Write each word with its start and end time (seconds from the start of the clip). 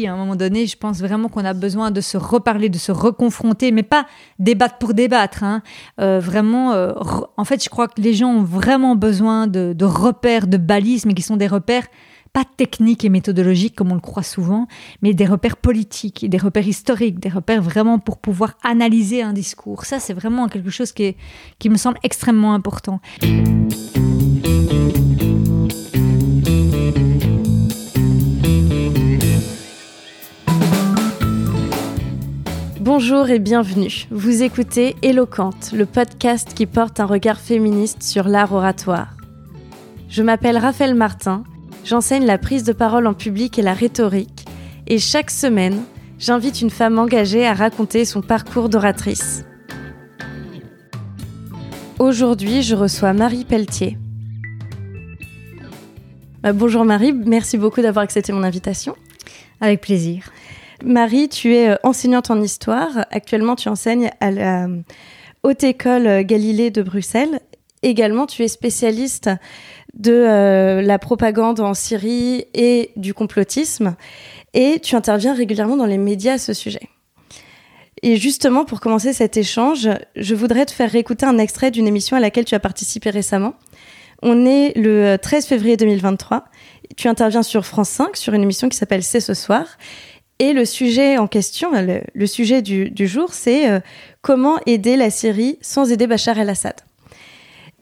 À 0.00 0.10
un 0.10 0.16
moment 0.16 0.36
donné, 0.36 0.66
je 0.66 0.78
pense 0.78 1.00
vraiment 1.00 1.28
qu'on 1.28 1.44
a 1.44 1.52
besoin 1.52 1.90
de 1.90 2.00
se 2.00 2.16
reparler, 2.16 2.70
de 2.70 2.78
se 2.78 2.90
reconfronter, 2.90 3.72
mais 3.72 3.82
pas 3.82 4.06
débattre 4.38 4.78
pour 4.78 4.94
débattre. 4.94 5.44
Hein. 5.44 5.62
Euh, 6.00 6.18
vraiment, 6.18 6.72
euh, 6.72 6.94
en 7.36 7.44
fait, 7.44 7.62
je 7.62 7.68
crois 7.68 7.88
que 7.88 8.00
les 8.00 8.14
gens 8.14 8.30
ont 8.30 8.42
vraiment 8.42 8.96
besoin 8.96 9.46
de, 9.46 9.84
repères, 9.84 10.46
de 10.46 10.56
balises, 10.56 11.04
mais 11.04 11.12
qui 11.12 11.20
sont 11.20 11.36
des 11.36 11.46
repères 11.46 11.86
pas 12.32 12.44
techniques 12.56 13.04
et 13.04 13.10
méthodologiques 13.10 13.76
comme 13.76 13.92
on 13.92 13.94
le 13.94 14.00
croit 14.00 14.22
souvent, 14.22 14.66
mais 15.02 15.12
des 15.12 15.26
repères 15.26 15.58
politiques, 15.58 16.26
des 16.26 16.38
repères 16.38 16.66
historiques, 16.66 17.20
des 17.20 17.28
repères 17.28 17.60
vraiment 17.60 17.98
pour 17.98 18.16
pouvoir 18.16 18.54
analyser 18.64 19.22
un 19.22 19.34
discours. 19.34 19.84
Ça, 19.84 19.98
c'est 19.98 20.14
vraiment 20.14 20.48
quelque 20.48 20.70
chose 20.70 20.92
qui 20.92 21.68
me 21.68 21.76
semble 21.76 21.98
extrêmement 22.02 22.54
important. 22.54 23.02
Bonjour 32.84 33.30
et 33.30 33.38
bienvenue. 33.38 34.08
Vous 34.10 34.42
écoutez 34.42 34.96
Éloquente, 35.02 35.70
le 35.72 35.86
podcast 35.86 36.52
qui 36.52 36.66
porte 36.66 36.98
un 36.98 37.06
regard 37.06 37.38
féministe 37.38 38.02
sur 38.02 38.26
l'art 38.26 38.52
oratoire. 38.52 39.16
Je 40.08 40.20
m'appelle 40.20 40.58
Raphaël 40.58 40.96
Martin, 40.96 41.44
j'enseigne 41.84 42.26
la 42.26 42.38
prise 42.38 42.64
de 42.64 42.72
parole 42.72 43.06
en 43.06 43.14
public 43.14 43.56
et 43.56 43.62
la 43.62 43.72
rhétorique, 43.72 44.46
et 44.88 44.98
chaque 44.98 45.30
semaine, 45.30 45.84
j'invite 46.18 46.60
une 46.60 46.70
femme 46.70 46.98
engagée 46.98 47.46
à 47.46 47.54
raconter 47.54 48.04
son 48.04 48.20
parcours 48.20 48.68
d'oratrice. 48.68 49.44
Aujourd'hui, 52.00 52.62
je 52.62 52.74
reçois 52.74 53.12
Marie 53.12 53.44
Pelletier. 53.44 53.96
Euh, 56.44 56.52
bonjour 56.52 56.84
Marie, 56.84 57.12
merci 57.12 57.58
beaucoup 57.58 57.80
d'avoir 57.80 58.02
accepté 58.02 58.32
mon 58.32 58.42
invitation. 58.42 58.96
Avec 59.60 59.82
plaisir. 59.82 60.24
Marie, 60.84 61.28
tu 61.28 61.54
es 61.54 61.70
euh, 61.70 61.76
enseignante 61.82 62.30
en 62.30 62.40
histoire. 62.40 63.06
Actuellement, 63.10 63.56
tu 63.56 63.68
enseignes 63.68 64.10
à 64.20 64.30
la 64.30 64.64
euh, 64.64 64.82
Haute 65.42 65.62
École 65.64 66.06
euh, 66.06 66.22
Galilée 66.22 66.70
de 66.70 66.82
Bruxelles. 66.82 67.40
Également, 67.82 68.26
tu 68.26 68.42
es 68.42 68.48
spécialiste 68.48 69.30
de 69.94 70.80
la 70.80 70.98
propagande 70.98 71.58
en 71.58 71.74
Syrie 71.74 72.46
et 72.54 72.92
du 72.96 73.12
complotisme. 73.12 73.96
Et 74.54 74.78
tu 74.80 74.94
interviens 74.94 75.34
régulièrement 75.34 75.76
dans 75.76 75.86
les 75.86 75.98
médias 75.98 76.34
à 76.34 76.38
ce 76.38 76.54
sujet. 76.54 76.88
Et 78.02 78.16
justement, 78.16 78.64
pour 78.64 78.80
commencer 78.80 79.12
cet 79.12 79.36
échange, 79.36 79.88
je 80.14 80.34
voudrais 80.36 80.64
te 80.64 80.70
faire 80.70 80.94
écouter 80.94 81.26
un 81.26 81.38
extrait 81.38 81.72
d'une 81.72 81.88
émission 81.88 82.16
à 82.16 82.20
laquelle 82.20 82.44
tu 82.44 82.54
as 82.54 82.60
participé 82.60 83.10
récemment. 83.10 83.54
On 84.22 84.46
est 84.46 84.72
le 84.76 85.16
13 85.16 85.46
février 85.46 85.76
2023. 85.76 86.44
Tu 86.96 87.08
interviens 87.08 87.42
sur 87.42 87.66
France 87.66 87.88
5 87.88 88.16
sur 88.16 88.32
une 88.34 88.42
émission 88.42 88.68
qui 88.68 88.76
s'appelle 88.76 89.02
C'est 89.02 89.20
ce 89.20 89.34
soir. 89.34 89.66
Et 90.38 90.52
le 90.52 90.64
sujet 90.64 91.18
en 91.18 91.26
question, 91.26 91.70
le, 91.72 92.26
sujet 92.26 92.62
du, 92.62 93.06
jour, 93.06 93.32
c'est 93.32 93.70
euh, 93.70 93.80
comment 94.22 94.58
aider 94.66 94.96
la 94.96 95.10
Syrie 95.10 95.58
sans 95.60 95.92
aider 95.92 96.06
Bachar 96.06 96.38
el-Assad. 96.38 96.74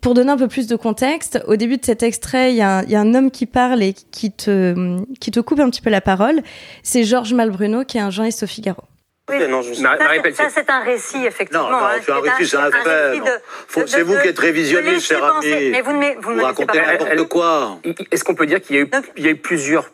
Pour 0.01 0.15
donner 0.15 0.31
un 0.31 0.37
peu 0.37 0.49
plus 0.49 0.67
de 0.67 0.77
contexte, 0.77 1.43
au 1.47 1.57
début 1.57 1.77
de 1.77 1.85
cet 1.85 2.03
extrait, 2.03 2.53
il 2.53 2.57
y, 2.57 2.63
a 2.63 2.83
un 2.83 3.15
homme 3.15 3.31
qui 3.31 3.45
parle 3.45 3.83
et 3.83 3.93
qui 3.93 4.33
te, 4.33 4.99
qui 5.21 5.31
te 5.31 5.41
coupe 5.41 5.61
un 5.61 5.69
petit 5.69 5.83
peu 5.83 5.91
la 5.91 6.01
parole. 6.01 6.41
C'est 6.83 7.05
Georges 7.05 7.35
Malbruno, 7.35 7.85
qui 7.85 7.99
est 7.99 8.01
un 8.01 8.11
journaliste 8.11 8.43
au 8.43 8.47
Figaro. 8.47 8.83
Oui, 9.31 9.47
non, 9.49 9.63
je 9.63 9.75
ça, 9.75 9.97
ça 10.35 10.49
c'est 10.53 10.71
un 10.71 10.81
récit, 10.81 11.25
effectivement. 11.25 11.71
Non, 11.71 11.81
non 11.81 11.87
c'est 12.05 12.13
un 12.13 12.21
récit, 12.21 12.47
c'est 12.47 12.57
un 12.57 12.71
fait. 12.71 13.87
C'est 13.87 14.03
vous 14.03 14.19
qui 14.21 14.29
êtes 14.29 14.39
révisionniste, 14.39 15.07
cher 15.07 15.25
ami. 15.25 15.71
Mais 15.71 15.83
vous 15.83 15.93
ne 15.93 16.15
vous, 16.21 16.35
vous 16.35 16.43
racontez 16.43 16.79
n'importe 16.79 17.29
quoi. 17.29 17.79
Est-ce 18.11 18.25
qu'on 18.25 18.35
peut 18.35 18.47
dire 18.47 18.61
qu'il 18.61 18.77
y, 18.77 19.23
y 19.23 19.27
a 19.27 19.31
eu 19.31 19.37
plusieurs 19.37 19.91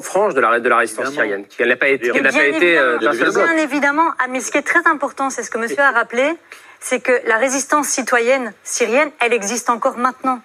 franche 0.00 0.34
de 0.34 0.40
la, 0.40 0.60
de 0.60 0.68
la 0.68 0.78
résistance 0.78 1.10
syrienne, 1.10 1.46
qui 1.46 1.64
n'a 1.64 1.76
pas 1.76 1.88
été, 1.88 2.12
n'a 2.20 2.32
pas 2.32 2.44
été 2.44 2.78
euh, 2.78 2.98
Bien 2.98 3.56
évidemment, 3.56 4.10
ah, 4.18 4.26
mais 4.28 4.40
ce 4.40 4.50
qui 4.50 4.58
est 4.58 4.62
très 4.62 4.86
important, 4.86 5.30
c'est 5.30 5.42
ce 5.42 5.50
que 5.50 5.58
monsieur 5.58 5.82
a 5.82 5.90
rappelé, 5.90 6.36
c'est 6.80 7.00
que 7.00 7.12
la 7.26 7.36
résistance 7.36 7.88
citoyenne 7.88 8.52
syrienne, 8.62 9.10
elle 9.20 9.32
existe 9.32 9.70
encore 9.70 9.96
maintenant. 9.96 10.40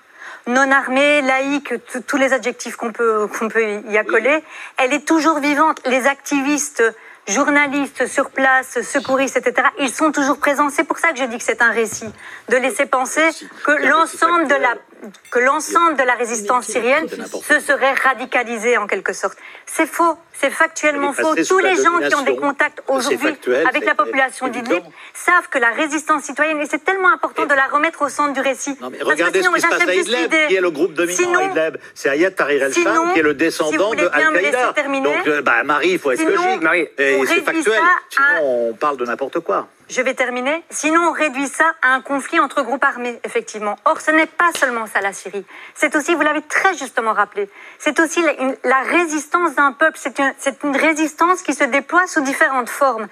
Non 0.47 0.72
armée, 0.72 1.22
laïque, 1.22 1.74
tous 2.08 2.18
les 2.18 2.34
adjectifs 2.34 2.75
qu'on 2.75 2.91
peut, 2.91 3.28
qu'on 3.28 3.50
peut 3.50 3.81
y 3.90 3.97
accoler, 3.97 4.44
elle 4.78 4.94
est 4.94 5.06
toujours 5.06 5.40
vivante. 5.40 5.81
Les 5.85 6.08
activistes 6.08 6.84
journalistes 7.28 8.08
sur 8.08 8.31
place, 8.31 8.81
secouristes, 8.81 9.38
etc., 9.38 9.68
ils 9.80 9.90
sont 9.90 10.12
toujours 10.12 10.38
présents. 10.38 10.69
C'est 10.69 10.84
pour 10.84 10.97
ça 10.97 11.12
que 11.12 11.19
je 11.19 11.25
dis 11.25 11.38
que 11.38 11.44
c'est 11.44 11.62
un 11.62 11.72
récit, 11.72 12.12
de 12.50 12.58
laisser 12.58 12.85
penser 12.85 13.30
que 13.64 13.72
l'ensemble 13.88 14.47
de 14.47 14.56
la 14.56 14.75
que 15.32 15.40
l'ensemble 15.40 15.96
de 15.98 16.04
la 16.04 16.16
résistance 16.16 16.66
syrienne 16.66 17.08
se 17.08 17.60
serait 17.60 17.94
radicalisé 17.94 18.78
en 18.78 18.88
quelque 18.88 19.14
sorte. 19.14 19.38
C'est 19.66 19.86
faux, 19.86 20.18
c'est 20.40 20.50
factuellement 20.50 21.14
faux. 21.14 21.36
Tous 21.48 21.60
les 21.60 21.76
gens 21.76 22.00
qui 22.08 22.16
ont 22.16 22.24
des 22.24 22.36
contacts 22.36 22.82
aujourd'hui 22.88 23.30
avec 23.68 23.86
la 23.86 23.96
population 23.96 24.48
d'Idlib 24.48 24.84
savent 25.14 25.50
que 25.50 25.58
la 25.58 25.72
résistance 25.72 26.24
citoyenne, 26.24 26.60
et 26.62 26.66
c'est 26.66 26.84
tellement 26.84 27.12
important 27.12 27.46
de 27.46 27.54
la 27.54 27.66
remettre 27.66 28.02
au 28.02 28.10
centre 28.10 28.34
du 28.34 28.42
récit. 28.42 28.78
regardez 29.02 29.44
ce 29.44 29.50
qui 29.50 29.62
se 29.62 29.68
passe 29.68 29.88
à 29.88 29.94
Idlib, 29.94 30.34
qui 30.48 30.56
est 30.56 30.62
le 30.62 30.72
groupe 30.72 30.94
dominant 30.94 31.40
à 31.40 31.44
Idlib? 31.44 31.78
C'est 31.94 32.10
Ayat 32.10 32.32
Tahrir 32.32 32.64
el-Sham 32.64 33.14
qui 33.14 33.20
est 33.20 33.24
le 33.24 33.34
descendant 33.34 33.94
de 33.94 34.08
Al-Qaïda. 34.12 34.74
Donc, 35.04 35.28
euh, 35.28 35.42
bah, 35.42 35.64
Marie, 35.64 35.92
il 35.92 36.00
faut 36.00 36.12
être 36.12 36.24
logique. 36.24 36.62
Marie, 36.62 36.88
c'est 36.98 37.42
factuel. 37.42 37.82
Sinon, 38.10 38.70
on 38.70 38.74
parle 38.74 38.98
de 38.98 39.06
n'importe 39.06 39.40
quoi. 39.40 39.68
Je 39.90 40.04
vais 40.04 40.14
terminer. 40.14 40.64
Sinon, 40.70 41.02
on 41.10 41.12
réduit 41.12 41.48
ça 41.48 41.74
à 41.82 41.96
un 41.96 42.02
conflit 42.02 42.40
entre 42.40 42.62
groupes 42.62 42.84
armés, 42.84 43.20
effectivement. 43.24 43.76
Or, 43.86 44.00
ce 44.02 44.12
n'est 44.12 44.28
pas 44.28 44.52
seulement 44.56 44.86
ça 44.86 45.02
la 45.02 45.14
Syrie. 45.14 45.44
C'est 45.74 45.96
aussi, 45.96 46.14
vous 46.14 46.22
l'avez 46.22 46.44
très 46.44 46.76
justement 46.78 47.12
rappelé, 47.12 47.50
c'est 47.80 48.00
aussi 48.00 48.22
la, 48.64 48.82
résistance 48.84 49.56
d'un 49.56 49.72
peuple. 49.72 49.98
C'est 50.00 50.20
une, 50.20 50.28
une 50.63 50.75
résistance 50.75 51.41
qui 51.41 51.53
se 51.53 51.63
déploie 51.63 52.07
sous 52.07 52.22
différentes 52.22 52.69
formes. 52.69 53.07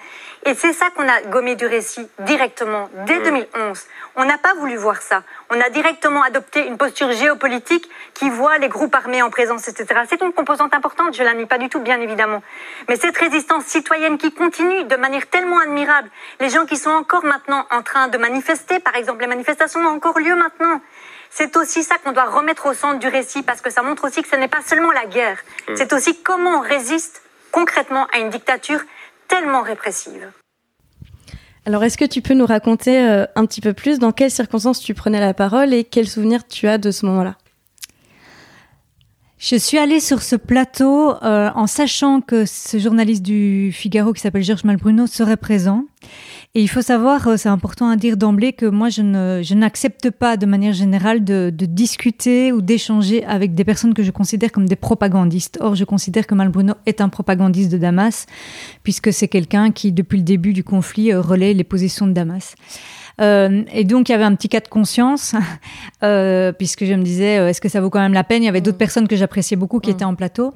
Et 0.45 0.53
c'est 0.53 0.71
ça 0.71 0.89
qu'on 0.91 1.07
a 1.07 1.21
gommé 1.23 1.55
du 1.55 1.65
récit 1.65 2.07
directement 2.19 2.89
dès 3.05 3.19
2011. 3.19 3.85
On 4.15 4.25
n'a 4.25 4.37
pas 4.37 4.53
voulu 4.53 4.77
voir 4.77 5.01
ça. 5.01 5.23
On 5.49 5.59
a 5.59 5.69
directement 5.69 6.23
adopté 6.23 6.65
une 6.65 6.77
posture 6.77 7.11
géopolitique 7.11 7.89
qui 8.13 8.29
voit 8.29 8.57
les 8.57 8.69
groupes 8.69 8.95
armés 8.95 9.21
en 9.21 9.29
présence, 9.29 9.67
etc. 9.67 10.01
C'est 10.09 10.21
une 10.21 10.31
composante 10.31 10.73
importante, 10.73 11.15
je 11.15 11.23
la 11.23 11.33
nie 11.33 11.45
pas 11.45 11.57
du 11.57 11.69
tout, 11.69 11.79
bien 11.79 11.99
évidemment. 11.99 12.41
Mais 12.87 12.95
cette 12.95 13.17
résistance 13.17 13.65
citoyenne 13.65 14.17
qui 14.17 14.31
continue 14.31 14.85
de 14.85 14.95
manière 14.95 15.27
tellement 15.27 15.59
admirable, 15.59 16.09
les 16.39 16.49
gens 16.49 16.65
qui 16.65 16.77
sont 16.77 16.91
encore 16.91 17.25
maintenant 17.25 17.65
en 17.69 17.81
train 17.81 18.07
de 18.07 18.17
manifester, 18.17 18.79
par 18.79 18.95
exemple, 18.95 19.21
les 19.21 19.27
manifestations 19.27 19.81
ont 19.81 19.95
encore 19.95 20.19
lieu 20.19 20.35
maintenant. 20.35 20.81
C'est 21.29 21.55
aussi 21.57 21.83
ça 21.83 21.97
qu'on 21.97 22.11
doit 22.11 22.29
remettre 22.29 22.65
au 22.67 22.73
centre 22.73 22.99
du 22.99 23.07
récit 23.07 23.43
parce 23.43 23.61
que 23.61 23.69
ça 23.69 23.83
montre 23.83 24.05
aussi 24.05 24.21
que 24.21 24.27
ce 24.27 24.35
n'est 24.35 24.47
pas 24.47 24.61
seulement 24.65 24.91
la 24.91 25.05
guerre, 25.05 25.37
mm. 25.67 25.75
c'est 25.75 25.93
aussi 25.93 26.21
comment 26.21 26.59
on 26.59 26.61
résiste 26.61 27.21
concrètement 27.51 28.07
à 28.13 28.19
une 28.19 28.29
dictature 28.29 28.81
tellement 29.27 29.61
répressive. 29.61 30.31
Alors, 31.65 31.83
est-ce 31.83 31.97
que 31.97 32.05
tu 32.05 32.21
peux 32.21 32.33
nous 32.33 32.45
raconter 32.45 33.01
euh, 33.03 33.25
un 33.35 33.45
petit 33.45 33.59
peu 33.59 33.73
plus 33.73 33.99
dans 33.99 34.13
quelles 34.13 34.31
circonstances 34.31 34.79
tu 34.79 34.93
prenais 34.93 35.19
la 35.19 35.33
parole 35.33 35.73
et 35.73 35.83
quels 35.83 36.07
souvenirs 36.07 36.47
tu 36.47 36.67
as 36.67 36.77
de 36.77 36.91
ce 36.91 37.05
moment-là? 37.05 37.35
Je 39.39 39.55
suis 39.55 39.77
allée 39.77 39.99
sur 39.99 40.23
ce 40.23 40.35
plateau 40.35 41.11
euh, 41.23 41.49
en 41.53 41.67
sachant 41.67 42.21
que 42.21 42.45
ce 42.45 42.79
journaliste 42.79 43.21
du 43.21 43.71
Figaro 43.71 44.11
qui 44.11 44.21
s'appelle 44.21 44.43
Georges 44.43 44.63
Malbruno 44.63 45.05
serait 45.05 45.37
présent. 45.37 45.85
Et 46.55 46.61
il 46.61 46.67
faut 46.67 46.81
savoir, 46.81 47.27
euh, 47.27 47.37
c'est 47.37 47.49
important 47.49 47.87
à 47.89 47.97
dire 47.97 48.17
d'emblée, 48.17 48.53
que 48.53 48.65
moi, 48.65 48.89
je, 48.89 49.03
ne, 49.03 49.41
je 49.43 49.53
n'accepte 49.53 50.09
pas 50.09 50.37
de 50.37 50.47
manière 50.47 50.73
générale 50.73 51.23
de, 51.23 51.51
de 51.55 51.65
discuter 51.67 52.51
ou 52.51 52.61
d'échanger 52.61 53.23
avec 53.25 53.53
des 53.53 53.63
personnes 53.63 53.93
que 53.93 54.01
je 54.01 54.09
considère 54.09 54.51
comme 54.51 54.67
des 54.67 54.75
propagandistes. 54.75 55.59
Or, 55.61 55.75
je 55.75 55.83
considère 55.83 56.25
que 56.25 56.33
Malbruno 56.33 56.73
est 56.87 56.99
un 56.99 57.09
propagandiste 57.09 57.71
de 57.71 57.77
Damas, 57.77 58.25
puisque 58.81 59.13
c'est 59.13 59.27
quelqu'un 59.27 59.71
qui, 59.71 59.91
depuis 59.91 60.17
le 60.17 60.23
début 60.23 60.53
du 60.53 60.63
conflit, 60.63 61.11
euh, 61.11 61.21
relaie 61.21 61.53
les 61.53 61.63
positions 61.63 62.07
de 62.07 62.13
Damas. 62.13 62.55
Euh, 63.19 63.63
et 63.73 63.83
donc, 63.83 64.09
il 64.09 64.11
y 64.11 64.15
avait 64.15 64.23
un 64.23 64.35
petit 64.35 64.49
cas 64.49 64.59
de 64.59 64.67
conscience, 64.67 65.35
euh, 66.03 66.51
puisque 66.51 66.85
je 66.85 66.93
me 66.93 67.03
disais, 67.03 67.37
euh, 67.37 67.49
est-ce 67.49 67.61
que 67.61 67.69
ça 67.69 67.81
vaut 67.81 67.89
quand 67.89 67.99
même 67.99 68.13
la 68.13 68.23
peine? 68.23 68.43
Il 68.43 68.45
y 68.45 68.49
avait 68.49 68.61
d'autres 68.61 68.75
mm. 68.75 68.79
personnes 68.79 69.07
que 69.07 69.15
j'appréciais 69.15 69.57
beaucoup 69.57 69.79
qui 69.79 69.89
mm. 69.89 69.93
étaient 69.93 70.05
en 70.05 70.15
plateau. 70.15 70.53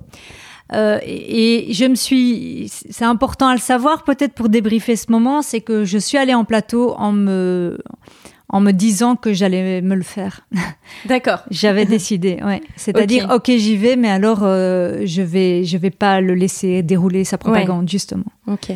Et, 0.73 1.67
je 1.73 1.83
me 1.83 1.95
suis, 1.95 2.71
c'est 2.89 3.03
important 3.03 3.49
à 3.49 3.53
le 3.53 3.59
savoir 3.59 4.05
peut-être 4.05 4.33
pour 4.33 4.47
débriefer 4.47 4.95
ce 4.95 5.11
moment, 5.11 5.41
c'est 5.41 5.59
que 5.59 5.83
je 5.83 5.97
suis 5.97 6.17
allée 6.17 6.33
en 6.33 6.45
plateau 6.45 6.93
en 6.97 7.11
me, 7.11 7.77
en 8.47 8.61
me 8.61 8.71
disant 8.71 9.17
que 9.17 9.33
j'allais 9.33 9.81
me 9.81 9.95
le 9.95 10.01
faire. 10.01 10.47
D'accord. 11.07 11.43
J'avais 11.49 11.83
décidé, 11.97 12.39
ouais. 12.45 12.61
C'est-à-dire, 12.77 13.29
ok, 13.35 13.47
j'y 13.47 13.75
vais, 13.75 13.97
mais 13.97 14.09
alors 14.09 14.43
je 14.43 15.21
vais, 15.21 15.65
je 15.65 15.75
vais 15.75 15.89
pas 15.89 16.21
le 16.21 16.35
laisser 16.35 16.83
dérouler 16.83 17.25
sa 17.25 17.37
propagande, 17.37 17.89
justement. 17.89 18.31
Ok. 18.47 18.71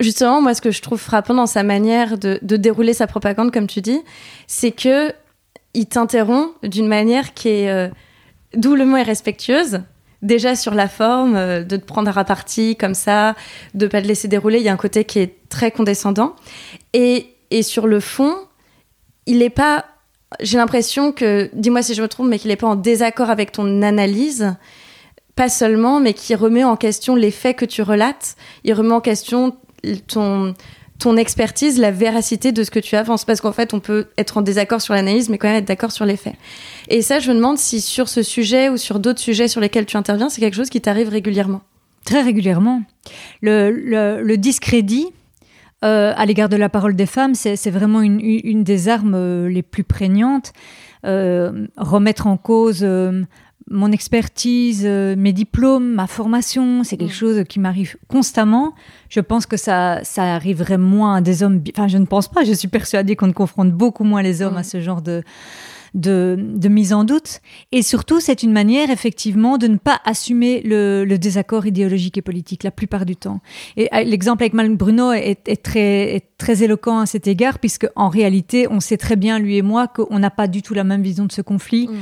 Justement, 0.00 0.40
moi, 0.40 0.54
ce 0.54 0.60
que 0.60 0.70
je 0.70 0.80
trouve 0.80 1.00
frappant 1.00 1.34
dans 1.34 1.46
sa 1.46 1.64
manière 1.64 2.18
de, 2.18 2.38
dérouler 2.42 2.92
sa 2.92 3.06
propagande, 3.06 3.50
comme 3.50 3.66
tu 3.66 3.80
dis, 3.80 4.00
c'est 4.46 4.70
que 4.70 5.12
il 5.74 5.86
t'interrompt 5.86 6.54
d'une 6.62 6.86
manière 6.86 7.34
qui 7.34 7.48
est 7.48 7.70
euh, 7.70 7.88
doublement 8.54 8.96
irrespectueuse. 8.96 9.80
Déjà 10.22 10.56
sur 10.56 10.74
la 10.74 10.88
forme, 10.88 11.36
euh, 11.36 11.62
de 11.62 11.76
te 11.76 11.84
prendre 11.84 12.16
à 12.16 12.24
partie 12.24 12.76
comme 12.76 12.94
ça, 12.94 13.34
de 13.74 13.86
pas 13.86 14.00
te 14.00 14.06
laisser 14.06 14.28
dérouler, 14.28 14.58
il 14.58 14.64
y 14.64 14.68
a 14.68 14.72
un 14.72 14.78
côté 14.78 15.04
qui 15.04 15.18
est 15.18 15.48
très 15.48 15.70
condescendant. 15.70 16.36
Et, 16.92 17.34
et 17.50 17.62
sur 17.62 17.86
le 17.86 18.00
fond, 18.00 18.36
il 19.26 19.38
n'est 19.38 19.50
pas. 19.50 19.84
J'ai 20.40 20.58
l'impression 20.58 21.10
que, 21.10 21.50
dis-moi 21.54 21.82
si 21.82 21.94
je 21.94 22.02
me 22.02 22.08
trompe, 22.08 22.28
mais 22.28 22.38
qu'il 22.38 22.48
n'est 22.48 22.56
pas 22.56 22.68
en 22.68 22.76
désaccord 22.76 23.30
avec 23.30 23.52
ton 23.52 23.82
analyse 23.82 24.54
pas 25.38 25.48
seulement, 25.48 26.00
mais 26.00 26.14
qui 26.14 26.34
remet 26.34 26.64
en 26.64 26.74
question 26.74 27.14
les 27.14 27.30
faits 27.30 27.56
que 27.56 27.64
tu 27.64 27.80
relates. 27.80 28.34
Il 28.64 28.74
remet 28.74 28.92
en 28.92 29.00
question 29.00 29.56
ton, 30.06 30.54
ton 30.98 31.16
expertise, 31.16 31.78
la 31.78 31.90
véracité 31.90 32.52
de 32.52 32.62
ce 32.64 32.70
que 32.70 32.80
tu 32.80 32.96
avances. 32.96 33.24
Parce 33.24 33.40
qu'en 33.40 33.52
fait, 33.52 33.72
on 33.74 33.80
peut 33.80 34.08
être 34.18 34.36
en 34.38 34.42
désaccord 34.42 34.80
sur 34.80 34.94
l'analyse, 34.94 35.28
mais 35.28 35.38
quand 35.38 35.48
même 35.48 35.58
être 35.58 35.68
d'accord 35.68 35.92
sur 35.92 36.04
les 36.04 36.16
faits. 36.16 36.34
Et 36.88 37.02
ça, 37.02 37.20
je 37.20 37.30
me 37.30 37.36
demande 37.36 37.58
si 37.58 37.80
sur 37.80 38.08
ce 38.08 38.22
sujet 38.22 38.68
ou 38.68 38.76
sur 38.76 38.98
d'autres 38.98 39.20
sujets 39.20 39.48
sur 39.48 39.60
lesquels 39.60 39.86
tu 39.86 39.96
interviens, 39.96 40.28
c'est 40.28 40.40
quelque 40.40 40.56
chose 40.56 40.70
qui 40.70 40.80
t'arrive 40.80 41.08
régulièrement. 41.08 41.62
Très 42.04 42.22
régulièrement. 42.22 42.82
Le, 43.42 43.70
le, 43.70 44.36
discrédit 44.36 45.08
euh, 45.84 46.12
à 46.16 46.26
l'égard 46.26 46.48
de 46.48 46.56
la 46.56 46.68
parole 46.68 46.96
des 46.96 47.06
femmes, 47.06 47.34
c'est 47.34 47.70
vraiment 47.70 48.00
une, 48.00 48.20
une, 48.20 48.64
des 48.64 48.88
armes 48.88 49.14
euh, 49.14 49.48
les 49.48 49.62
plus 49.62 49.84
prégnantes. 49.84 50.52
Euh, 51.04 51.66
remettre 51.76 52.26
en 52.26 52.36
cause 52.36 52.84
mon 53.70 53.92
expertise, 53.92 54.84
mes 54.84 55.32
diplômes, 55.32 55.92
ma 55.92 56.06
formation, 56.06 56.84
c'est 56.84 56.96
quelque 56.96 57.10
mm. 57.10 57.14
chose 57.14 57.44
qui 57.48 57.60
m'arrive 57.60 57.96
constamment. 58.08 58.74
Je 59.08 59.20
pense 59.20 59.46
que 59.46 59.56
ça, 59.56 60.00
ça 60.04 60.34
arriverait 60.34 60.78
moins 60.78 61.16
à 61.16 61.20
des 61.20 61.42
hommes. 61.42 61.62
Enfin, 61.74 61.88
je 61.88 61.98
ne 61.98 62.06
pense 62.06 62.28
pas. 62.28 62.44
Je 62.44 62.52
suis 62.52 62.68
persuadée 62.68 63.16
qu'on 63.16 63.32
confronte 63.32 63.72
beaucoup 63.72 64.04
moins 64.04 64.22
les 64.22 64.42
hommes 64.42 64.54
mm. 64.54 64.58
à 64.58 64.62
ce 64.62 64.80
genre 64.80 65.02
de, 65.02 65.22
de, 65.94 66.68
mise 66.68 66.92
en 66.92 67.04
doute. 67.04 67.40
Et 67.72 67.82
surtout, 67.82 68.20
c'est 68.20 68.42
une 68.42 68.52
manière, 68.52 68.90
effectivement, 68.90 69.58
de 69.58 69.66
ne 69.66 69.76
pas 69.76 70.00
assumer 70.04 70.62
le, 70.64 71.06
désaccord 71.18 71.66
idéologique 71.66 72.16
et 72.16 72.22
politique 72.22 72.62
la 72.62 72.70
plupart 72.70 73.04
du 73.04 73.16
temps. 73.16 73.40
Et 73.76 73.88
euh, 73.92 74.02
l'exemple 74.04 74.42
avec 74.42 74.52
Malm 74.52 74.76
Bruno 74.76 75.12
est, 75.12 75.62
très, 75.62 76.22
très 76.38 76.62
éloquent 76.62 77.00
à 77.00 77.06
cet 77.06 77.26
égard, 77.26 77.58
puisque 77.58 77.88
en 77.96 78.08
réalité, 78.08 78.66
on 78.70 78.80
sait 78.80 78.96
très 78.96 79.16
bien, 79.16 79.38
lui 79.38 79.56
et 79.56 79.62
moi, 79.62 79.88
qu'on 79.88 80.18
n'a 80.18 80.30
pas 80.30 80.46
du 80.46 80.62
tout 80.62 80.74
la 80.74 80.84
même 80.84 81.02
vision 81.02 81.26
de 81.26 81.32
ce 81.32 81.42
conflit, 81.42 81.88
mm. 81.88 81.96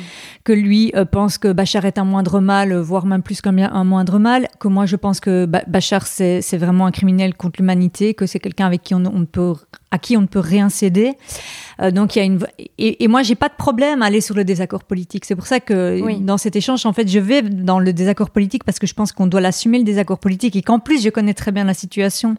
que 0.44 0.52
lui 0.52 0.92
euh, 0.94 1.04
pense 1.04 1.38
que 1.38 1.52
Bachar 1.52 1.84
est 1.86 1.98
un 1.98 2.04
moindre 2.04 2.40
mal, 2.40 2.74
voire 2.76 3.06
même 3.06 3.22
plus 3.22 3.40
qu'un 3.40 3.56
un 3.56 3.84
moindre 3.84 4.18
mal, 4.18 4.48
que 4.60 4.68
moi 4.68 4.86
je 4.86 4.96
pense 4.96 5.20
que 5.20 5.46
Bachar 5.46 6.06
c'est 6.06 6.56
vraiment 6.56 6.86
un 6.86 6.90
criminel 6.90 7.34
contre 7.34 7.60
l'humanité, 7.60 8.14
que 8.14 8.26
c'est 8.26 8.38
quelqu'un 8.38 8.66
avec 8.66 8.82
qui 8.82 8.94
on, 8.94 9.04
on 9.06 9.24
peut 9.24 9.54
à 9.90 9.98
qui 9.98 10.16
on 10.16 10.22
ne 10.22 10.26
peut 10.26 10.40
rien 10.40 10.68
céder. 10.68 11.12
Euh, 11.80 11.90
donc 11.90 12.16
il 12.16 12.18
y 12.18 12.22
a 12.22 12.24
une 12.24 12.38
et, 12.78 13.04
et 13.04 13.08
moi 13.08 13.22
j'ai 13.22 13.34
pas 13.34 13.48
de 13.48 13.54
problème 13.54 14.02
à 14.02 14.06
aller 14.06 14.20
sur 14.20 14.34
le 14.34 14.44
désaccord 14.44 14.84
politique. 14.84 15.24
C'est 15.24 15.36
pour 15.36 15.46
ça 15.46 15.60
que 15.60 16.20
dans 16.20 16.38
cet 16.38 16.56
échange 16.56 16.86
en 16.86 16.92
fait 16.92 17.08
je 17.08 17.18
vais 17.18 17.42
dans 17.42 17.78
le 17.78 17.92
désaccord 17.92 18.30
politique 18.30 18.64
parce 18.64 18.78
que 18.78 18.86
je 18.86 18.94
pense 18.94 19.12
qu'on 19.12 19.26
doit 19.26 19.40
l'assumer 19.40 19.78
le 19.78 19.84
désaccord 19.84 20.18
politique 20.18 20.56
et 20.56 20.62
qu'en 20.62 20.78
plus 20.78 21.02
je 21.02 21.10
connais 21.10 21.34
très 21.34 21.52
bien 21.52 21.64
la 21.64 21.74
situation 21.74 22.36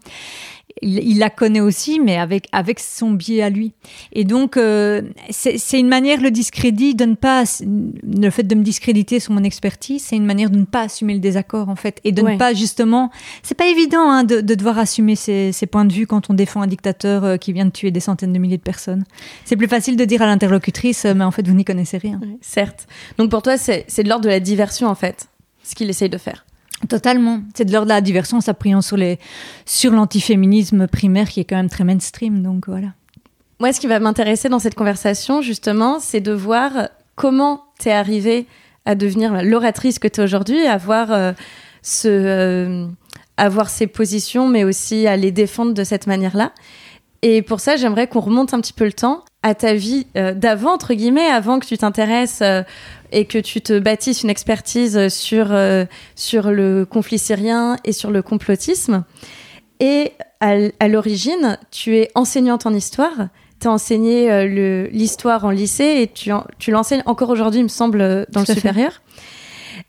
il, 0.81 1.19
la 1.19 1.29
connaît 1.29 1.59
aussi, 1.59 1.99
mais 1.99 2.17
avec, 2.17 2.47
avec 2.51 2.79
son 2.79 3.11
biais 3.11 3.41
à 3.41 3.49
lui. 3.49 3.73
Et 4.11 4.23
donc, 4.23 4.57
euh, 4.57 5.01
c'est 5.29 5.79
une 5.79 5.87
manière, 5.87 6.21
le 6.21 6.31
discrédit, 6.31 6.95
de 6.95 7.05
ne 7.05 7.15
pas, 7.15 7.43
le 7.61 8.29
fait 8.29 8.43
de 8.43 8.55
me 8.55 8.63
discréditer 8.63 9.19
sur 9.19 9.33
mon 9.33 9.43
expertise, 9.43 10.03
c'est 10.03 10.15
une 10.15 10.25
manière 10.25 10.49
de 10.49 10.57
ne 10.57 10.65
pas 10.65 10.81
assumer 10.81 11.13
le 11.13 11.19
désaccord, 11.19 11.69
en 11.69 11.75
fait. 11.75 11.99
Et 12.03 12.11
de 12.11 12.21
ne 12.21 12.37
pas, 12.37 12.53
justement, 12.53 13.11
c'est 13.43 13.55
pas 13.55 13.67
évident 13.67 14.09
hein, 14.09 14.23
de, 14.23 14.41
devoir 14.41 14.79
assumer 14.79 15.15
ses, 15.15 15.53
points 15.71 15.85
de 15.85 15.93
vue 15.93 16.07
quand 16.07 16.29
on 16.29 16.33
défend 16.33 16.61
un 16.61 16.67
dictateur 16.67 17.23
euh, 17.23 17.37
qui 17.37 17.53
vient 17.53 17.65
de 17.65 17.71
tuer 17.71 17.91
des 17.91 17.99
centaines 17.99 18.33
de 18.33 18.39
milliers 18.39 18.57
de 18.57 18.61
personnes. 18.61 19.03
C'est 19.45 19.57
plus 19.57 19.67
facile 19.67 19.97
de 19.97 20.05
dire 20.05 20.21
à 20.21 20.25
l'interlocutrice, 20.25 21.05
euh, 21.05 21.13
mais 21.13 21.23
en 21.23 21.31
fait, 21.31 21.47
vous 21.47 21.53
n'y 21.53 21.65
connaissez 21.65 21.97
rien. 21.97 22.19
certes. 22.41 22.87
Donc 23.17 23.29
pour 23.29 23.41
toi, 23.41 23.57
c'est 23.57 23.85
de 24.03 24.09
l'ordre 24.09 24.25
de 24.25 24.29
la 24.29 24.39
diversion, 24.39 24.87
en 24.87 24.95
fait, 24.95 25.27
ce 25.63 25.75
qu'il 25.75 25.89
essaye 25.89 26.09
de 26.09 26.17
faire. 26.17 26.46
Totalement. 26.89 27.41
C'est 27.55 27.65
de 27.65 27.73
l'ordre 27.73 27.87
de 27.87 27.93
la 27.93 28.01
diversion, 28.01 28.39
s'appuyant 28.39 28.81
sur 28.81 29.91
l'antiféminisme 29.91 30.87
primaire 30.87 31.29
qui 31.29 31.39
est 31.39 31.45
quand 31.45 31.55
même 31.55 31.69
très 31.69 31.83
mainstream. 31.83 32.43
Donc 32.43 32.67
voilà. 32.67 32.89
Moi, 33.59 33.73
ce 33.73 33.79
qui 33.79 33.87
va 33.87 33.99
m'intéresser 33.99 34.49
dans 34.49 34.59
cette 34.59 34.75
conversation, 34.75 35.41
justement, 35.41 35.99
c'est 35.99 36.21
de 36.21 36.31
voir 36.31 36.89
comment 37.15 37.63
tu 37.79 37.89
es 37.89 37.91
arrivée 37.91 38.45
à 38.85 38.93
devenir 38.93 39.43
l'oratrice 39.43 39.97
que 39.97 40.07
tu 40.07 40.21
es 40.21 40.23
aujourd'hui, 40.23 40.67
à 40.67 40.73
avoir, 40.73 41.11
euh, 41.11 41.33
ce, 41.81 42.07
euh, 42.07 42.87
avoir 43.35 43.69
ces 43.69 43.87
positions, 43.87 44.47
mais 44.47 44.63
aussi 44.63 45.07
à 45.07 45.17
les 45.17 45.31
défendre 45.31 45.73
de 45.73 45.83
cette 45.83 46.05
manière-là. 46.05 46.51
Et 47.23 47.41
pour 47.41 47.59
ça, 47.59 47.75
j'aimerais 47.75 48.07
qu'on 48.07 48.19
remonte 48.19 48.53
un 48.53 48.61
petit 48.61 48.73
peu 48.73 48.85
le 48.85 48.93
temps 48.93 49.25
à 49.47 49.55
ta 49.55 49.73
vie 49.73 50.07
euh, 50.15 50.33
d'avant, 50.33 50.73
entre 50.73 50.93
guillemets, 50.93 51.27
avant 51.27 51.59
que 51.59 51.65
tu 51.65 51.77
t'intéresses 51.77 52.41
et 53.11 53.25
que 53.25 53.37
tu 53.37 53.61
te 53.61 53.79
bâtisses 53.79 54.23
une 54.23 54.29
expertise 54.29 55.07
sur, 55.09 55.51
euh, 55.51 55.85
sur 56.15 56.51
le 56.51 56.85
conflit 56.85 57.19
syrien 57.19 57.77
et 57.83 57.91
sur 57.91 58.11
le 58.11 58.21
complotisme. 58.21 59.03
Et 59.79 60.11
à, 60.39 60.87
l'origine, 60.87 61.57
tu 61.71 61.97
es 61.97 62.09
enseignante 62.15 62.65
en 62.65 62.73
histoire. 62.73 63.29
Tu 63.59 63.67
as 63.67 63.71
enseigné 63.71 64.31
euh, 64.31 64.87
l'histoire 64.91 65.45
en 65.45 65.51
lycée 65.51 66.01
et 66.01 66.07
tu, 66.07 66.31
tu 66.59 66.71
l'enseignes 66.71 67.03
encore 67.05 67.29
aujourd'hui, 67.29 67.61
il 67.61 67.63
me 67.63 67.69
semble, 67.69 68.25
dans 68.29 68.41
le 68.41 68.45
supérieur. 68.45 69.01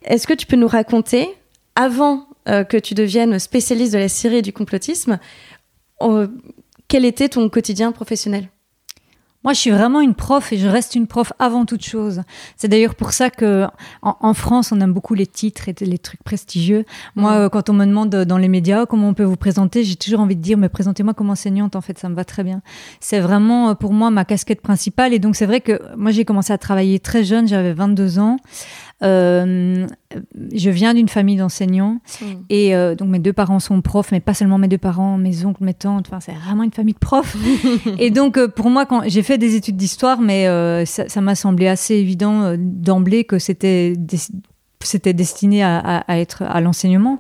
Est-ce 0.05 0.27
que 0.27 0.35
tu 0.35 0.47
peux 0.47 0.57
nous 0.57 0.69
raconter, 0.69 1.29
avant 1.75 2.27
euh, 2.49 2.65
que 2.65 2.77
tu 2.77 2.95
deviennes 2.95 3.39
spécialiste 3.39 3.93
de 3.93 3.99
la 3.99 4.09
Syrie 4.09 4.37
et 4.37 4.43
du 4.43 4.53
complotisme, 4.53 5.19
quel 6.87 7.05
était 7.05 7.29
ton 7.29 7.49
quotidien 7.49 7.91
professionnel? 7.93 8.49
Moi, 9.45 9.53
je 9.53 9.61
suis 9.61 9.71
vraiment 9.71 10.01
une 10.01 10.15
prof 10.15 10.53
et 10.53 10.59
je 10.59 10.67
reste 10.67 10.97
une 10.97 11.07
prof 11.07 11.33
avant 11.39 11.65
toute 11.65 11.85
chose. 11.85 12.23
C'est 12.57 12.67
d'ailleurs 12.67 12.97
pour 12.97 13.13
ça 13.13 13.31
que 13.31 13.67
en, 14.03 14.35
France, 14.35 14.73
on 14.73 14.81
aime 14.81 14.93
beaucoup 14.93 15.15
les 15.15 15.29
titres 15.29 15.69
et 15.69 15.75
les 15.81 15.99
trucs 15.99 16.23
prestigieux. 16.25 16.85
Moi, 17.15 17.31
mm. 17.31 17.35
euh, 17.35 17.49
quand 17.49 17.71
on 17.71 17.73
me 17.73 17.87
demande 17.87 18.11
dans 18.11 18.37
les 18.37 18.49
médias 18.49 18.85
comment 18.85 19.09
on 19.09 19.15
peut 19.15 19.23
vous 19.23 19.37
présenter, 19.37 19.85
j'ai 19.85 19.95
toujours 19.95 20.21
envie 20.21 20.35
de 20.35 20.43
dire 20.43 20.59
mais 20.59 20.69
présentez-moi 20.69 21.15
comme 21.15 21.31
enseignante. 21.31 21.77
En 21.77 21.81
fait, 21.81 21.99
ça 21.99 22.09
me 22.09 22.17
va 22.17 22.25
très 22.25 22.43
bien. 22.43 22.63
C'est 22.99 23.21
vraiment 23.21 23.71
euh, 23.71 23.75
pour 23.75 23.93
moi 23.93 24.11
ma 24.11 24.25
casquette 24.25 24.61
principale. 24.61 25.15
Et 25.15 25.21
donc, 25.21 25.37
c'est 25.37 25.47
vrai 25.47 25.61
que 25.61 25.81
moi, 25.97 26.11
j'ai 26.11 26.25
commencé 26.25 26.53
à 26.53 26.59
travailler 26.59 26.99
très 26.99 27.23
jeune. 27.23 27.47
J'avais 27.47 27.73
22 27.73 28.19
ans. 28.19 28.39
Euh, 29.05 29.87
je 30.53 30.71
viens 30.71 30.93
d'une 30.93 31.09
famille 31.09 31.37
d'enseignants 31.37 32.01
hmm. 32.21 32.25
et 32.51 32.75
euh, 32.75 32.97
donc 32.97 33.09
mes 33.11 33.21
deux 33.21 33.33
parents 33.33 33.61
sont 33.61 33.81
profs, 33.81 34.11
mais 34.11 34.19
pas 34.19 34.35
seulement 34.35 34.59
mes 34.59 34.67
deux 34.67 34.79
parents, 34.79 35.17
mes 35.19 35.45
oncles, 35.45 35.63
mes 35.63 35.75
tantes. 35.75 36.07
Enfin, 36.09 36.19
c'est 36.21 36.33
vraiment 36.33 36.65
une 36.65 36.73
famille 36.73 36.95
de 36.95 36.99
profs. 36.99 37.37
et 37.99 38.11
donc 38.11 38.37
euh, 38.37 38.49
pour 38.49 38.71
moi, 38.71 38.87
quand 38.87 39.03
j'ai 39.07 39.23
fait 39.23 39.39
des 39.39 39.55
études 39.55 39.77
d'histoire, 39.77 40.21
mais 40.21 40.47
ça 40.87 41.21
m'a 41.21 41.35
semblé 41.35 41.69
assez 41.69 41.95
évident 41.95 42.55
d'emblée 42.59 43.25
que 43.25 43.39
c'était 43.39 43.95
c'était 44.81 45.13
destiné 45.13 45.63
à, 45.63 46.05
être 46.09 46.43
à 46.43 46.61
l'enseignement. 46.61 47.19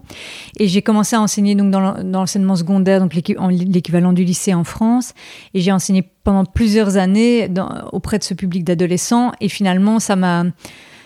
Et 0.58 0.68
j'ai 0.68 0.80
commencé 0.80 1.16
à 1.16 1.20
enseigner 1.20 1.54
donc 1.54 1.70
dans 1.70 1.96
l'enseignement 2.02 2.56
secondaire, 2.56 3.00
donc 3.00 3.14
l'équivalent 3.14 4.12
du 4.12 4.24
lycée 4.24 4.54
en 4.54 4.64
France. 4.64 5.12
Et 5.54 5.60
j'ai 5.60 5.72
enseigné 5.72 6.04
pendant 6.24 6.44
plusieurs 6.44 6.96
années 6.96 7.50
auprès 7.92 8.18
de 8.18 8.24
ce 8.24 8.34
public 8.34 8.64
d'adolescents. 8.64 9.32
Et 9.40 9.48
finalement, 9.48 9.98
ça 9.98 10.16
m'a 10.16 10.44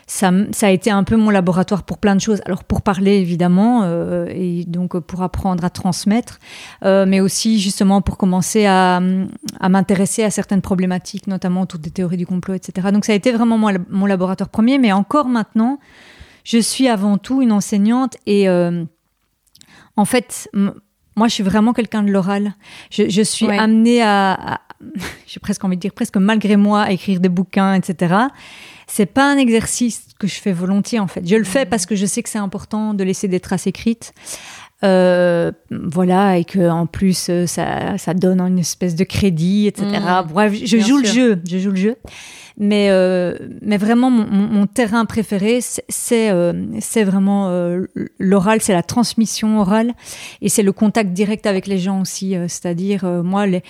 ça, 0.06 0.30
a 0.62 0.70
été 0.70 0.90
un 0.90 1.04
peu 1.04 1.16
mon 1.16 1.30
laboratoire 1.30 1.84
pour 1.84 1.98
plein 1.98 2.14
de 2.14 2.20
choses. 2.20 2.40
Alors 2.44 2.64
pour 2.64 2.82
parler 2.82 3.16
évidemment, 3.16 3.82
euh, 3.84 4.26
et 4.30 4.64
donc 4.66 4.98
pour 4.98 5.22
apprendre 5.22 5.64
à 5.64 5.70
transmettre, 5.70 6.38
euh, 6.84 7.06
mais 7.06 7.20
aussi 7.20 7.60
justement 7.60 8.02
pour 8.02 8.16
commencer 8.16 8.66
à, 8.66 9.00
m'intéresser 9.68 10.24
à 10.24 10.30
certaines 10.30 10.62
problématiques, 10.62 11.26
notamment 11.26 11.62
autour 11.62 11.80
des 11.80 11.90
théories 11.90 12.16
du 12.16 12.26
complot, 12.26 12.54
etc. 12.54 12.88
Donc 12.92 13.04
ça 13.04 13.12
a 13.12 13.14
été 13.16 13.32
vraiment 13.32 13.58
mon, 13.58 14.06
laboratoire 14.06 14.50
premier, 14.50 14.78
mais 14.78 14.92
encore 14.92 15.26
maintenant, 15.26 15.78
je 16.44 16.58
suis 16.58 16.88
avant 16.88 17.18
tout 17.18 17.40
une 17.42 17.52
enseignante 17.52 18.16
et 18.26 18.48
euh, 18.48 18.84
en 19.96 20.04
fait, 20.04 20.50
moi 21.16 21.28
je 21.28 21.34
suis 21.34 21.44
vraiment 21.44 21.72
quelqu'un 21.72 22.02
de 22.02 22.10
l'oral. 22.10 22.54
Je, 22.90 23.22
suis 23.22 23.48
amenée 23.48 24.02
à, 24.02 24.54
à 24.54 24.60
j'ai 25.26 25.38
presque 25.38 25.64
envie 25.64 25.76
de 25.76 25.80
dire 25.80 25.92
presque 25.92 26.16
malgré 26.16 26.56
moi 26.56 26.82
à 26.82 26.90
écrire 26.90 27.20
des 27.20 27.28
bouquins, 27.28 27.74
etc 27.74 28.26
c'est 28.86 29.06
pas 29.06 29.30
un 29.30 29.36
exercice 29.36 30.06
que 30.18 30.26
je 30.26 30.40
fais 30.40 30.52
volontiers 30.52 31.00
en 31.00 31.06
fait. 31.06 31.26
Je 31.26 31.36
le 31.36 31.44
fais 31.44 31.64
mmh. 31.64 31.68
parce 31.68 31.86
que 31.86 31.96
je 31.96 32.06
sais 32.06 32.22
que 32.22 32.28
c'est 32.28 32.38
important 32.38 32.94
de 32.94 33.04
laisser 33.04 33.28
des 33.28 33.40
traces 33.40 33.66
écrites. 33.66 34.12
Euh, 34.84 35.52
voilà, 35.70 36.38
et 36.38 36.44
que 36.44 36.68
en 36.68 36.86
plus 36.86 37.28
euh, 37.28 37.46
ça, 37.46 37.98
ça, 37.98 38.14
donne 38.14 38.40
une 38.40 38.58
espèce 38.58 38.96
de 38.96 39.04
crédit, 39.04 39.68
etc. 39.68 39.86
Mmh. 39.86 40.32
Bref, 40.32 40.54
je 40.64 40.78
joue 40.78 40.98
le 40.98 41.04
jeu, 41.04 41.40
je 41.48 41.58
joue 41.58 41.70
le 41.70 41.76
jeu. 41.76 41.96
Mais, 42.58 42.88
euh, 42.90 43.38
mais 43.62 43.76
vraiment, 43.76 44.10
mon, 44.10 44.26
mon, 44.26 44.66
terrain 44.66 45.04
préféré, 45.04 45.60
c'est 45.60 46.30
euh, 46.30 46.52
c'est 46.80 47.04
vraiment 47.04 47.48
l'oral, 48.18 48.60
c'est 48.60 48.72
la 48.72 48.82
transmission 48.82 49.60
orale, 49.60 49.94
et 50.42 50.48
c'est 50.48 50.64
le 50.64 50.72
contact 50.72 51.12
direct 51.12 51.46
avec 51.46 51.68
les 51.68 51.78
gens 51.78 52.00
aussi. 52.00 52.34
C'est-à-dire, 52.48 53.04
moi, 53.22 53.46
les, 53.46 53.62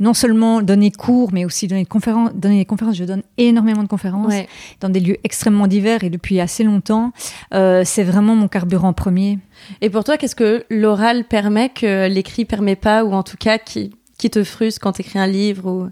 non 0.00 0.14
seulement 0.14 0.62
donner 0.62 0.90
cours, 0.90 1.32
mais 1.32 1.44
aussi 1.44 1.66
donner, 1.66 1.84
conférences, 1.84 2.30
donner 2.34 2.58
des 2.58 2.64
conférences. 2.64 2.96
Je 2.96 3.04
donne 3.04 3.22
énormément 3.36 3.82
de 3.82 3.88
conférences 3.88 4.32
dans 4.80 4.88
des 4.88 5.00
lieux 5.00 5.16
extrêmement 5.24 5.66
divers 5.66 6.04
et 6.04 6.10
depuis 6.10 6.40
assez 6.40 6.64
longtemps. 6.64 7.12
Euh, 7.54 7.82
c'est 7.84 8.04
vraiment 8.04 8.34
mon 8.34 8.48
carburant 8.48 8.92
premier. 8.92 9.38
Et 9.80 9.90
pour 9.90 10.04
toi, 10.04 10.16
qu'est-ce 10.16 10.36
que 10.36 10.64
l'oral 10.70 11.24
permet 11.24 11.68
que 11.68 12.08
l'écrit 12.08 12.44
permet 12.44 12.76
pas, 12.76 13.04
ou 13.04 13.12
en 13.12 13.22
tout 13.22 13.36
cas 13.36 13.58
qui, 13.58 13.90
qui 14.18 14.30
te 14.30 14.44
frustre 14.44 14.80
quand 14.80 14.92
tu 14.92 15.02
écris 15.02 15.18
un 15.18 15.26
livre 15.26 15.70
ou... 15.70 15.88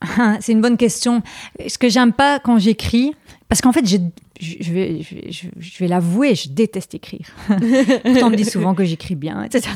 C'est 0.40 0.52
une 0.52 0.60
bonne 0.60 0.76
question. 0.76 1.22
Ce 1.66 1.78
que 1.78 1.88
j'aime 1.88 2.12
pas 2.12 2.38
quand 2.38 2.58
j'écris, 2.58 3.14
parce 3.48 3.60
qu'en 3.60 3.72
fait, 3.72 3.86
je, 3.86 3.96
je 4.40 4.72
vais, 4.72 5.00
je, 5.02 5.78
vais 5.78 5.88
l'avouer, 5.88 6.34
je 6.34 6.48
déteste 6.48 6.94
écrire. 6.94 7.26
pourtant, 7.46 8.26
on 8.26 8.30
me 8.30 8.36
dit 8.36 8.44
souvent 8.44 8.74
que 8.74 8.84
j'écris 8.84 9.14
bien, 9.14 9.42
etc. 9.42 9.68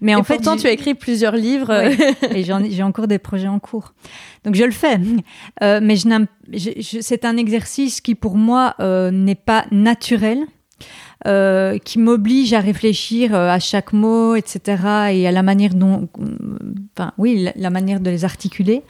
Mais 0.00 0.14
en 0.14 0.22
fait, 0.22 0.36
pourtant, 0.36 0.56
tu 0.56 0.66
as 0.66 0.72
écrit 0.72 0.94
plusieurs 0.94 1.36
livres. 1.36 1.72
et 2.34 2.44
j'ai 2.44 2.82
encore 2.82 3.08
des 3.08 3.18
projets 3.18 3.48
en 3.48 3.58
cours. 3.58 3.94
Donc, 4.44 4.54
je 4.54 4.64
le 4.64 4.72
fais. 4.72 4.98
Euh, 5.62 5.80
mais 5.82 5.96
je 5.96 6.98
c'est 7.00 7.24
un 7.24 7.36
exercice 7.36 8.00
qui, 8.00 8.14
pour 8.14 8.36
moi, 8.36 8.74
euh, 8.80 9.10
n'est 9.10 9.34
pas 9.34 9.66
naturel 9.70 10.46
euh, 11.26 11.78
qui 11.78 11.98
m'oblige 11.98 12.52
à 12.52 12.60
réfléchir 12.60 13.34
euh, 13.34 13.48
à 13.48 13.58
chaque 13.58 13.92
mot, 13.92 14.34
etc., 14.34 14.60
et 15.12 15.26
à 15.26 15.30
la 15.30 15.42
manière 15.42 15.74
dont, 15.74 16.08
enfin, 16.96 17.12
oui, 17.18 17.48
la, 17.54 17.70
manière 17.70 18.00
de 18.00 18.10
les 18.10 18.24
articuler. 18.24 18.82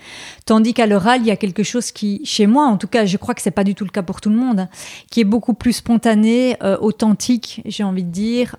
Tandis 0.46 0.74
qu'à 0.74 0.86
l'oral, 0.86 1.20
il 1.20 1.26
y 1.26 1.30
a 1.30 1.36
quelque 1.36 1.62
chose 1.62 1.92
qui, 1.92 2.20
chez 2.24 2.46
moi, 2.46 2.66
en 2.66 2.76
tout 2.76 2.86
cas, 2.86 3.04
je 3.04 3.16
crois 3.16 3.34
que 3.34 3.42
c'est 3.42 3.50
pas 3.50 3.64
du 3.64 3.74
tout 3.74 3.84
le 3.84 3.90
cas 3.90 4.02
pour 4.02 4.20
tout 4.20 4.30
le 4.30 4.36
monde, 4.36 4.68
qui 5.10 5.20
est 5.20 5.24
beaucoup 5.24 5.54
plus 5.54 5.74
spontané, 5.74 6.56
euh, 6.62 6.76
authentique, 6.80 7.62
j'ai 7.66 7.84
envie 7.84 8.04
de 8.04 8.10
dire, 8.10 8.56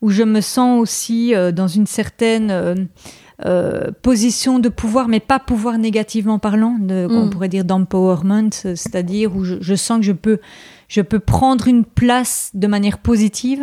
où 0.00 0.10
je 0.10 0.22
me 0.22 0.40
sens 0.40 0.80
aussi 0.80 1.34
dans 1.52 1.68
une 1.68 1.86
certaine 1.86 2.88
euh, 3.46 3.92
position 4.02 4.58
de 4.58 4.68
pouvoir, 4.68 5.06
mais 5.06 5.20
pas 5.20 5.38
pouvoir 5.38 5.78
négativement 5.78 6.40
parlant, 6.40 6.76
de, 6.76 7.06
on 7.08 7.26
mm. 7.26 7.30
pourrait 7.30 7.48
dire 7.48 7.64
d'empowerment, 7.64 8.50
c'est-à-dire 8.50 9.36
où 9.36 9.44
je, 9.44 9.74
sens 9.76 10.00
que 10.00 10.04
je 10.04 10.10
peux, 10.10 10.40
je 10.88 11.02
peux 11.02 11.20
prendre 11.20 11.68
une 11.68 11.84
place 11.84 12.50
de 12.54 12.66
manière 12.66 12.98
positive. 12.98 13.62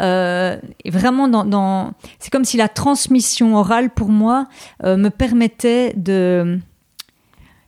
Euh, 0.00 0.56
et 0.84 0.90
vraiment, 0.90 1.92
c'est 2.18 2.30
comme 2.30 2.44
si 2.44 2.56
la 2.56 2.68
transmission 2.68 3.56
orale 3.56 3.90
pour 3.90 4.08
moi 4.08 4.46
euh, 4.84 4.96
me 4.96 5.10
permettait 5.10 5.92
de 5.96 6.60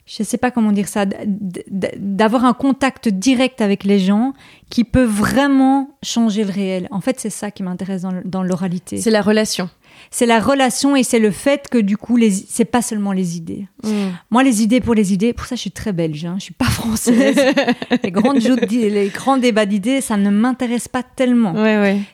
je 0.07 0.23
ne 0.23 0.27
sais 0.27 0.37
pas 0.37 0.51
comment 0.51 0.71
dire 0.71 0.87
ça, 0.87 1.07
d'avoir 1.07 2.45
un 2.45 2.53
contact 2.53 3.09
direct 3.09 3.63
avec 3.63 3.85
les 3.85 3.99
gens 3.99 4.35
qui 4.69 4.85
peut 4.85 5.05
vraiment 5.05 5.97
changer 6.03 6.45
le 6.45 6.53
réel. 6.53 6.89
En 6.91 7.01
fait, 7.01 7.19
c'est 7.19 7.31
ça 7.31 7.51
qui 7.51 7.63
m'intéresse 7.63 8.05
dans 8.25 8.43
l'oralité. 8.43 8.99
C'est 8.99 9.11
la 9.11 9.23
relation 9.23 9.71
c'est 10.11 10.27
la 10.27 10.41
relation 10.41 10.97
et 10.97 11.03
c'est 11.03 11.19
le 11.19 11.31
fait 11.31 11.69
que 11.71 11.79
du 11.79 11.97
coup, 11.97 12.19
c'est 12.49 12.65
pas 12.65 12.83
seulement 12.83 13.13
les 13.13 13.37
idées. 13.37 13.67
Mm. 13.83 13.89
Moi, 14.31 14.43
les 14.43 14.63
idées 14.63 14.81
pour 14.81 14.95
les 14.95 15.13
idées, 15.13 15.33
pour 15.33 15.47
ça, 15.47 15.57
je 15.57 15.61
suis 15.61 15.71
très 15.71 15.93
belge. 15.93 16.25
Hein, 16.25 16.37
je 16.39 16.45
suis 16.45 16.55
pas 16.55 16.65
française. 16.67 17.37
les 18.03 18.11
grandes 18.11 18.39
les 18.71 19.09
grands 19.09 19.39
débats 19.39 19.67
d'idées, 19.67 20.01
ça 20.01 20.17
ne 20.17 20.31
m'intéresse 20.31 20.89
pas 20.89 21.03
tellement. 21.03 21.55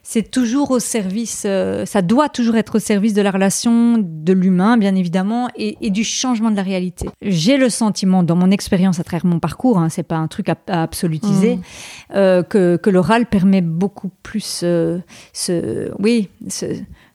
C'est 0.03 0.31
toujours 0.31 0.71
au 0.71 0.79
service. 0.79 1.45
Euh, 1.47 1.85
ça 1.87 2.03
doit 2.03 2.29
toujours 2.29 2.57
être 2.57 2.77
au 2.77 2.79
service 2.79 3.15
de 3.15 3.23
la 3.23 3.31
relation, 3.31 3.97
de 3.99 4.33
l'humain, 4.33 4.77
bien 4.77 4.95
évidemment, 4.95 5.49
et, 5.57 5.91
du 5.91 6.05
changement 6.05 6.51
de 6.51 6.57
la 6.57 6.63
réalité. 6.63 7.09
J'ai 7.23 7.57
le 7.57 7.69
sentiment, 7.69 8.23
dans 8.23 8.37
mon 8.37 8.51
expérience 8.51 9.01
à 9.01 9.05
travers 9.05 9.27
mon 9.27 9.41
parcours, 9.41 9.79
hein, 9.79 9.89
c'est 9.89 10.05
pas 10.05 10.17
un 10.17 10.29
truc 10.29 10.49
à, 10.49 10.57
absolutiser, 10.69 11.57
mm. 11.57 11.63
euh, 12.15 12.43
que, 12.43 12.77
que 12.77 12.91
l'oral 12.91 13.27
permet 13.27 13.61
beaucoup 13.61 14.11
plus 14.23 14.61
euh, 14.63 14.99
ce, 15.33 15.91
oui, 15.99 16.29
ce, 16.49 16.67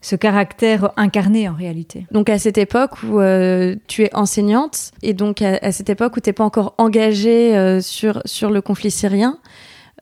ce 0.05 0.15
caractère 0.15 0.91
incarné 0.97 1.50
en 1.50 1.55
réalité. 1.55 2.05
Donc 2.12 2.29
à 2.29 2.38
cette 2.38 2.59
époque 2.59 3.01
où 3.01 3.19
euh, 3.19 3.75
tu 3.88 4.03
es 4.03 4.15
enseignante 4.15 4.91
et 5.01 5.15
donc 5.15 5.41
à, 5.41 5.71
cette 5.71 5.89
époque 5.89 6.15
où 6.15 6.19
tu 6.19 6.29
n'es 6.29 6.33
pas 6.33 6.43
encore 6.43 6.75
engagée 6.77 7.57
euh, 7.57 7.81
sur, 7.81 8.21
sur 8.24 8.51
le 8.51 8.62
conflit 8.62 8.91
syrien, 8.91 9.39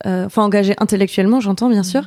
euh, 0.05 0.25
enfin 0.25 0.43
engagée 0.43 0.75
intellectuellement 0.79 1.39
j'entends 1.39 1.69
bien 1.69 1.83
sûr, 1.83 2.05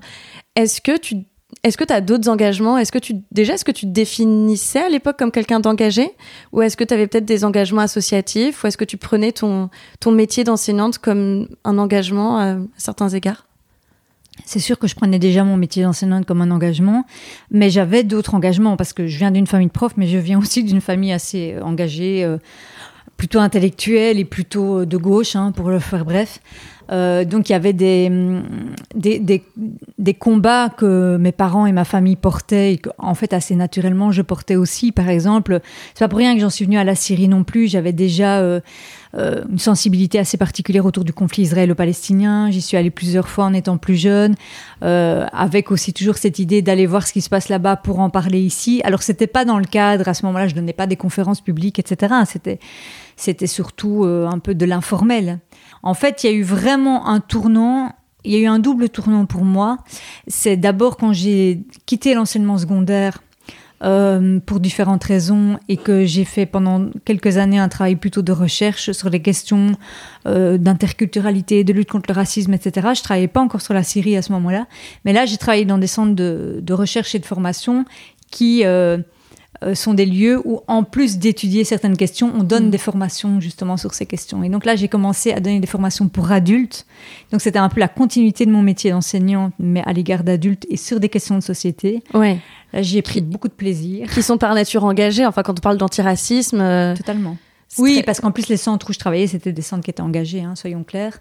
est-ce 0.56 0.82
que 0.82 0.98
tu 0.98 1.24
est-ce 1.62 1.78
que 1.78 1.84
tu 1.84 1.92
as 1.94 2.02
d'autres 2.02 2.28
engagements? 2.28 2.76
Est-ce 2.76 2.92
que 2.92 2.98
tu 2.98 3.14
déjà 3.32 3.54
est-ce 3.54 3.64
que 3.64 3.72
tu 3.72 3.86
te 3.86 3.92
définissais 3.92 4.80
à 4.80 4.88
l'époque 4.90 5.16
comme 5.18 5.30
quelqu'un 5.30 5.60
d'engagé? 5.60 6.10
Ou 6.52 6.60
est-ce 6.60 6.76
que 6.76 6.84
tu 6.84 6.92
avais 6.92 7.06
peut-être 7.06 7.24
des 7.24 7.46
engagements 7.46 7.80
associatifs? 7.80 8.62
Ou 8.62 8.66
est-ce 8.66 8.76
que 8.76 8.84
tu 8.84 8.98
prenais 8.98 9.32
ton 9.32 9.70
ton 10.00 10.10
métier 10.10 10.44
d'enseignante 10.44 10.98
comme 10.98 11.48
un 11.64 11.78
engagement 11.78 12.38
à 12.38 12.56
certains 12.76 13.08
égards? 13.08 13.45
C'est 14.44 14.58
sûr 14.58 14.78
que 14.78 14.86
je 14.86 14.94
prenais 14.94 15.18
déjà 15.18 15.44
mon 15.44 15.56
métier 15.56 15.82
d'enseignante 15.82 16.26
comme 16.26 16.42
un 16.42 16.50
engagement, 16.50 17.04
mais 17.50 17.70
j'avais 17.70 18.04
d'autres 18.04 18.34
engagements 18.34 18.76
parce 18.76 18.92
que 18.92 19.06
je 19.06 19.18
viens 19.18 19.30
d'une 19.30 19.46
famille 19.46 19.68
de 19.68 19.72
profs, 19.72 19.96
mais 19.96 20.06
je 20.06 20.18
viens 20.18 20.38
aussi 20.38 20.62
d'une 20.64 20.80
famille 20.80 21.12
assez 21.12 21.54
euh, 21.54 21.62
engagée, 21.62 22.22
euh, 22.24 22.38
plutôt 23.16 23.38
intellectuelle 23.38 24.18
et 24.18 24.24
plutôt 24.24 24.80
euh, 24.80 24.86
de 24.86 24.96
gauche, 24.96 25.36
hein, 25.36 25.52
pour 25.52 25.70
le 25.70 25.78
faire 25.78 26.04
bref. 26.04 26.40
donc 26.90 27.48
il 27.48 27.52
y 27.52 27.54
avait 27.54 27.72
mm, 27.72 28.42
des, 28.94 29.18
des, 29.18 29.42
des, 29.98 30.14
combats 30.14 30.68
que 30.68 31.16
mes 31.16 31.32
parents 31.32 31.66
et 31.66 31.72
ma 31.72 31.84
famille 31.84 32.16
portaient 32.16 32.74
et 32.74 32.82
en 32.98 33.14
fait 33.14 33.32
assez 33.32 33.56
naturellement 33.56 34.12
je 34.12 34.22
portais 34.22 34.56
aussi. 34.56 34.92
Par 34.92 35.08
exemple, 35.08 35.60
c'est 35.94 36.04
pas 36.04 36.08
pour 36.08 36.18
rien 36.18 36.34
que 36.34 36.40
j'en 36.40 36.50
suis 36.50 36.66
venue 36.66 36.78
à 36.78 36.84
la 36.84 36.94
Syrie 36.94 37.28
non 37.28 37.42
plus. 37.42 37.66
J'avais 37.68 37.92
déjà 37.92 38.60
une 39.16 39.58
sensibilité 39.58 40.18
assez 40.18 40.36
particulière 40.36 40.84
autour 40.84 41.04
du 41.04 41.12
conflit 41.12 41.42
israélo-palestinien. 41.42 42.50
J'y 42.50 42.60
suis 42.60 42.76
allée 42.76 42.90
plusieurs 42.90 43.28
fois 43.28 43.44
en 43.44 43.54
étant 43.54 43.78
plus 43.78 43.96
jeune, 43.96 44.34
euh, 44.82 45.26
avec 45.32 45.70
aussi 45.70 45.92
toujours 45.92 46.16
cette 46.16 46.38
idée 46.38 46.62
d'aller 46.62 46.86
voir 46.86 47.06
ce 47.06 47.12
qui 47.12 47.20
se 47.20 47.28
passe 47.28 47.48
là-bas 47.48 47.76
pour 47.76 48.00
en 48.00 48.10
parler 48.10 48.40
ici. 48.40 48.80
Alors 48.84 49.02
c'était 49.02 49.26
pas 49.26 49.44
dans 49.44 49.58
le 49.58 49.64
cadre 49.64 50.08
à 50.08 50.14
ce 50.14 50.26
moment-là, 50.26 50.48
je 50.48 50.54
donnais 50.54 50.72
pas 50.72 50.86
des 50.86 50.96
conférences 50.96 51.40
publiques, 51.40 51.78
etc. 51.78 52.14
C'était 52.26 52.58
c'était 53.16 53.46
surtout 53.46 54.04
euh, 54.04 54.26
un 54.26 54.38
peu 54.38 54.54
de 54.54 54.66
l'informel. 54.66 55.40
En 55.82 55.94
fait, 55.94 56.22
il 56.22 56.30
y 56.30 56.34
a 56.34 56.36
eu 56.36 56.42
vraiment 56.42 57.08
un 57.08 57.20
tournant 57.20 57.92
il 58.24 58.32
y 58.32 58.36
a 58.36 58.40
eu 58.40 58.46
un 58.46 58.58
double 58.58 58.88
tournant 58.88 59.24
pour 59.24 59.44
moi. 59.44 59.78
C'est 60.26 60.56
d'abord 60.56 60.96
quand 60.96 61.12
j'ai 61.12 61.62
quitté 61.86 62.12
l'enseignement 62.14 62.58
secondaire 62.58 63.22
euh, 63.84 64.40
pour 64.40 64.60
différentes 64.60 65.04
raisons 65.04 65.58
et 65.68 65.76
que 65.76 66.06
j'ai 66.06 66.24
fait 66.24 66.46
pendant 66.46 66.88
quelques 67.04 67.36
années 67.36 67.58
un 67.58 67.68
travail 67.68 67.96
plutôt 67.96 68.22
de 68.22 68.32
recherche 68.32 68.92
sur 68.92 69.10
les 69.10 69.20
questions 69.20 69.72
euh, 70.26 70.56
d'interculturalité, 70.56 71.62
de 71.62 71.72
lutte 71.74 71.90
contre 71.90 72.06
le 72.08 72.14
racisme, 72.14 72.54
etc. 72.54 72.88
Je 72.94 73.02
travaillais 73.02 73.28
pas 73.28 73.40
encore 73.40 73.60
sur 73.60 73.74
la 73.74 73.82
Syrie 73.82 74.16
à 74.16 74.22
ce 74.22 74.32
moment-là, 74.32 74.66
mais 75.04 75.12
là 75.12 75.26
j'ai 75.26 75.36
travaillé 75.36 75.66
dans 75.66 75.78
des 75.78 75.86
centres 75.86 76.14
de, 76.14 76.60
de 76.62 76.72
recherche 76.72 77.14
et 77.14 77.18
de 77.18 77.26
formation 77.26 77.84
qui 78.30 78.64
euh, 78.64 78.98
sont 79.74 79.94
des 79.94 80.06
lieux 80.06 80.40
où, 80.44 80.60
en 80.66 80.82
plus 80.82 81.18
d'étudier 81.18 81.64
certaines 81.64 81.96
questions, 81.96 82.32
on 82.34 82.42
donne 82.42 82.66
mm. 82.66 82.70
des 82.70 82.78
formations 82.78 83.40
justement 83.40 83.76
sur 83.76 83.94
ces 83.94 84.06
questions. 84.06 84.42
Et 84.42 84.48
donc 84.48 84.64
là, 84.64 84.76
j'ai 84.76 84.88
commencé 84.88 85.32
à 85.32 85.40
donner 85.40 85.60
des 85.60 85.66
formations 85.66 86.08
pour 86.08 86.32
adultes. 86.32 86.86
Donc 87.32 87.40
c'était 87.40 87.58
un 87.58 87.68
peu 87.68 87.80
la 87.80 87.88
continuité 87.88 88.46
de 88.46 88.50
mon 88.50 88.62
métier 88.62 88.90
d'enseignant, 88.90 89.52
mais 89.58 89.82
à 89.84 89.92
l'égard 89.92 90.24
d'adultes 90.24 90.66
et 90.68 90.76
sur 90.76 91.00
des 91.00 91.08
questions 91.08 91.36
de 91.36 91.42
société. 91.42 92.02
Ouais. 92.14 92.38
Là, 92.72 92.82
j'y 92.82 92.98
ai 92.98 93.02
pris 93.02 93.20
beaucoup 93.20 93.48
de 93.48 93.54
plaisir. 93.54 94.10
Qui 94.10 94.22
sont 94.22 94.38
par 94.38 94.54
nature 94.54 94.84
engagés. 94.84 95.26
Enfin, 95.26 95.42
quand 95.42 95.58
on 95.58 95.62
parle 95.62 95.78
d'antiracisme. 95.78 96.60
Euh, 96.60 96.94
Totalement. 96.94 97.36
Oui, 97.78 98.02
parce 98.04 98.20
qu'en 98.20 98.30
plus, 98.30 98.48
les 98.48 98.56
centres 98.56 98.90
où 98.90 98.92
je 98.92 98.98
travaillais, 98.98 99.26
c'était 99.26 99.52
des 99.52 99.62
centres 99.62 99.84
qui 99.84 99.90
étaient 99.90 100.00
engagés, 100.00 100.40
hein, 100.40 100.54
soyons 100.54 100.84
clairs. 100.84 101.18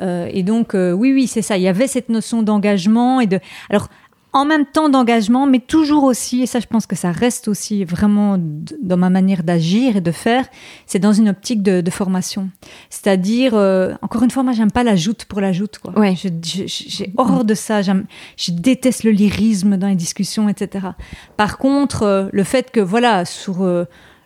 Euh, 0.00 0.28
et 0.32 0.42
donc, 0.42 0.74
oui, 0.74 1.12
oui, 1.12 1.26
c'est 1.26 1.42
ça. 1.42 1.56
Il 1.56 1.62
y 1.62 1.68
avait 1.68 1.88
cette 1.88 2.08
notion 2.08 2.42
d'engagement 2.42 3.20
et 3.20 3.26
de. 3.26 3.40
Alors, 3.68 3.88
en 4.32 4.44
même 4.44 4.66
temps 4.66 4.88
d'engagement, 4.88 5.46
mais 5.46 5.58
toujours 5.58 6.04
aussi, 6.04 6.42
et 6.42 6.46
ça 6.46 6.60
je 6.60 6.66
pense 6.66 6.86
que 6.86 6.96
ça 6.96 7.12
reste 7.12 7.48
aussi 7.48 7.84
vraiment 7.84 8.36
dans 8.38 8.96
ma 8.96 9.10
manière 9.10 9.42
d'agir 9.42 9.96
et 9.96 10.00
de 10.00 10.10
faire, 10.10 10.46
c'est 10.86 10.98
dans 10.98 11.12
une 11.12 11.28
optique 11.28 11.62
de, 11.62 11.88
formation. 11.90 12.50
C'est-à-dire, 12.90 13.54
euh, 13.54 13.94
encore 14.02 14.22
une 14.22 14.30
fois, 14.30 14.42
moi 14.42 14.52
j'aime 14.52 14.70
pas 14.70 14.84
la 14.84 14.94
joute 14.94 15.24
pour 15.24 15.40
la 15.40 15.52
joute. 15.52 15.78
Quoi. 15.78 15.98
Ouais. 15.98 16.14
J'ai 16.16 17.12
horreur 17.16 17.44
de 17.44 17.54
ça, 17.54 17.80
je 17.80 17.92
déteste 18.50 19.04
le 19.04 19.10
lyrisme 19.10 19.78
dans 19.78 19.88
les 19.88 19.94
discussions, 19.94 20.50
etc. 20.50 20.88
Par 21.38 21.56
contre, 21.56 22.02
euh, 22.02 22.28
le 22.32 22.44
fait 22.44 22.70
que, 22.70 22.80
voilà, 22.80 23.24
sur... 23.24 23.62
Euh, 23.62 23.84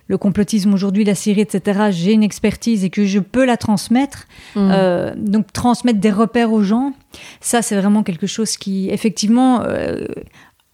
le 0.08 0.18
complotisme 0.18 0.72
aujourd'hui, 0.74 1.04
la 1.04 1.14
Syrie, 1.14 1.40
etc., 1.40 1.88
j'ai 1.90 2.12
une 2.12 2.22
expertise 2.22 2.84
et 2.84 2.90
que 2.90 3.04
je 3.04 3.18
peux 3.18 3.44
la 3.44 3.56
transmettre, 3.56 4.26
mm. 4.54 4.70
euh, 4.72 5.14
donc 5.16 5.52
transmettre 5.52 6.00
des 6.00 6.10
repères 6.10 6.52
aux 6.52 6.62
gens, 6.62 6.92
ça 7.40 7.62
c'est 7.62 7.76
vraiment 7.76 8.02
quelque 8.02 8.26
chose 8.26 8.56
qui, 8.56 8.90
effectivement, 8.90 9.62
euh, 9.62 10.06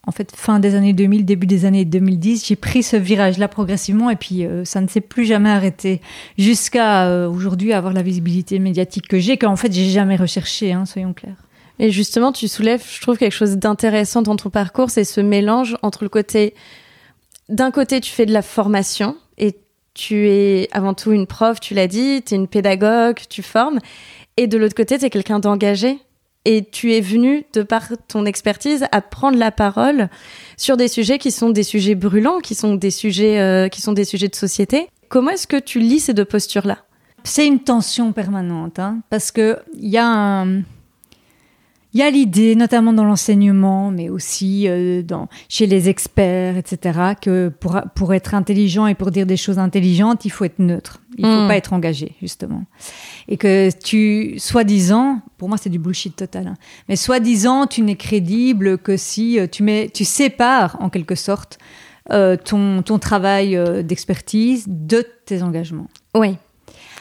en 0.07 0.11
fait, 0.11 0.33
fin 0.35 0.59
des 0.59 0.75
années 0.75 0.95
2000, 0.95 1.25
début 1.25 1.47
des 1.47 1.67
années 1.67 1.85
2010, 1.85 2.47
j'ai 2.47 2.57
pris 2.57 2.83
ce 2.83 2.97
virage-là 2.97 3.47
progressivement 3.49 4.09
et 4.09 4.17
puis 4.17 4.47
euh, 4.47 4.65
ça 4.65 4.81
ne 4.81 4.89
s'est 4.89 5.03
plus 5.03 5.27
jamais 5.27 5.51
arrêté 5.51 6.01
jusqu'à 6.39 7.29
aujourd'hui 7.29 7.73
avoir 7.73 7.93
la 7.93 8.03
visibilité 8.03 8.59
médiatique 8.59 9.07
que 9.07 9.19
j'ai, 9.19 9.37
qu'en 9.37 9.57
fait 9.57 9.73
j'ai 9.73 9.91
jamais 9.91 10.17
recherché, 10.17 10.73
hein, 10.73 10.87
soyons 10.87 11.13
clairs. 11.13 11.37
Et 11.81 11.91
justement, 11.91 12.33
tu 12.33 12.49
soulèves, 12.49 12.83
je 12.91 13.01
trouve, 13.01 13.19
quelque 13.19 13.33
chose 13.33 13.57
d'intéressant 13.57 14.23
dans 14.23 14.37
ton 14.37 14.51
parcours, 14.51 14.91
c'est 14.91 15.05
ce 15.05 15.21
mélange 15.21 15.77
entre 15.83 16.03
le 16.03 16.09
côté 16.09 16.55
d'un 17.49 17.71
côté, 17.71 18.01
tu 18.01 18.13
fais 18.13 18.27
de 18.27 18.33
la 18.33 18.43
formation 18.43 19.17
et 19.37 19.57
tu 19.95 20.29
es 20.29 20.69
avant 20.73 20.95
tout 20.95 21.13
une 21.13 21.27
prof, 21.27 21.61
tu 21.61 21.75
l'as 21.75 21.87
dit, 21.87 22.23
tu 22.23 22.35
es 22.35 22.37
une 22.37 22.49
pédagogue, 22.49 23.19
tu 23.29 23.43
formes. 23.43 23.81
Et 24.37 24.47
de 24.47 24.59
l'autre 24.59 24.75
côté, 24.75 24.99
tu 24.99 25.05
es 25.05 25.11
quelqu'un 25.11 25.39
d'engagé. 25.39 25.99
Et 26.45 26.65
tu 26.65 26.95
es 26.95 27.01
venu, 27.01 27.45
de 27.53 27.63
par 27.63 27.89
ton 28.07 28.25
expertise, 28.25 28.87
à 28.93 29.01
prendre 29.03 29.37
la 29.37 29.51
parole 29.51 30.09
sur 30.57 30.77
des 30.77 30.89
sujets 30.89 31.19
qui 31.19 31.31
sont 31.31 31.51
des 31.51 31.65
sujets 31.65 31.95
brûlants, 31.95 32.39
qui 32.39 32.55
sont 32.55 32.75
des 32.75 32.91
sujets, 32.91 33.39
euh, 33.39 33.69
qui 33.69 33.83
sont 33.83 33.93
des 33.93 34.05
sujets 34.05 34.29
de 34.29 34.37
société. 34.37 34.89
Comment 35.09 35.31
est-ce 35.31 35.47
que 35.47 35.59
tu 35.59 35.81
lis 35.81 36.01
ces 36.01 36.15
deux 36.15 36.25
postures-là? 36.25 36.79
C'est 37.25 37.47
une 37.47 37.61
tension 37.61 38.13
permanente, 38.13 38.79
hein, 38.79 39.01
parce 39.11 39.33
qu'il 39.33 39.59
y 39.75 39.99
a 39.99 40.07
un 40.07 40.63
il 41.95 42.01
y 42.01 42.03
a 42.03 42.11
l'idée, 42.11 42.55
notamment 42.55 42.93
dans 42.93 43.05
l'enseignement, 43.05 43.91
mais 43.91 44.11
aussi 44.11 44.69
euh, 44.69 45.03
dans, 45.03 45.29
chez 45.49 45.67
les 45.67 45.89
experts, 45.89 46.59
etc., 46.59 47.15
que 47.21 47.49
pour, 47.49 47.81
pour 47.95 48.13
être 48.13 48.35
intelligent 48.35 48.87
et 48.87 48.95
pour 48.95 49.11
dire 49.11 49.25
des 49.25 49.39
choses 49.39 49.59
intelligentes, 49.59 50.27
il 50.27 50.31
faut 50.31 50.45
être 50.45 50.59
neutre. 50.59 51.01
Il 51.17 51.25
ne 51.25 51.35
faut 51.35 51.45
hmm. 51.45 51.49
pas 51.49 51.57
être 51.57 51.73
engagé, 51.73 52.15
justement. 52.21 52.65
Et 53.27 53.39
que 53.39 53.71
tu, 53.83 54.39
soi-disant, 54.39 55.23
pour 55.39 55.49
moi 55.49 55.57
c'est 55.57 55.71
du 55.71 55.79
bullshit 55.79 56.15
total, 56.15 56.49
hein, 56.49 56.55
mais 56.89 56.97
soi-disant, 56.97 57.67
tu 57.67 57.81
n'es 57.81 57.97
crédible 57.97 58.77
que 58.77 58.99
si 58.99 59.39
euh, 59.39 59.47
tu, 59.47 59.63
mets, 59.63 59.89
tu 59.93 60.05
sépares, 60.05 60.77
en 60.81 60.91
quelque 60.91 61.15
sorte, 61.15 61.59
euh, 62.13 62.37
ton, 62.37 62.83
ton 62.83 62.99
travail 62.99 63.59
d'expertise 63.83 64.67
de 64.69 65.07
tes 65.25 65.43
engagements. 65.43 65.89
Oui. 66.15 66.37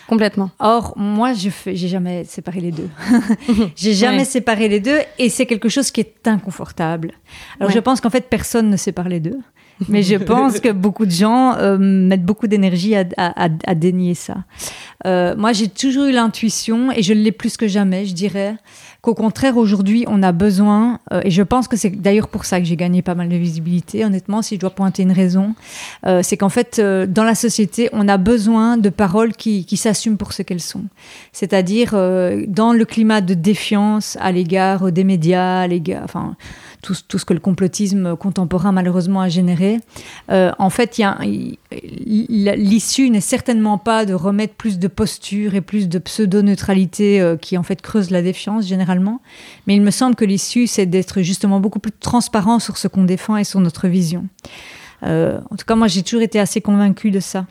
Complètement. 0.08 0.52
Or, 0.60 0.94
moi, 0.96 1.34
je 1.34 1.50
fais, 1.50 1.76
j'ai 1.76 1.90
jamais 1.90 2.24
séparé 2.24 2.62
les 2.62 2.72
deux. 2.72 2.90
j'ai 3.76 3.94
jamais 3.94 4.24
séparé 4.24 4.70
les 4.70 4.80
deux 4.80 5.00
et 5.20 5.30
c'est 5.30 5.46
quelque 5.46 5.68
chose 5.68 5.92
qui 5.92 6.00
est 6.00 6.28
inconfortable. 6.28 7.12
Alors, 7.60 7.72
je 7.72 7.80
pense 7.80 8.00
qu'en 8.00 8.10
fait, 8.10 8.30
personne 8.30 8.70
ne 8.70 8.78
sépare 8.78 9.10
les 9.10 9.20
deux. 9.20 9.38
Mais 9.90 10.04
je 10.04 10.16
pense 10.16 10.60
que 10.60 10.72
beaucoup 10.72 11.06
de 11.06 11.12
gens 11.12 11.56
euh, 11.56 11.78
mettent 11.78 12.26
beaucoup 12.26 12.48
d'énergie 12.48 12.96
à, 12.96 13.06
à, 13.18 13.50
à, 13.66 13.76
dénier 13.76 14.16
ça. 14.16 14.38
Euh, 15.06 15.36
moi, 15.38 15.54
j'ai 15.54 15.68
toujours 15.68 16.06
eu 16.06 16.12
l'intuition, 16.12 16.92
et 16.92 17.04
je 17.04 17.14
l'ai 17.14 17.32
plus 17.32 17.58
que 17.58 17.68
jamais, 17.68 18.06
je 18.06 18.14
dirais, 18.14 18.56
qu'au 19.02 19.14
contraire, 19.14 19.58
aujourd'hui, 19.58 20.06
on 20.08 20.24
a 20.24 20.32
besoin, 20.32 21.00
euh, 21.14 21.22
et 21.24 21.32
je 21.32 21.44
pense 21.44 21.68
que 21.68 21.78
c'est 21.78 21.90
d'ailleurs 21.90 22.28
pour 22.28 22.46
ça 22.46 22.60
que 22.60 22.66
j'ai 22.66 22.76
gagné 22.76 23.02
pas 23.02 23.16
mal 23.16 23.30
de 23.30 23.36
visibilité, 23.36 24.04
honnêtement, 24.04 24.42
si 24.42 24.56
je 24.56 24.60
dois 24.60 24.72
pointer 24.72 25.04
une 25.04 25.12
raison, 25.12 25.56
euh, 26.06 26.22
c'est 26.24 26.38
qu'en 26.38 26.50
fait, 26.50 26.80
euh, 26.80 27.06
dans 27.06 27.24
la 27.24 27.36
société, 27.36 27.90
on 27.94 28.08
a 28.08 28.18
besoin 28.18 28.78
de 28.78 28.90
paroles 28.90 29.34
qui, 29.34 29.66
qui 29.66 29.78
s'assument 29.78 30.18
pour 30.18 30.34
ce 30.34 30.42
qu'elles 30.42 30.62
sont. 30.62 30.86
C'est-à-dire, 31.32 31.92
dans 32.48 32.74
le 32.74 32.86
climat 32.86 33.22
de 33.22 33.34
défiance 33.34 34.18
à 34.20 34.32
l'égard 34.32 34.92
des 34.92 35.04
médias, 35.04 35.62
à 35.62 35.68
l'égard, 35.68 36.02
enfin, 36.04 36.36
tout, 36.82 36.96
tout, 37.08 37.18
ce 37.18 37.26
que 37.26 37.34
le 37.34 37.40
complotisme 37.40 38.16
contemporain 38.16 38.72
malheureusement 38.72 39.22
a 39.22 39.30
généré. 39.30 39.80
Euh, 40.32 40.52
en 40.60 40.70
fait, 40.70 41.02
l'issue 42.06 43.10
n'est 43.10 43.22
certainement 43.22 43.78
pas 43.78 44.06
de 44.06 44.14
remettre 44.14 44.54
plus 44.54 44.80
de 44.80 44.88
posture 44.88 45.56
et 45.56 45.62
plus 45.62 45.90
de 45.90 46.00
pseudo-neutralité 46.00 47.22
euh, 47.22 47.38
qui 47.38 47.58
en 47.58 47.64
fait 47.64 47.82
creuse 47.82 48.10
la 48.12 48.22
défiance 48.22 48.66
généralement, 48.66 49.22
mais 49.66 49.76
il 49.76 49.82
me 49.82 49.92
semble 49.92 50.16
que 50.16 50.26
l'issue 50.26 50.68
c'est 50.68 50.86
d'être 50.86 51.22
justement 51.22 51.60
beaucoup 51.60 51.80
plus 51.80 51.92
transparent 51.92 52.60
sur 52.60 52.78
ce 52.78 52.88
qu'on 52.88 53.04
défend 53.04 53.38
et 53.38 53.44
sur 53.44 53.60
notre 53.60 53.88
vision. 53.88 54.28
Euh, 55.04 55.40
en 55.52 55.56
tout 55.56 55.66
cas, 55.66 55.76
moi 55.76 55.88
j'ai 55.88 56.04
toujours 56.04 56.22
été 56.22 56.40
assez 56.40 56.62
convaincue 56.62 57.12
de 57.12 57.20
ça. 57.20 57.46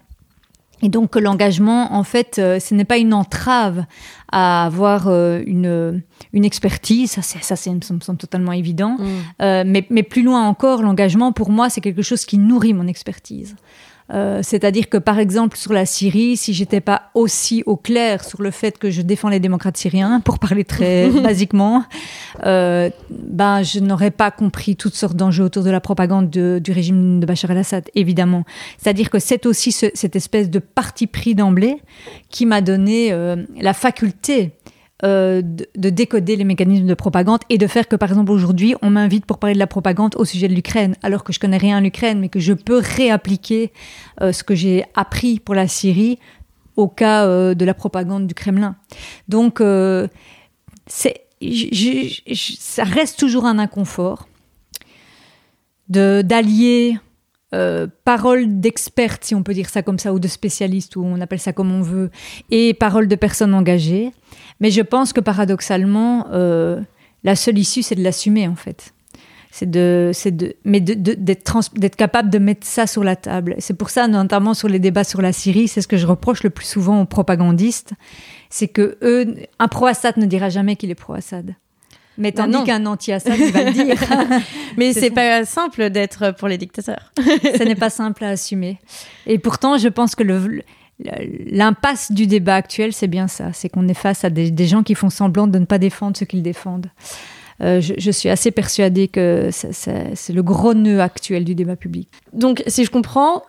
Et 0.83 0.88
donc 0.88 1.16
l'engagement, 1.16 1.95
en 1.95 2.02
fait, 2.02 2.38
euh, 2.38 2.61
ce 2.61 2.75
n'est 2.75 2.85
pas 2.85 2.99
une 2.99 3.14
entrave 3.14 3.85
à 4.30 4.66
avoir 4.66 5.09
euh, 5.09 5.42
une, 5.47 6.02
une 6.33 6.45
expertise, 6.45 7.12
ça, 7.12 7.23
c'est, 7.23 7.42
ça, 7.42 7.56
c'est, 7.56 7.71
me 7.71 7.80
semble 7.80 8.18
totalement 8.18 8.52
évident. 8.52 8.97
Mm. 8.99 9.04
Euh, 9.42 9.64
mais, 9.66 9.87
mais 9.88 10.02
plus 10.02 10.23
loin 10.23 10.47
encore, 10.47 10.83
l'engagement, 10.83 11.33
pour 11.33 11.50
moi, 11.50 11.71
c'est 11.71 11.80
quelque 11.80 12.02
chose 12.02 12.25
qui 12.26 12.37
nourrit 12.37 12.75
mon 12.75 12.87
expertise. 12.87 13.56
Euh, 14.12 14.40
c'est-à-dire 14.42 14.88
que 14.88 14.98
par 14.98 15.18
exemple 15.18 15.56
sur 15.56 15.72
la 15.72 15.84
Syrie, 15.84 16.36
si 16.36 16.54
j'étais 16.54 16.80
pas 16.80 17.10
aussi 17.14 17.64
au 17.66 17.76
clair 17.76 18.22
sur 18.22 18.40
le 18.40 18.52
fait 18.52 18.78
que 18.78 18.90
je 18.90 19.02
défends 19.02 19.28
les 19.28 19.40
démocrates 19.40 19.76
syriens, 19.76 20.20
pour 20.20 20.38
parler 20.38 20.64
très 20.64 21.08
basiquement, 21.22 21.84
euh, 22.44 22.90
ben 23.10 23.62
je 23.62 23.80
n'aurais 23.80 24.12
pas 24.12 24.30
compris 24.30 24.76
toutes 24.76 24.94
sortes 24.94 25.16
d'enjeux 25.16 25.44
autour 25.44 25.64
de 25.64 25.70
la 25.70 25.80
propagande 25.80 26.30
du 26.30 26.72
régime 26.72 27.18
de 27.20 27.26
Bachar 27.26 27.50
el-Assad, 27.50 27.90
évidemment. 27.94 28.44
C'est-à-dire 28.78 29.10
que 29.10 29.18
c'est 29.18 29.46
aussi 29.46 29.72
cette 29.72 30.16
espèce 30.16 30.50
de 30.50 30.58
parti 30.60 31.06
pris 31.06 31.34
d'emblée 31.34 31.82
qui 32.30 32.46
m'a 32.46 32.60
donné 32.60 33.12
euh, 33.12 33.36
la 33.60 33.75
faculté 33.75 34.52
euh, 35.05 35.43
de, 35.43 35.91
décoder 35.91 36.37
les 36.37 36.45
mécanismes 36.45 36.87
de 36.87 36.95
propagande 36.95 37.41
et 37.50 37.59
de 37.59 37.67
faire 37.67 37.87
que, 37.87 37.97
par 37.97 38.09
exemple, 38.09 38.33
aujourd'hui, 38.33 38.75
on 38.81 38.88
m'invite 38.88 39.26
pour 39.26 39.38
parler 39.38 39.53
de 39.53 39.59
la 39.59 39.67
propagande 39.67 40.17
au 40.17 40.25
sujet 40.25 40.49
de 40.49 40.55
l'Ukraine, 40.55 40.97
alors 41.03 41.23
que 41.23 41.35
je 41.35 41.38
connais 41.38 41.59
rien 41.59 41.76
à 41.76 41.81
l'Ukraine, 41.83 42.19
mais 42.19 42.31
que 42.31 42.41
je 42.41 42.55
peux 42.55 42.81
réappliquer 42.83 43.73
euh, 44.23 44.33
ce 44.33 44.43
que 44.43 44.55
j'ai 44.55 44.85
appris 44.95 45.38
pour 45.38 45.55
la 45.55 45.69
Syrie 45.69 46.19
au 46.76 46.88
cas 46.88 47.26
euh, 47.26 47.55
de 47.55 47.65
la 47.67 47.75
propagande 47.75 48.26
du 48.26 48.33
Kremlin. 48.33 48.76
Donc, 49.29 49.61
ça 50.87 51.11
reste 52.85 53.19
toujours 53.19 53.45
un 53.45 53.59
inconfort 53.59 54.26
de 55.91 56.23
d'allier 56.23 56.99
euh, 57.55 57.87
paroles 58.05 58.61
d'experts, 58.61 59.19
si 59.21 59.35
on 59.35 59.43
peut 59.43 59.55
dire 59.55 59.69
ça 59.69 59.83
comme 59.83 59.99
ça, 59.99 60.12
ou 60.12 60.19
de 60.19 60.29
spécialistes, 60.29 60.97
ou 60.97 61.05
on 61.05 61.21
appelle 61.21 61.38
ça 61.38 61.53
comme 61.53 61.73
on 61.73 61.81
veut, 61.81 62.11
et 62.50 62.75
paroles 62.75 63.07
de 63.07 63.15
personnes 63.15 63.55
engagées. 63.55 64.11
Mais 64.61 64.71
je 64.71 64.83
pense 64.83 65.12
que 65.12 65.21
paradoxalement, 65.21 66.26
euh, 66.33 66.81
la 67.23 67.37
seule 67.37 67.59
issue, 67.59 67.83
c'est 67.83 67.95
de 67.95 68.03
l'assumer 68.03 68.49
en 68.49 68.57
fait. 68.57 68.93
C'est 69.53 69.71
de, 69.71 70.12
de, 70.26 70.55
mais 70.65 70.81
d'être 70.81 71.97
capable 71.97 72.31
de 72.31 72.38
mettre 72.38 72.67
ça 72.67 72.87
sur 72.87 73.03
la 73.03 73.17
table. 73.17 73.55
C'est 73.59 73.78
pour 73.78 73.89
ça, 73.89 74.06
notamment 74.06 74.52
sur 74.52 74.69
les 74.69 74.78
débats 74.78 75.04
sur 75.04 75.23
la 75.23 75.32
Syrie, 75.32 75.67
c'est 75.67 75.80
ce 75.80 75.89
que 75.89 75.97
je 75.97 76.06
reproche 76.06 76.43
le 76.43 76.50
plus 76.50 76.67
souvent 76.67 77.00
aux 77.00 77.06
propagandistes, 77.06 77.93
c'est 78.50 78.69
que 78.69 78.99
eux, 79.02 79.35
un 79.59 79.69
pro-Assad 79.69 80.19
ne 80.19 80.26
dira 80.26 80.50
jamais 80.50 80.76
qu'il 80.76 80.91
est 80.91 80.95
pro-Assad. 80.95 81.54
Mais 82.19 82.33
bah 82.33 82.43
tandis 82.43 82.65
qu'un 82.65 82.87
anti-Assad, 82.87 83.39
il 83.39 83.52
va 83.52 83.65
le 83.65 83.73
dire. 83.73 83.97
Mais 84.76 84.93
c'est 84.93 85.11
pas 85.11 85.45
simple 85.45 85.91
d'être 85.91 86.33
pour 86.33 86.49
les 86.49 86.59
dictateurs. 86.59 87.13
Ce 87.19 87.63
n'est 87.63 87.75
pas 87.75 87.91
simple 87.91 88.25
à 88.25 88.31
assumer. 88.31 88.79
Et 89.26 89.39
pourtant, 89.39 89.76
je 89.76 89.89
pense 89.89 90.15
que 90.15 90.23
le, 90.23 90.63
l'impasse 90.99 92.13
du 92.13 92.26
débat 92.26 92.57
actuel, 92.57 92.93
c'est 92.93 93.09
bien 93.09 93.29
ça. 93.29 93.52
C'est 93.52 93.69
qu'on 93.69 93.89
est 93.89 93.95
face 93.95 94.25
à 94.25 94.31
des, 94.31 94.67
gens 94.67 94.83
qui 94.83 94.95
font 94.95 95.11
semblant 95.11 95.47
de 95.47 95.59
ne 95.59 95.67
pas 95.67 95.79
défendre 95.79 96.17
ce 96.17 96.25
qu'ils 96.25 96.43
défendent. 96.43 96.91
Euh, 97.63 97.81
je, 97.81 97.95
je, 97.97 98.11
suis 98.11 98.29
assez 98.29 98.50
persuadée 98.50 99.09
que 99.09 99.49
c'est 99.50 100.33
le 100.33 100.43
gros 100.43 100.75
nœud 100.75 101.00
actuel 101.00 101.45
du 101.45 101.55
débat 101.55 101.76
public. 101.76 102.09
Donc, 102.33 102.63
si 102.67 102.85
je 102.85 102.91
comprends, 102.91 103.43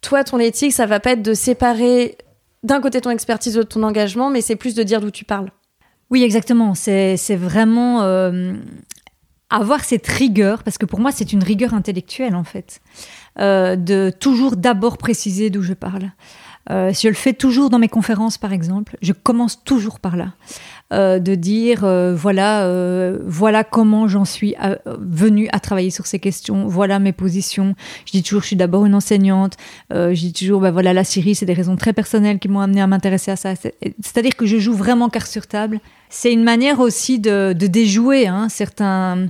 toi, 0.00 0.24
ton 0.24 0.38
éthique, 0.38 0.72
ça 0.72 0.86
va 0.86 0.98
pas 0.98 1.12
être 1.12 1.22
de 1.22 1.34
séparer 1.34 2.18
d'un 2.62 2.80
côté 2.80 3.00
ton 3.00 3.10
expertise 3.10 3.54
de 3.54 3.62
ton 3.62 3.82
engagement, 3.82 4.30
mais 4.30 4.40
c'est 4.40 4.56
plus 4.56 4.74
de 4.74 4.82
dire 4.82 5.00
d'où 5.00 5.10
tu 5.10 5.24
parles. 5.24 5.50
Oui, 6.10 6.22
exactement. 6.22 6.74
C'est 6.74 7.36
vraiment 7.36 8.02
euh, 8.02 8.54
avoir 9.50 9.84
cette 9.84 10.06
rigueur, 10.06 10.62
parce 10.62 10.78
que 10.78 10.86
pour 10.86 11.00
moi, 11.00 11.12
c'est 11.12 11.32
une 11.32 11.42
rigueur 11.42 11.74
intellectuelle, 11.74 12.34
en 12.34 12.44
fait, 12.44 12.80
euh, 13.38 13.76
de 13.76 14.12
toujours 14.18 14.56
d'abord 14.56 14.98
préciser 14.98 15.50
d'où 15.50 15.62
je 15.62 15.74
parle. 15.74 16.10
Euh, 16.70 16.92
je 16.92 17.08
le 17.08 17.14
fais 17.14 17.32
toujours 17.32 17.70
dans 17.70 17.78
mes 17.78 17.88
conférences, 17.88 18.36
par 18.36 18.52
exemple. 18.52 18.98
Je 19.00 19.14
commence 19.14 19.64
toujours 19.64 20.00
par 20.00 20.16
là. 20.16 20.34
Euh, 20.92 21.18
de 21.18 21.34
dire 21.34 21.80
voilà 22.14 22.66
voilà 23.26 23.62
comment 23.62 24.08
j'en 24.08 24.24
suis 24.24 24.54
venue 24.86 25.46
à 25.52 25.60
travailler 25.60 25.90
sur 25.90 26.06
ces 26.06 26.18
questions 26.18 26.66
voilà 26.66 26.98
mes 26.98 27.12
positions 27.12 27.74
je 28.06 28.12
dis 28.12 28.22
toujours 28.22 28.40
je 28.40 28.46
suis 28.46 28.56
d'abord 28.56 28.86
une 28.86 28.94
enseignante 28.94 29.58
je 29.90 30.14
dis 30.14 30.32
toujours 30.32 30.62
bah 30.62 30.70
voilà 30.70 30.94
la 30.94 31.04
Syrie 31.04 31.34
c'est 31.34 31.44
des 31.44 31.52
raisons 31.52 31.76
très 31.76 31.92
personnelles 31.92 32.38
qui 32.38 32.48
m'ont 32.48 32.60
amené 32.60 32.80
à 32.80 32.86
m'intéresser 32.86 33.30
à 33.30 33.36
ça 33.36 33.52
c'est-à-dire 34.00 34.34
que 34.34 34.46
je 34.46 34.56
joue 34.56 34.72
vraiment 34.72 35.10
carte 35.10 35.30
sur 35.30 35.46
table 35.46 35.78
c'est 36.10 36.32
une 36.32 36.44
manière 36.44 36.80
aussi 36.80 37.18
de, 37.18 37.52
de 37.52 37.66
déjouer 37.66 38.26
hein, 38.26 38.48
certains 38.48 39.28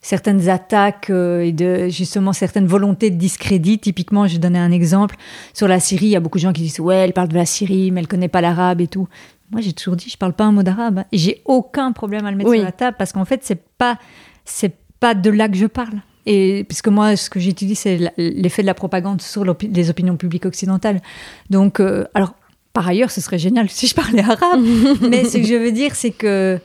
certaines 0.00 0.48
attaques 0.48 1.10
et 1.10 1.52
de 1.52 1.88
justement 1.88 2.32
certaines 2.32 2.66
volontés 2.66 3.10
de 3.10 3.16
discrédit. 3.16 3.78
Typiquement, 3.78 4.26
je 4.26 4.38
donnais 4.38 4.58
un 4.58 4.70
exemple 4.70 5.16
sur 5.52 5.68
la 5.68 5.80
Syrie. 5.80 6.06
Il 6.06 6.10
y 6.10 6.16
a 6.16 6.20
beaucoup 6.20 6.38
de 6.38 6.42
gens 6.42 6.52
qui 6.52 6.62
disent 6.62 6.80
ouais, 6.80 6.96
elle 6.96 7.12
parle 7.12 7.28
de 7.28 7.34
la 7.34 7.44
Syrie, 7.44 7.90
mais 7.90 8.00
elle 8.00 8.08
connaît 8.08 8.28
pas 8.28 8.40
l'arabe 8.40 8.80
et 8.80 8.86
tout. 8.86 9.08
Moi, 9.50 9.60
j'ai 9.60 9.72
toujours 9.72 9.96
dit, 9.96 10.08
je 10.10 10.16
parle 10.16 10.34
pas 10.34 10.44
un 10.44 10.52
mot 10.52 10.62
d'arabe. 10.62 11.04
Et 11.12 11.18
j'ai 11.18 11.42
aucun 11.44 11.92
problème 11.92 12.26
à 12.26 12.30
le 12.30 12.36
mettre 12.36 12.52
sur 12.52 12.62
la 12.62 12.72
table 12.72 12.96
parce 12.98 13.12
qu'en 13.12 13.24
fait, 13.24 13.40
c'est 13.42 13.62
pas, 13.78 13.98
c'est 14.44 14.74
pas 15.00 15.14
de 15.14 15.30
là 15.30 15.48
que 15.48 15.56
je 15.56 15.66
parle. 15.66 16.00
Et 16.26 16.64
puisque 16.68 16.88
moi, 16.88 17.16
ce 17.16 17.30
que 17.30 17.40
j'étudie, 17.40 17.74
c'est 17.74 18.12
l'effet 18.18 18.62
de 18.62 18.66
la 18.66 18.74
propagande 18.74 19.22
sur 19.22 19.44
les 19.44 19.90
opinions 19.90 20.16
publiques 20.16 20.44
occidentales. 20.44 21.00
Donc, 21.48 21.80
euh, 21.80 22.04
alors, 22.12 22.34
par 22.72 22.86
ailleurs, 22.86 23.10
ce 23.10 23.20
serait 23.20 23.38
génial 23.38 23.68
si 23.68 23.86
je 23.86 23.94
parlais 23.94 24.22
arabe. 24.22 24.62
mais 25.00 25.24
ce 25.24 25.38
que 25.38 25.46
je 25.46 25.54
veux 25.54 25.72
dire, 25.72 25.94
c'est 25.94 26.10
que 26.10 26.60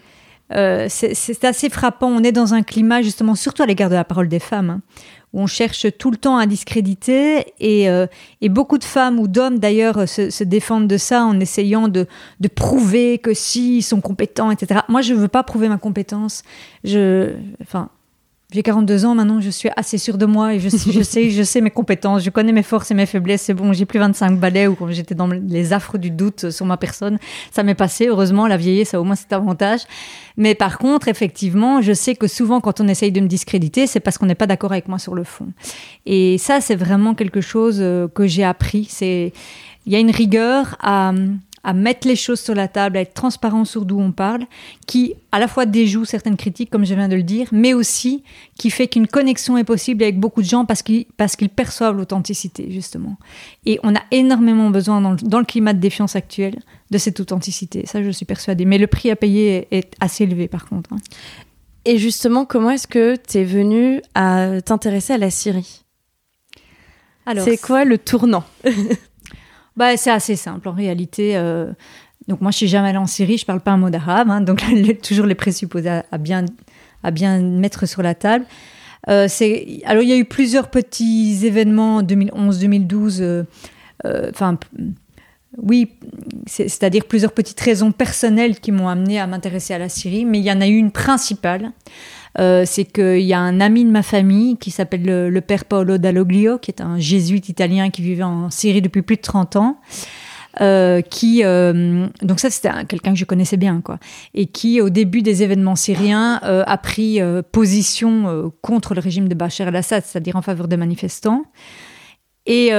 euh, 0.51 0.87
c'est 0.89 1.45
assez 1.45 1.69
frappant. 1.69 2.07
On 2.07 2.23
est 2.23 2.31
dans 2.31 2.53
un 2.53 2.63
climat, 2.63 3.01
justement, 3.01 3.35
surtout 3.35 3.63
à 3.63 3.65
l'égard 3.65 3.89
de 3.89 3.95
la 3.95 4.03
parole 4.03 4.27
des 4.27 4.39
femmes, 4.39 4.69
hein, 4.69 4.81
où 5.33 5.41
on 5.41 5.47
cherche 5.47 5.87
tout 5.97 6.11
le 6.11 6.17
temps 6.17 6.37
à 6.37 6.45
discréditer 6.45 7.53
et, 7.59 7.89
euh, 7.89 8.05
et 8.41 8.49
beaucoup 8.49 8.77
de 8.77 8.83
femmes 8.83 9.19
ou 9.19 9.27
d'hommes 9.27 9.57
d'ailleurs 9.57 10.07
se, 10.07 10.29
se, 10.29 10.43
défendent 10.43 10.87
de 10.87 10.97
ça 10.97 11.23
en 11.23 11.39
essayant 11.39 11.87
de, 11.87 12.05
de 12.39 12.47
prouver 12.47 13.17
que 13.17 13.33
si 13.33 13.77
ils 13.77 13.81
sont 13.81 14.01
compétents, 14.01 14.51
etc. 14.51 14.81
Moi, 14.89 15.01
je 15.01 15.13
veux 15.13 15.27
pas 15.27 15.43
prouver 15.43 15.69
ma 15.69 15.77
compétence. 15.77 16.43
Je, 16.83 17.31
enfin, 17.61 17.89
j'ai 18.53 18.61
42 18.61 19.05
ans 19.05 19.15
maintenant, 19.15 19.41
je 19.41 19.49
suis 19.49 19.69
assez 19.75 19.97
sûre 19.97 20.17
de 20.17 20.25
moi 20.25 20.53
et 20.53 20.59
je, 20.59 20.69
je 20.69 21.01
sais, 21.03 21.31
je 21.31 21.43
sais 21.43 21.59
mes 21.59 21.71
compétences, 21.71 22.23
je 22.23 22.29
connais 22.29 22.51
mes 22.51 22.63
forces 22.63 22.91
et 22.91 22.93
mes 22.93 23.05
faiblesses. 23.05 23.41
C'est 23.41 23.53
bon, 23.53 23.73
j'ai 23.73 23.85
plus 23.85 23.99
25 23.99 24.39
balais 24.39 24.67
ou 24.67 24.75
quand 24.75 24.89
j'étais 24.91 25.15
dans 25.15 25.27
les 25.27 25.73
affres 25.73 25.97
du 25.97 26.11
doute 26.11 26.51
sur 26.51 26.65
ma 26.65 26.77
personne, 26.77 27.17
ça 27.51 27.63
m'est 27.63 27.75
passé. 27.75 28.07
Heureusement, 28.07 28.47
la 28.47 28.57
vieillesse 28.57 28.89
ça 28.89 29.01
au 29.01 29.03
moins 29.03 29.15
cet 29.15 29.33
avantage. 29.33 29.81
Mais 30.37 30.55
par 30.55 30.77
contre, 30.77 31.07
effectivement, 31.07 31.81
je 31.81 31.93
sais 31.93 32.15
que 32.15 32.27
souvent 32.27 32.61
quand 32.61 32.79
on 32.79 32.87
essaye 32.87 33.11
de 33.11 33.21
me 33.21 33.27
discréditer, 33.27 33.87
c'est 33.87 33.99
parce 33.99 34.17
qu'on 34.17 34.27
n'est 34.27 34.35
pas 34.35 34.47
d'accord 34.47 34.71
avec 34.71 34.87
moi 34.87 34.99
sur 34.99 35.15
le 35.15 35.23
fond. 35.23 35.47
Et 36.05 36.37
ça, 36.37 36.61
c'est 36.61 36.75
vraiment 36.75 37.15
quelque 37.15 37.41
chose 37.41 37.77
euh, 37.79 38.07
que 38.07 38.27
j'ai 38.27 38.43
appris. 38.43 38.85
C'est 38.89 39.33
il 39.85 39.91
y 39.91 39.95
a 39.95 39.99
une 39.99 40.11
rigueur 40.11 40.77
à 40.81 41.11
à 41.63 41.73
mettre 41.73 42.07
les 42.07 42.15
choses 42.15 42.41
sur 42.41 42.55
la 42.55 42.67
table, 42.67 42.97
à 42.97 43.01
être 43.01 43.13
transparent 43.13 43.65
sur 43.65 43.85
d'où 43.85 43.99
on 43.99 44.11
parle, 44.11 44.45
qui 44.85 45.15
à 45.31 45.39
la 45.39 45.47
fois 45.47 45.65
déjoue 45.65 46.05
certaines 46.05 46.35
critiques, 46.35 46.69
comme 46.69 46.85
je 46.85 46.93
viens 46.93 47.07
de 47.07 47.15
le 47.15 47.23
dire, 47.23 47.47
mais 47.51 47.73
aussi 47.73 48.23
qui 48.57 48.69
fait 48.69 48.87
qu'une 48.87 49.07
connexion 49.07 49.57
est 49.57 49.63
possible 49.63 50.03
avec 50.03 50.19
beaucoup 50.19 50.41
de 50.41 50.47
gens 50.47 50.65
parce 50.65 50.81
qu'ils 50.81 51.05
parce 51.17 51.35
qu'ils 51.35 51.49
perçoivent 51.49 51.95
l'authenticité, 51.95 52.69
justement. 52.69 53.17
Et 53.65 53.79
on 53.83 53.95
a 53.95 54.01
énormément 54.11 54.69
besoin, 54.69 54.99
dans 54.99 55.11
le, 55.11 55.17
dans 55.17 55.39
le, 55.39 55.45
climat 55.45 55.73
de 55.73 55.79
défiance 55.79 56.15
actuel, 56.15 56.59
de 56.91 56.97
cette 56.97 57.19
authenticité. 57.19 57.85
Ça, 57.85 58.03
je 58.03 58.09
suis 58.09 58.25
persuadée. 58.25 58.65
Mais 58.65 58.77
le 58.77 58.87
prix 58.87 59.09
à 59.09 59.15
payer 59.15 59.67
est, 59.71 59.93
assez 59.99 60.25
élevé, 60.25 60.47
par 60.47 60.67
contre. 60.67 60.91
Hein. 60.93 60.97
Et 61.85 61.97
justement, 61.97 62.45
comment 62.45 62.71
est-ce 62.71 62.87
que 62.87 63.15
tu 63.15 63.39
es 63.39 63.43
venu 63.43 64.01
à 64.15 64.61
t'intéresser 64.61 65.13
à 65.13 65.17
la 65.17 65.29
Syrie? 65.29 65.83
C'est 67.37 67.61
quoi 67.61 67.85
le 67.85 67.97
tournant? 67.97 68.43
bah, 69.75 69.95
C'est 69.97 70.11
assez 70.11 70.35
simple 70.35 70.67
en 70.69 70.73
réalité. 70.73 71.35
donc 72.27 72.41
moi, 72.41 72.51
je 72.51 72.57
suis 72.57 72.67
jamais 72.67 72.89
allée 72.89 72.97
en 72.97 73.07
Syrie, 73.07 73.37
je 73.37 73.45
parle 73.45 73.61
pas 73.61 73.71
un 73.71 73.77
mot 73.77 73.89
d'arabe, 73.89 74.29
hein, 74.29 74.41
donc 74.41 74.63
toujours 75.03 75.25
les 75.25 75.35
présupposés 75.35 76.01
à, 76.11 76.17
bien, 76.17 76.45
à 77.03 77.11
bien 77.11 77.39
mettre 77.39 77.85
sur 77.85 78.01
la 78.01 78.15
table. 78.15 78.45
c'est 79.27 79.81
alors 79.85 80.03
il 80.03 80.09
y 80.09 80.13
a 80.13 80.17
eu 80.17 80.25
plusieurs 80.25 80.69
petits 80.69 81.45
événements 81.45 81.97
en 81.97 82.03
2011-2012. 82.03 83.45
Enfin, 84.05 84.57
oui, 85.57 85.91
c'est-à-dire 86.47 87.05
plusieurs 87.05 87.31
petites 87.31 87.59
raisons 87.59 87.91
personnelles 87.91 88.59
qui 88.59 88.71
m'ont 88.71 88.87
amené 88.87 89.19
à 89.19 89.27
m'intéresser 89.27 89.73
à 89.73 89.77
la 89.77 89.89
Syrie, 89.89 90.25
mais 90.25 90.39
il 90.39 90.45
y 90.45 90.51
en 90.51 90.61
a 90.61 90.67
eu 90.67 90.77
une 90.77 90.91
principale. 90.91 91.71
Euh, 92.39 92.63
c'est 92.65 92.85
qu'il 92.85 93.21
y 93.21 93.33
a 93.33 93.39
un 93.39 93.59
ami 93.59 93.85
de 93.85 93.91
ma 93.91 94.03
famille 94.03 94.57
qui 94.57 94.71
s'appelle 94.71 95.03
le, 95.03 95.41
père 95.41 95.65
Paolo 95.65 95.97
Dalloglio, 95.97 96.57
qui 96.57 96.71
est 96.71 96.81
un 96.81 96.97
jésuite 96.97 97.49
italien 97.49 97.89
qui 97.89 98.01
vivait 98.01 98.23
en 98.23 98.49
Syrie 98.49 98.81
depuis 98.81 99.01
plus 99.01 99.17
de 99.17 99.21
30 99.21 99.55
ans. 99.55 99.79
Euh, 100.61 101.01
qui 101.01 101.41
euh, 101.43 102.05
donc 102.21 102.39
ça 102.39 102.51
c'était 102.51 102.69
quelqu'un 102.87 103.13
que 103.13 103.17
je 103.17 103.25
connaissais 103.25 103.57
bien 103.57 103.81
quoi 103.81 103.97
et 104.35 104.45
qui 104.45 104.81
au 104.81 104.91
début 104.91 105.23
des 105.23 105.41
événements 105.41 105.75
syriens 105.75 106.39
a 106.43 106.77
pris 106.77 107.19
position 107.51 108.53
contre 108.61 108.93
le 108.93 109.01
régime 109.01 109.27
de 109.27 109.33
Bachar 109.33 109.69
el-Assad 109.69 110.03
c'est-à-dire 110.05 110.35
en 110.35 110.43
faveur 110.43 110.67
des 110.67 110.77
manifestants 110.77 111.45
et 112.45 112.71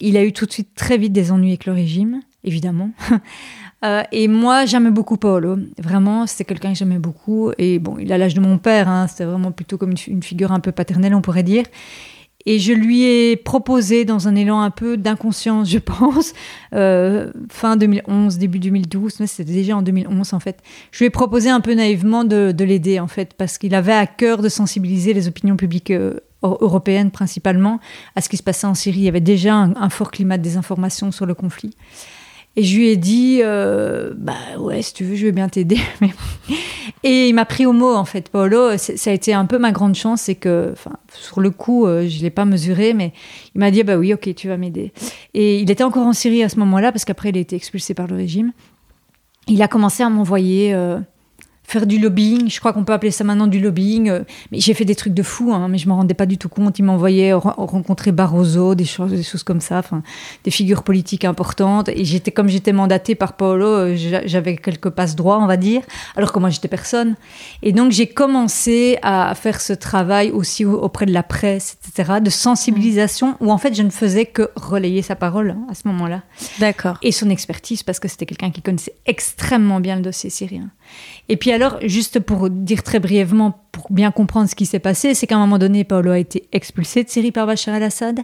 il 0.00 0.16
a 0.16 0.24
eu 0.24 0.32
tout 0.32 0.46
de 0.46 0.52
suite 0.52 0.74
très 0.74 0.98
vite 0.98 1.12
des 1.12 1.32
ennuis 1.32 1.50
avec 1.50 1.66
le 1.66 1.72
régime, 1.72 2.20
évidemment. 2.44 2.90
Euh, 3.86 4.02
et 4.12 4.28
moi, 4.28 4.66
j'aimais 4.66 4.90
beaucoup 4.90 5.16
Paolo. 5.16 5.56
Vraiment, 5.78 6.26
c'était 6.26 6.44
quelqu'un 6.44 6.72
que 6.72 6.78
j'aimais 6.78 6.98
beaucoup. 6.98 7.52
Et 7.58 7.78
bon, 7.78 7.96
il 7.98 8.12
a 8.12 8.18
l'âge 8.18 8.34
de 8.34 8.40
mon 8.40 8.58
père. 8.58 8.88
Hein. 8.88 9.06
c'était 9.08 9.24
vraiment 9.24 9.52
plutôt 9.52 9.78
comme 9.78 9.94
une, 10.06 10.22
figure 10.22 10.52
un 10.52 10.60
peu 10.60 10.72
paternelle, 10.72 11.14
on 11.14 11.22
pourrait 11.22 11.42
dire. 11.42 11.64
Et 12.48 12.60
je 12.60 12.72
lui 12.72 13.02
ai 13.02 13.36
proposé, 13.36 14.04
dans 14.04 14.28
un 14.28 14.36
élan 14.36 14.60
un 14.60 14.70
peu 14.70 14.96
d'inconscience, 14.96 15.68
je 15.68 15.78
pense, 15.80 16.32
euh, 16.74 17.32
fin 17.50 17.76
2011, 17.76 18.38
début 18.38 18.60
2012, 18.60 19.20
mais 19.20 19.26
c'était 19.26 19.52
déjà 19.52 19.76
en 19.76 19.82
2011 19.82 20.32
en 20.32 20.38
fait, 20.38 20.62
je 20.92 20.98
lui 20.98 21.06
ai 21.06 21.10
proposé 21.10 21.50
un 21.50 21.60
peu 21.60 21.74
naïvement 21.74 22.22
de, 22.22 22.54
l'aider 22.56 23.00
en 23.00 23.08
fait, 23.08 23.34
parce 23.34 23.58
qu'il 23.58 23.74
avait 23.74 23.92
à 23.92 24.06
cœur 24.06 24.42
de 24.42 24.48
sensibiliser 24.48 25.12
les 25.12 25.26
opinions 25.26 25.56
publiques 25.56 25.90
euh, 25.90 26.20
européenne 26.44 27.10
principalement, 27.10 27.80
à 28.14 28.20
ce 28.20 28.28
qui 28.28 28.36
se 28.36 28.44
passait 28.44 28.68
en 28.68 28.74
Syrie. 28.74 29.00
Il 29.00 29.04
y 29.04 29.08
avait 29.08 29.20
déjà 29.20 29.54
un, 29.54 29.90
fort 29.90 30.12
climat 30.12 30.38
de 30.38 30.42
désinformation 30.44 31.10
sur 31.10 31.26
le 31.26 31.34
conflit. 31.34 31.74
Et 32.58 32.62
je 32.62 32.76
lui 32.76 32.88
ai 32.88 32.96
dit, 32.96 33.40
euh, 33.42 34.14
bah 34.16 34.32
ouais, 34.58 34.80
si 34.80 34.94
tu 34.94 35.04
veux, 35.04 35.14
je 35.14 35.26
vais 35.26 35.32
bien 35.32 35.48
t'aider. 35.48 35.78
et 37.02 37.28
il 37.28 37.34
m'a 37.34 37.44
pris 37.44 37.66
au 37.66 37.74
mot, 37.74 37.94
en 37.94 38.06
fait, 38.06 38.30
Paolo. 38.30 38.78
Ça 38.78 39.10
a 39.10 39.12
été 39.12 39.34
un 39.34 39.44
peu 39.44 39.58
ma 39.58 39.72
grande 39.72 39.94
chance, 39.94 40.22
c'est 40.22 40.36
que, 40.36 40.72
sur 41.12 41.40
le 41.40 41.50
coup, 41.50 41.86
euh, 41.86 42.08
je 42.08 42.16
ne 42.16 42.22
l'ai 42.22 42.30
pas 42.30 42.46
mesuré, 42.46 42.94
mais 42.94 43.12
il 43.54 43.58
m'a 43.58 43.70
dit, 43.70 43.82
bah 43.82 43.98
oui, 43.98 44.14
ok, 44.14 44.34
tu 44.34 44.48
vas 44.48 44.56
m'aider. 44.56 44.92
Et 45.34 45.60
il 45.60 45.70
était 45.70 45.84
encore 45.84 46.06
en 46.06 46.14
Syrie 46.14 46.42
à 46.42 46.48
ce 46.48 46.58
moment-là, 46.60 46.92
parce 46.92 47.04
qu'après, 47.04 47.28
il 47.28 47.36
a 47.36 47.40
été 47.40 47.56
expulsé 47.56 47.92
par 47.92 48.06
le 48.06 48.16
régime. 48.16 48.52
Il 49.48 49.60
a 49.60 49.68
commencé 49.68 50.02
à 50.02 50.08
m'envoyer 50.08 50.72
euh, 50.72 50.98
faire 51.66 51.86
du 51.86 51.98
lobbying. 51.98 52.48
Je 52.48 52.60
crois 52.60 52.72
qu'on 52.72 52.84
peut 52.84 52.92
appeler 52.92 53.10
ça 53.10 53.24
maintenant 53.24 53.46
du 53.46 53.60
lobbying. 53.60 54.08
Euh, 54.08 54.20
mais 54.52 54.60
j'ai 54.60 54.74
fait 54.74 54.84
des 54.84 54.94
trucs 54.94 55.14
de 55.14 55.22
fou, 55.22 55.52
hein, 55.52 55.68
mais 55.68 55.78
je 55.78 55.88
m'en 55.88 55.96
rendais 55.96 56.14
pas 56.14 56.26
du 56.26 56.38
tout 56.38 56.48
compte. 56.48 56.78
Il 56.78 56.84
m'envoyait 56.84 57.32
rencontrer 57.32 58.12
Barroso, 58.12 58.74
des 58.74 58.84
choses, 58.84 59.10
des 59.10 59.22
choses 59.22 59.42
comme 59.42 59.60
ça, 59.60 59.78
enfin, 59.78 60.02
des 60.44 60.50
figures 60.50 60.82
politiques 60.82 61.24
importantes. 61.24 61.88
Et 61.88 62.04
j'étais, 62.04 62.30
comme 62.30 62.48
j'étais 62.48 62.72
mandatée 62.72 63.14
par 63.14 63.34
Paolo, 63.34 63.66
euh, 63.66 63.96
j'avais 63.96 64.56
quelques 64.56 64.90
passes 64.90 65.16
droits, 65.16 65.38
on 65.38 65.46
va 65.46 65.56
dire, 65.56 65.82
alors 66.16 66.32
que 66.32 66.38
moi 66.38 66.50
j'étais 66.50 66.68
personne. 66.68 67.16
Et 67.62 67.72
donc 67.72 67.92
j'ai 67.92 68.06
commencé 68.06 68.98
à 69.02 69.34
faire 69.34 69.60
ce 69.60 69.72
travail 69.72 70.30
aussi 70.30 70.64
auprès 70.64 71.06
de 71.06 71.12
la 71.12 71.22
presse, 71.22 71.78
etc., 71.88 72.20
de 72.22 72.30
sensibilisation, 72.30 73.36
où 73.40 73.50
en 73.50 73.58
fait 73.58 73.74
je 73.74 73.82
ne 73.82 73.90
faisais 73.90 74.26
que 74.26 74.50
relayer 74.56 75.02
sa 75.02 75.16
parole 75.16 75.50
hein, 75.50 75.66
à 75.70 75.74
ce 75.74 75.88
moment-là. 75.88 76.22
D'accord. 76.58 76.98
Et 77.02 77.12
son 77.12 77.30
expertise, 77.30 77.82
parce 77.82 77.98
que 77.98 78.08
c'était 78.08 78.26
quelqu'un 78.26 78.50
qui 78.50 78.62
connaissait 78.62 78.94
extrêmement 79.06 79.80
bien 79.80 79.96
le 79.96 80.02
dossier 80.02 80.30
syrien. 80.30 80.70
Et 81.28 81.36
puis 81.36 81.50
alors, 81.50 81.78
juste 81.82 82.20
pour 82.20 82.50
dire 82.50 82.82
très 82.82 83.00
brièvement, 83.00 83.58
pour 83.72 83.86
bien 83.90 84.10
comprendre 84.10 84.48
ce 84.48 84.54
qui 84.54 84.66
s'est 84.66 84.78
passé, 84.78 85.14
c'est 85.14 85.26
qu'à 85.26 85.36
un 85.36 85.40
moment 85.40 85.58
donné, 85.58 85.84
Paolo 85.84 86.12
a 86.12 86.18
été 86.18 86.48
expulsé 86.52 87.02
de 87.04 87.08
Syrie 87.08 87.32
par 87.32 87.46
Bachar 87.46 87.74
el-Assad. 87.74 88.20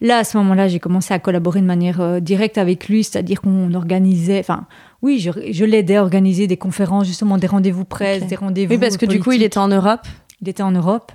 Là, 0.00 0.18
à 0.18 0.24
ce 0.24 0.36
moment-là, 0.38 0.68
j'ai 0.68 0.80
commencé 0.80 1.14
à 1.14 1.18
collaborer 1.18 1.60
de 1.60 1.66
manière 1.66 2.00
euh, 2.00 2.20
directe 2.20 2.58
avec 2.58 2.88
lui, 2.88 3.04
c'est-à-dire 3.04 3.40
qu'on 3.40 3.72
organisait, 3.74 4.40
enfin, 4.40 4.66
oui, 5.02 5.18
je, 5.18 5.30
je 5.52 5.64
l'aidais 5.64 5.96
à 5.96 6.02
organiser 6.02 6.46
des 6.46 6.56
conférences, 6.56 7.06
justement 7.06 7.38
des 7.38 7.46
rendez-vous 7.46 7.84
presse, 7.84 8.26
des 8.26 8.36
rendez-vous. 8.36 8.72
Oui, 8.72 8.78
parce 8.78 8.96
que 8.96 9.06
du 9.06 9.20
coup, 9.20 9.32
il 9.32 9.42
était 9.42 9.58
en 9.58 9.68
Europe. 9.68 10.06
Il 10.42 10.48
était 10.48 10.62
en 10.62 10.72
Europe. 10.72 11.12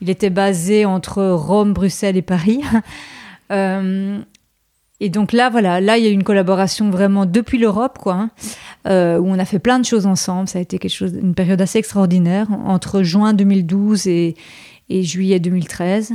Il 0.00 0.10
était 0.10 0.30
basé 0.30 0.84
entre 0.84 1.22
Rome, 1.24 1.72
Bruxelles 1.72 2.16
et 2.16 2.22
Paris. 2.22 2.60
euh, 3.50 4.20
et 5.00 5.10
donc 5.10 5.32
là, 5.32 5.48
voilà, 5.48 5.80
là, 5.80 5.96
il 5.96 6.04
y 6.04 6.06
a 6.08 6.10
eu 6.10 6.14
une 6.14 6.24
collaboration 6.24 6.90
vraiment 6.90 7.24
depuis 7.24 7.58
l'Europe, 7.58 7.98
quoi, 7.98 8.14
hein, 8.14 8.30
euh, 8.88 9.18
où 9.18 9.28
on 9.28 9.38
a 9.38 9.44
fait 9.44 9.60
plein 9.60 9.78
de 9.78 9.84
choses 9.84 10.06
ensemble. 10.06 10.48
Ça 10.48 10.58
a 10.58 10.62
été 10.62 10.78
quelque 10.78 10.92
chose, 10.92 11.12
une 11.14 11.34
période 11.34 11.60
assez 11.60 11.78
extraordinaire 11.78 12.48
entre 12.64 13.04
juin 13.04 13.32
2012 13.32 14.08
et, 14.08 14.34
et 14.88 15.04
juillet 15.04 15.38
2013. 15.38 16.14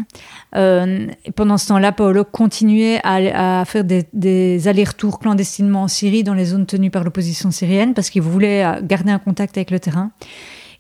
Euh, 0.58 1.08
pendant 1.34 1.58
ce 1.58 1.68
temps-là, 1.70 1.94
Paolo 1.94 2.26
continuait 2.26 3.00
à, 3.06 3.64
faire 3.66 3.86
des, 3.86 4.04
des 4.12 4.68
allers-retours 4.68 5.20
clandestinement 5.20 5.84
en 5.84 5.88
Syrie, 5.88 6.24
dans 6.24 6.34
les 6.34 6.46
zones 6.46 6.66
tenues 6.66 6.92
par 6.92 7.06
l'opposition 7.06 7.52
syrienne, 7.52 7.94
parce 7.94 8.10
qu'il 8.10 8.22
voulait 8.22 8.66
garder 8.84 9.12
un 9.12 9.20
contact 9.20 9.58
avec 9.58 9.72
le 9.72 9.80
terrain. 9.80 10.12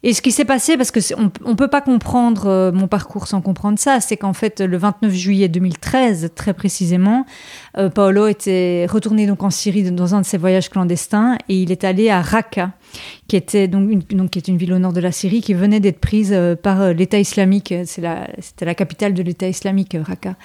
Et 0.05 0.13
ce 0.13 0.21
qui 0.21 0.33
s'est 0.33 0.43
passé, 0.43 0.75
parce 0.75 0.91
que 0.91 0.99
on, 1.15 1.49
ne 1.49 1.55
peut 1.55 1.69
pas 1.69 1.79
comprendre 1.79 2.47
euh, 2.47 2.71
mon 2.73 2.87
parcours 2.87 3.27
sans 3.27 3.39
comprendre 3.39 3.79
ça, 3.79 4.01
c'est 4.01 4.17
qu'en 4.17 4.33
fait 4.33 4.59
le 4.59 4.75
29 4.77 5.13
juillet 5.13 5.47
2013, 5.47 6.31
très 6.35 6.53
précisément, 6.53 7.25
euh, 7.77 7.89
Paolo 7.89 8.27
était 8.27 8.85
retourné 8.89 9.27
donc 9.27 9.43
en 9.43 9.49
Syrie 9.49 9.89
dans 9.91 10.13
un 10.13 10.19
de 10.19 10.25
ses 10.25 10.37
voyages 10.37 10.69
clandestins 10.69 11.37
et 11.47 11.55
il 11.55 11.71
est 11.71 11.85
allé 11.85 12.09
à 12.09 12.21
Raqqa, 12.21 12.71
qui 13.27 13.35
était 13.35 13.67
donc 13.67 13.89
une, 13.89 14.01
donc 14.17 14.31
qui 14.31 14.39
est 14.39 14.47
une 14.47 14.57
ville 14.57 14.73
au 14.73 14.79
nord 14.79 14.93
de 14.93 14.99
la 14.99 15.11
Syrie 15.11 15.41
qui 15.41 15.53
venait 15.53 15.79
d'être 15.79 15.99
prise 15.99 16.31
euh, 16.33 16.55
par 16.55 16.81
euh, 16.81 16.93
l'État 16.93 17.19
islamique. 17.19 17.73
C'est 17.85 18.01
la, 18.01 18.27
c'était 18.39 18.65
la 18.65 18.75
capitale 18.75 19.13
de 19.13 19.23
l'État 19.23 19.47
islamique, 19.47 19.95
euh, 19.95 20.03
Raqqa. 20.03 20.35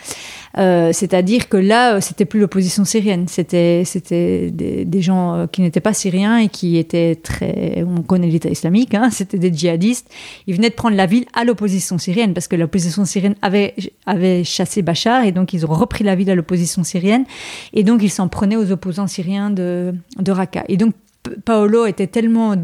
C'est-à-dire 0.92 1.48
que 1.48 1.56
là, 1.56 2.00
c'était 2.00 2.24
plus 2.24 2.40
l'opposition 2.40 2.84
syrienne, 2.84 3.28
c'était 3.28 3.82
c'était 3.84 4.50
des, 4.50 4.84
des, 4.84 5.02
gens 5.02 5.46
qui 5.52 5.62
n'étaient 5.62 5.80
pas 5.80 5.92
syriens 5.92 6.38
et 6.38 6.48
qui 6.48 6.76
étaient 6.76 7.14
très, 7.14 7.84
on 7.87 8.02
connaît 8.02 8.26
l'État 8.28 8.48
islamique, 8.48 8.94
hein, 8.94 9.11
c'était 9.11 9.38
des 9.38 9.52
djihadistes. 9.52 10.11
Ils 10.46 10.56
venaient 10.56 10.70
de 10.70 10.74
prendre 10.74 10.96
la 10.96 11.06
ville 11.06 11.26
à 11.34 11.44
l'opposition 11.44 11.98
syrienne 11.98 12.34
parce 12.34 12.48
que 12.48 12.56
l'opposition 12.56 13.04
syrienne 13.04 13.37
avait 13.42 13.74
avait 14.06 14.42
chassé 14.44 14.82
Bachar 14.82 15.24
et 15.24 15.32
donc 15.32 15.52
ils 15.52 15.64
ont 15.64 15.72
repris 15.72 16.04
la 16.04 16.14
ville 16.14 16.30
à 16.30 16.34
l'opposition 16.34 16.82
syrienne 16.82 17.24
et 17.72 17.84
donc 17.84 18.02
ils 18.02 18.11
s'en 18.11 18.28
prenaient 18.28 18.56
aux 18.56 18.72
opposants 18.72 19.06
syriens 19.06 19.50
de 19.50 19.94
de 20.18 20.32
Raqqa. 20.32 20.64
Et 20.68 20.76
donc 20.76 20.94
Paolo 21.44 21.86
était 21.86 22.06
tellement 22.06 22.54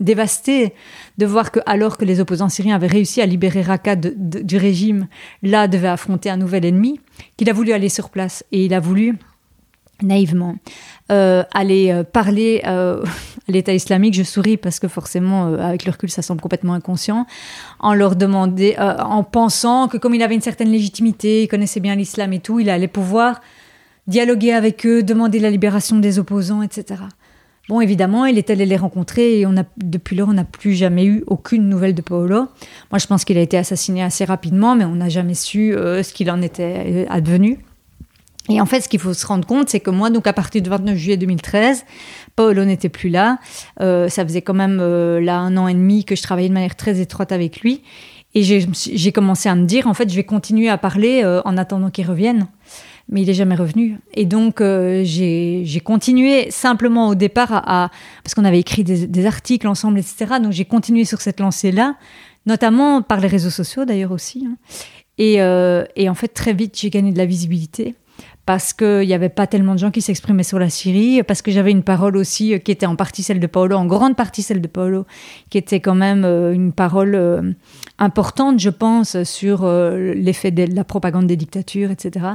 dévasté 0.00 0.74
de 1.18 1.26
voir 1.26 1.50
que, 1.50 1.60
alors 1.66 1.96
que 1.96 2.04
les 2.04 2.20
opposants 2.20 2.48
syriens 2.48 2.76
avaient 2.76 2.86
réussi 2.86 3.22
à 3.22 3.26
libérer 3.26 3.62
Raqqa 3.62 3.96
du 3.96 4.56
régime, 4.56 5.08
là 5.42 5.68
devait 5.68 5.88
affronter 5.88 6.28
un 6.28 6.36
nouvel 6.36 6.64
ennemi, 6.64 7.00
qu'il 7.36 7.48
a 7.48 7.52
voulu 7.52 7.72
aller 7.72 7.88
sur 7.88 8.10
place 8.10 8.44
et 8.52 8.64
il 8.64 8.74
a 8.74 8.80
voulu 8.80 9.18
naïvement 10.02 10.56
euh, 11.10 11.42
aller 11.54 11.90
euh, 11.90 12.04
parler 12.04 12.62
euh, 12.66 13.02
à 13.48 13.52
l'État 13.52 13.72
islamique. 13.72 14.14
Je 14.14 14.22
souris 14.22 14.56
parce 14.56 14.78
que 14.78 14.88
forcément, 14.88 15.54
avec 15.54 15.84
le 15.84 15.92
recul, 15.92 16.10
ça 16.10 16.22
semble 16.22 16.40
complètement 16.40 16.74
inconscient. 16.74 17.26
En 17.78 17.94
leur 17.94 18.16
demandant, 18.16 18.56
en 18.78 19.22
pensant 19.24 19.88
que 19.88 19.96
comme 19.96 20.14
il 20.14 20.22
avait 20.22 20.34
une 20.34 20.40
certaine 20.40 20.70
légitimité, 20.70 21.44
il 21.44 21.48
connaissait 21.48 21.80
bien 21.80 21.94
l'islam 21.94 22.32
et 22.32 22.40
tout, 22.40 22.60
il 22.60 22.68
allait 22.68 22.88
pouvoir 22.88 23.40
dialoguer 24.06 24.52
avec 24.52 24.86
eux, 24.86 25.02
demander 25.02 25.38
la 25.38 25.50
libération 25.50 25.98
des 25.98 26.18
opposants, 26.18 26.62
etc. 26.62 27.02
Bon, 27.68 27.80
évidemment, 27.80 28.26
il 28.26 28.38
est 28.38 28.50
allé 28.50 28.64
les 28.64 28.76
rencontrer 28.76 29.40
et 29.40 29.46
on 29.46 29.56
a, 29.56 29.64
depuis 29.76 30.14
lors, 30.14 30.28
on 30.28 30.34
n'a 30.34 30.44
plus 30.44 30.74
jamais 30.74 31.04
eu 31.04 31.24
aucune 31.26 31.68
nouvelle 31.68 31.94
de 31.94 32.02
Paolo. 32.02 32.46
Moi, 32.92 32.98
je 32.98 33.06
pense 33.08 33.24
qu'il 33.24 33.36
a 33.38 33.40
été 33.40 33.58
assassiné 33.58 34.04
assez 34.04 34.24
rapidement, 34.24 34.76
mais 34.76 34.84
on 34.84 34.94
n'a 34.94 35.08
jamais 35.08 35.34
su 35.34 35.74
euh, 35.74 36.04
ce 36.04 36.12
qu'il 36.12 36.30
en 36.30 36.42
était 36.42 36.84
euh, 36.86 37.04
advenu. 37.08 37.58
Et 38.48 38.60
en 38.60 38.66
fait, 38.66 38.82
ce 38.82 38.88
qu'il 38.88 39.00
faut 39.00 39.14
se 39.14 39.26
rendre 39.26 39.44
compte, 39.44 39.68
c'est 39.68 39.80
que 39.80 39.90
moi, 39.90 40.10
donc 40.10 40.28
à 40.28 40.32
partir 40.32 40.62
du 40.62 40.70
29 40.70 40.96
juillet 40.96 41.16
2013, 41.16 41.84
Paolo 42.36 42.64
n'était 42.64 42.88
plus 42.88 43.08
là. 43.08 43.38
Euh, 43.80 44.08
ça 44.08 44.24
faisait 44.24 44.42
quand 44.42 44.54
même 44.54 44.76
là 44.76 45.38
un 45.38 45.56
an 45.56 45.66
et 45.66 45.74
demi 45.74 46.04
que 46.04 46.14
je 46.14 46.22
travaillais 46.22 46.48
de 46.48 46.54
manière 46.54 46.76
très 46.76 47.00
étroite 47.00 47.32
avec 47.32 47.60
lui. 47.62 47.82
Et 48.36 48.44
j'ai 48.44 49.12
commencé 49.12 49.48
à 49.48 49.56
me 49.56 49.64
dire, 49.64 49.88
en 49.88 49.94
fait, 49.94 50.08
je 50.08 50.14
vais 50.14 50.22
continuer 50.22 50.68
à 50.68 50.78
parler 50.78 51.24
en 51.44 51.56
attendant 51.56 51.90
qu'il 51.90 52.06
revienne 52.06 52.46
mais 53.08 53.22
il 53.22 53.30
est 53.30 53.34
jamais 53.34 53.54
revenu. 53.54 53.98
Et 54.14 54.24
donc, 54.24 54.60
euh, 54.60 55.02
j'ai 55.04 55.80
continué 55.84 56.50
simplement 56.50 57.08
au 57.08 57.14
départ 57.14 57.52
à, 57.52 57.90
parce 58.24 58.34
qu'on 58.34 58.44
avait 58.44 58.58
écrit 58.58 58.84
des, 58.84 59.26
articles 59.26 59.68
ensemble, 59.68 59.98
etc. 59.98 60.34
Donc, 60.42 60.52
j'ai 60.52 60.64
continué 60.64 61.04
sur 61.04 61.20
cette 61.20 61.40
lancée-là, 61.40 61.96
notamment 62.46 63.02
par 63.02 63.20
les 63.20 63.28
réseaux 63.28 63.50
sociaux 63.50 63.84
d'ailleurs 63.84 64.12
aussi. 64.12 64.46
Hein. 64.48 64.56
Et, 65.18 65.40
euh, 65.40 65.84
et, 65.94 66.08
en 66.08 66.14
fait, 66.14 66.28
très 66.28 66.52
vite, 66.52 66.78
j'ai 66.78 66.90
gagné 66.90 67.12
de 67.12 67.18
la 67.18 67.26
visibilité 67.26 67.94
parce 68.44 68.72
qu'il 68.72 69.00
n'y 69.00 69.14
avait 69.14 69.28
pas 69.28 69.48
tellement 69.48 69.74
de 69.74 69.80
gens 69.80 69.90
qui 69.90 70.00
s'exprimaient 70.00 70.44
sur 70.44 70.60
la 70.60 70.70
Syrie, 70.70 71.24
parce 71.24 71.42
que 71.42 71.50
j'avais 71.50 71.72
une 71.72 71.82
parole 71.82 72.16
aussi 72.16 72.54
euh, 72.54 72.58
qui 72.58 72.70
était 72.70 72.86
en 72.86 72.94
partie 72.94 73.24
celle 73.24 73.40
de 73.40 73.46
Paolo, 73.48 73.76
en 73.76 73.86
grande 73.86 74.14
partie 74.14 74.42
celle 74.42 74.60
de 74.60 74.68
Paolo, 74.68 75.04
qui 75.50 75.58
était 75.58 75.80
quand 75.80 75.96
même 75.96 76.24
une 76.24 76.72
parole 76.72 77.56
importante, 77.98 78.60
je 78.60 78.70
pense, 78.70 79.22
sur 79.24 79.66
l'effet 79.66 80.52
de 80.52 80.74
la 80.74 80.84
propagande 80.84 81.26
des 81.26 81.36
dictatures, 81.36 81.90
etc. 81.90 82.26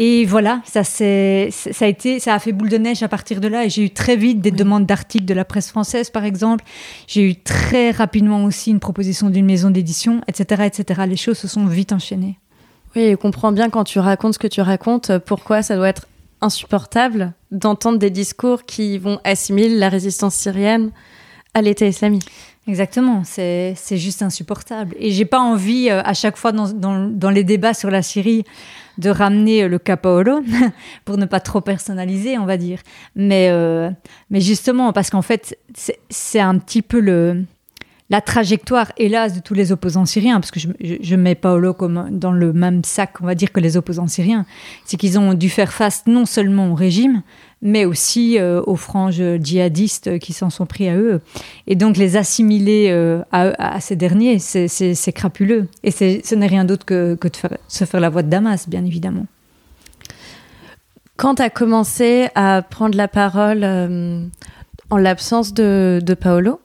Et 0.00 0.26
voilà, 0.26 0.62
ça, 0.64 0.84
ça, 0.84 1.04
a 1.04 1.88
été, 1.88 2.20
ça 2.20 2.32
a 2.32 2.38
fait 2.38 2.52
boule 2.52 2.68
de 2.68 2.78
neige 2.78 3.02
à 3.02 3.08
partir 3.08 3.40
de 3.40 3.48
là. 3.48 3.64
Et 3.64 3.68
j'ai 3.68 3.82
eu 3.82 3.90
très 3.90 4.14
vite 4.14 4.40
des 4.40 4.52
demandes 4.52 4.86
d'articles 4.86 5.24
de 5.24 5.34
la 5.34 5.44
presse 5.44 5.70
française, 5.70 6.08
par 6.08 6.24
exemple. 6.24 6.64
J'ai 7.08 7.28
eu 7.28 7.34
très 7.34 7.90
rapidement 7.90 8.44
aussi 8.44 8.70
une 8.70 8.78
proposition 8.78 9.28
d'une 9.28 9.44
maison 9.44 9.70
d'édition, 9.70 10.20
etc., 10.28 10.66
etc. 10.66 11.02
Les 11.08 11.16
choses 11.16 11.36
se 11.36 11.48
sont 11.48 11.66
vite 11.66 11.92
enchaînées. 11.92 12.38
Oui, 12.94 13.10
je 13.10 13.16
comprends 13.16 13.50
bien 13.50 13.70
quand 13.70 13.82
tu 13.82 13.98
racontes 13.98 14.34
ce 14.34 14.38
que 14.38 14.46
tu 14.46 14.60
racontes, 14.60 15.18
pourquoi 15.18 15.62
ça 15.62 15.74
doit 15.74 15.88
être 15.88 16.06
insupportable 16.40 17.32
d'entendre 17.50 17.98
des 17.98 18.10
discours 18.10 18.62
qui 18.66 18.98
vont 18.98 19.18
assimiler 19.24 19.76
la 19.76 19.88
résistance 19.88 20.36
syrienne 20.36 20.92
à 21.54 21.60
l'État 21.60 21.86
islamique. 21.86 22.30
Exactement, 22.68 23.22
c'est 23.24 23.74
juste 23.96 24.22
insupportable. 24.22 24.94
Et 25.00 25.10
j'ai 25.10 25.24
pas 25.24 25.40
envie, 25.40 25.90
euh, 25.90 26.02
à 26.04 26.14
chaque 26.14 26.36
fois 26.36 26.52
dans, 26.52 26.68
dans, 26.68 27.08
dans, 27.08 27.30
les 27.30 27.42
débats 27.42 27.74
sur 27.74 27.90
la 27.90 28.02
Syrie, 28.02 28.44
de 28.98 29.10
ramener 29.10 29.68
le 29.68 29.78
Capaolo, 29.78 30.40
pour 31.04 31.16
ne 31.16 31.24
pas 31.24 31.40
trop 31.40 31.60
personnaliser, 31.60 32.38
on 32.38 32.46
va 32.46 32.56
dire. 32.56 32.80
Mais, 33.14 33.48
euh, 33.50 33.90
mais 34.30 34.40
justement, 34.40 34.92
parce 34.92 35.10
qu'en 35.10 35.22
fait, 35.22 35.58
c'est 36.10 36.40
un 36.40 36.58
petit 36.58 36.82
peu 36.82 37.00
le, 37.00 37.44
la 38.10 38.20
trajectoire, 38.20 38.90
hélas, 38.96 39.34
de 39.34 39.40
tous 39.40 39.54
les 39.54 39.70
opposants 39.70 40.06
syriens, 40.06 40.40
parce 40.40 40.50
que 40.50 40.60
je, 40.60 40.68
je, 40.80 41.16
mets 41.16 41.34
Paolo 41.34 41.74
comme 41.74 42.08
dans 42.10 42.32
le 42.32 42.52
même 42.52 42.82
sac, 42.84 43.20
on 43.20 43.26
va 43.26 43.34
dire, 43.34 43.52
que 43.52 43.60
les 43.60 43.76
opposants 43.76 44.06
syriens, 44.06 44.46
c'est 44.84 44.96
qu'ils 44.96 45.18
ont 45.18 45.34
dû 45.34 45.48
faire 45.48 45.72
face 45.72 46.04
non 46.06 46.26
seulement 46.26 46.70
au 46.72 46.74
régime, 46.74 47.22
mais 47.60 47.84
aussi 47.84 48.38
euh, 48.38 48.62
aux 48.66 48.76
franges 48.76 49.22
djihadistes 49.42 50.18
qui 50.18 50.32
s'en 50.32 50.50
sont 50.50 50.66
pris 50.66 50.88
à 50.88 50.96
eux. 50.96 51.20
Et 51.66 51.74
donc 51.74 51.96
les 51.96 52.16
assimiler 52.16 52.88
euh, 52.90 53.22
à, 53.32 53.80
ces 53.80 53.96
derniers, 53.96 54.38
c'est 54.38 55.12
crapuleux. 55.12 55.68
Et 55.82 55.90
ce 55.90 56.34
n'est 56.34 56.46
rien 56.46 56.64
d'autre 56.64 56.84
que, 56.84 57.14
de 57.20 57.30
se 57.68 57.84
faire 57.84 58.00
la 58.00 58.10
voix 58.10 58.22
de 58.22 58.30
Damas, 58.30 58.68
bien 58.68 58.84
évidemment. 58.84 59.26
Quand 61.16 61.36
tu 61.36 61.42
as 61.42 61.50
commencé 61.50 62.28
à 62.36 62.62
prendre 62.62 62.96
la 62.96 63.08
parole 63.08 63.64
euh, 63.64 64.22
en 64.90 64.96
l'absence 64.96 65.52
de, 65.52 66.16
Paolo, 66.20 66.60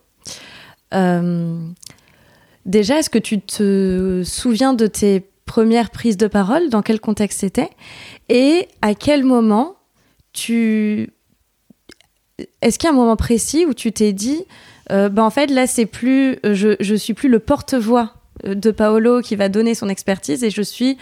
déjà, 2.65 2.99
est-ce 2.99 3.09
que 3.09 3.17
tu 3.17 3.41
te 3.41 4.21
souviens 4.23 4.75
de 4.75 4.85
tes 4.85 5.27
premières 5.47 5.89
prises 5.89 6.17
de 6.17 6.27
parole? 6.27 6.69
Dans 6.69 6.83
quel 6.83 6.99
contexte 6.99 7.39
c'était? 7.39 7.71
Et 8.29 8.67
à 8.83 8.93
quel 8.93 9.23
moment 9.23 9.75
tu. 10.33 11.11
Est-ce 12.61 12.79
qu'il 12.79 12.87
y 12.87 12.91
a 12.91 12.93
un 12.93 12.97
moment 12.97 13.15
précis 13.15 13.65
où 13.65 13.73
tu 13.73 13.91
t'es 13.91 14.11
dit, 14.11 14.43
euh, 14.91 15.09
ben 15.09 15.23
en 15.23 15.29
fait, 15.29 15.47
là, 15.47 15.67
c'est 15.67 15.85
plus. 15.85 16.39
Je, 16.43 16.75
je 16.79 16.95
suis 16.95 17.13
plus 17.13 17.29
le 17.29 17.39
porte-voix 17.39 18.13
de 18.43 18.71
Paolo 18.71 19.21
qui 19.21 19.35
va 19.35 19.49
donner 19.49 19.75
son 19.75 19.89
expertise 19.89 20.43
et 20.43 20.49
je 20.49 20.61
suis, 20.61 20.97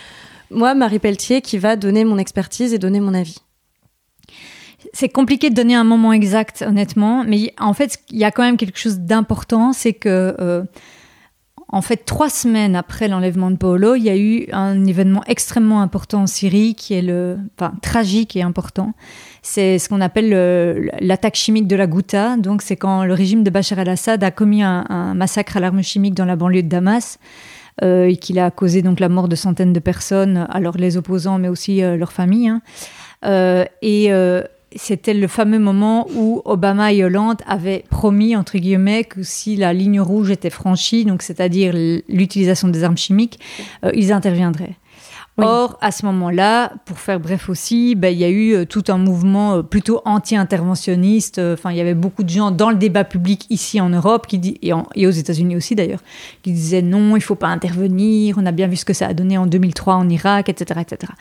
moi, 0.49 0.75
Marie 0.75 0.99
Pelletier, 0.99 1.41
qui 1.41 1.57
va 1.57 1.75
donner 1.75 2.03
mon 2.03 2.17
expertise 2.17 2.73
et 2.73 2.77
donner 2.77 2.99
mon 2.99 3.13
avis 3.13 3.37
c'est 4.93 5.09
compliqué 5.09 5.49
de 5.49 5.55
donner 5.55 5.75
un 5.75 5.83
moment 5.83 6.13
exact, 6.13 6.63
honnêtement, 6.67 7.23
mais 7.23 7.53
en 7.59 7.73
fait, 7.73 7.99
il 8.09 8.17
y 8.17 8.23
a 8.23 8.31
quand 8.31 8.43
même 8.43 8.57
quelque 8.57 8.79
chose 8.79 8.99
d'important, 8.99 9.73
c'est 9.73 9.93
que, 9.93 10.35
euh, 10.39 10.63
en 11.71 11.81
fait, 11.81 12.05
trois 12.05 12.29
semaines 12.29 12.75
après 12.75 13.07
l'enlèvement 13.07 13.49
de 13.49 13.55
Paolo, 13.55 13.95
il 13.95 14.03
y 14.03 14.09
a 14.09 14.17
eu 14.17 14.45
un 14.51 14.85
événement 14.85 15.23
extrêmement 15.25 15.81
important 15.81 16.23
en 16.23 16.27
Syrie, 16.27 16.75
qui 16.75 16.93
est 16.93 17.01
le, 17.01 17.37
enfin, 17.57 17.73
tragique 17.81 18.35
et 18.35 18.41
important. 18.41 18.93
C'est 19.41 19.79
ce 19.79 19.87
qu'on 19.87 20.01
appelle 20.01 20.91
l'attaque 20.99 21.35
chimique 21.35 21.67
de 21.67 21.75
la 21.75 21.87
Ghouta. 21.87 22.35
Donc, 22.35 22.61
c'est 22.61 22.75
quand 22.75 23.05
le 23.05 23.13
régime 23.13 23.43
de 23.43 23.49
Bachar 23.49 23.79
el-Assad 23.79 24.23
a 24.23 24.31
commis 24.31 24.63
un, 24.63 25.13
massacre 25.15 25.57
à 25.57 25.59
l'arme 25.61 25.81
chimique 25.81 26.13
dans 26.13 26.25
la 26.25 26.35
banlieue 26.35 26.63
de 26.63 26.67
Damas. 26.67 27.19
Euh, 27.83 28.09
et 28.09 28.17
qu'il 28.17 28.37
a 28.37 28.51
causé 28.51 28.81
donc 28.81 28.99
la 28.99 29.07
mort 29.07 29.29
de 29.29 29.35
centaines 29.35 29.71
de 29.71 29.79
personnes, 29.79 30.45
alors 30.51 30.75
les 30.75 30.97
opposants, 30.97 31.39
mais 31.39 31.47
aussi 31.47 31.81
euh, 31.81 31.95
leurs 31.95 32.11
familles. 32.11 32.49
Hein. 32.49 32.61
et 33.81 34.11
c'était 34.75 35.13
le 35.13 35.27
fameux 35.27 35.59
moment 35.59 36.07
où 36.15 36.41
Obama 36.45 36.93
et 36.93 37.03
Hollande 37.03 37.41
avaient 37.45 37.83
promis, 37.89 38.35
entre 38.35 38.57
guillemets, 38.57 39.03
que 39.03 39.23
si 39.23 39.55
la 39.55 39.73
ligne 39.73 39.99
rouge 39.99 40.31
était 40.31 40.49
franchie, 40.49 41.05
c'est-à-dire 41.19 41.73
l'utilisation 42.07 42.67
des 42.67 42.83
armes 42.83 42.97
chimiques, 42.97 43.39
euh, 43.83 43.91
ils 43.93 44.11
interviendraient. 44.11 44.75
Or, 45.37 45.77
à 45.81 45.91
ce 45.91 46.05
moment-là, 46.05 46.73
pour 46.85 46.99
faire 46.99 47.19
bref 47.19 47.49
aussi, 47.49 47.95
ben, 47.95 48.09
il 48.09 48.19
y 48.19 48.23
a 48.23 48.29
eu 48.29 48.53
euh, 48.53 48.65
tout 48.65 48.83
un 48.89 48.97
mouvement 48.97 49.55
euh, 49.55 49.61
plutôt 49.63 50.01
anti-interventionniste. 50.05 51.39
Euh, 51.39 51.53
enfin, 51.53 51.71
il 51.71 51.77
y 51.77 51.81
avait 51.81 51.93
beaucoup 51.93 52.23
de 52.23 52.29
gens 52.29 52.51
dans 52.51 52.69
le 52.69 52.75
débat 52.75 53.03
public 53.03 53.45
ici 53.49 53.79
en 53.79 53.89
Europe 53.89 54.27
qui 54.27 54.37
dit, 54.37 54.59
et, 54.61 54.73
aux 54.73 55.11
États-Unis 55.11 55.55
aussi 55.55 55.75
d'ailleurs, 55.75 56.01
qui 56.43 56.51
disaient 56.51 56.81
non, 56.81 57.15
il 57.15 57.19
ne 57.19 57.23
faut 57.23 57.35
pas 57.35 57.47
intervenir. 57.47 58.35
On 58.37 58.45
a 58.45 58.51
bien 58.51 58.67
vu 58.67 58.75
ce 58.75 58.85
que 58.85 58.93
ça 58.93 59.07
a 59.07 59.13
donné 59.13 59.37
en 59.37 59.47
2003 59.47 59.95
en 59.95 60.09
Irak, 60.09 60.49
etc., 60.49 60.81
etc. 60.81 61.13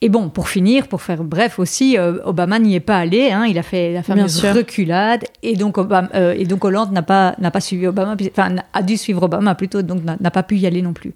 Et 0.00 0.08
bon, 0.08 0.28
pour 0.30 0.48
finir, 0.48 0.88
pour 0.88 1.02
faire 1.02 1.24
bref 1.24 1.58
aussi, 1.58 1.96
Obama 1.98 2.58
n'y 2.58 2.74
est 2.74 2.80
pas 2.80 2.98
allé. 2.98 3.30
Hein, 3.30 3.46
il 3.46 3.58
a 3.58 3.62
fait 3.62 3.92
la 3.92 4.02
fameuse 4.02 4.44
reculade, 4.44 5.24
et 5.42 5.56
donc, 5.56 5.78
Obama, 5.78 6.08
et 6.14 6.44
donc 6.44 6.64
Hollande 6.64 6.92
n'a 6.92 7.02
pas 7.02 7.34
n'a 7.38 7.50
pas 7.50 7.60
suivi 7.60 7.86
Obama, 7.86 8.16
enfin 8.30 8.56
a 8.72 8.82
dû 8.82 8.96
suivre 8.96 9.24
Obama 9.24 9.54
plutôt, 9.54 9.82
donc 9.82 10.02
n'a 10.04 10.30
pas 10.30 10.42
pu 10.42 10.56
y 10.56 10.66
aller 10.66 10.82
non 10.82 10.92
plus. 10.92 11.14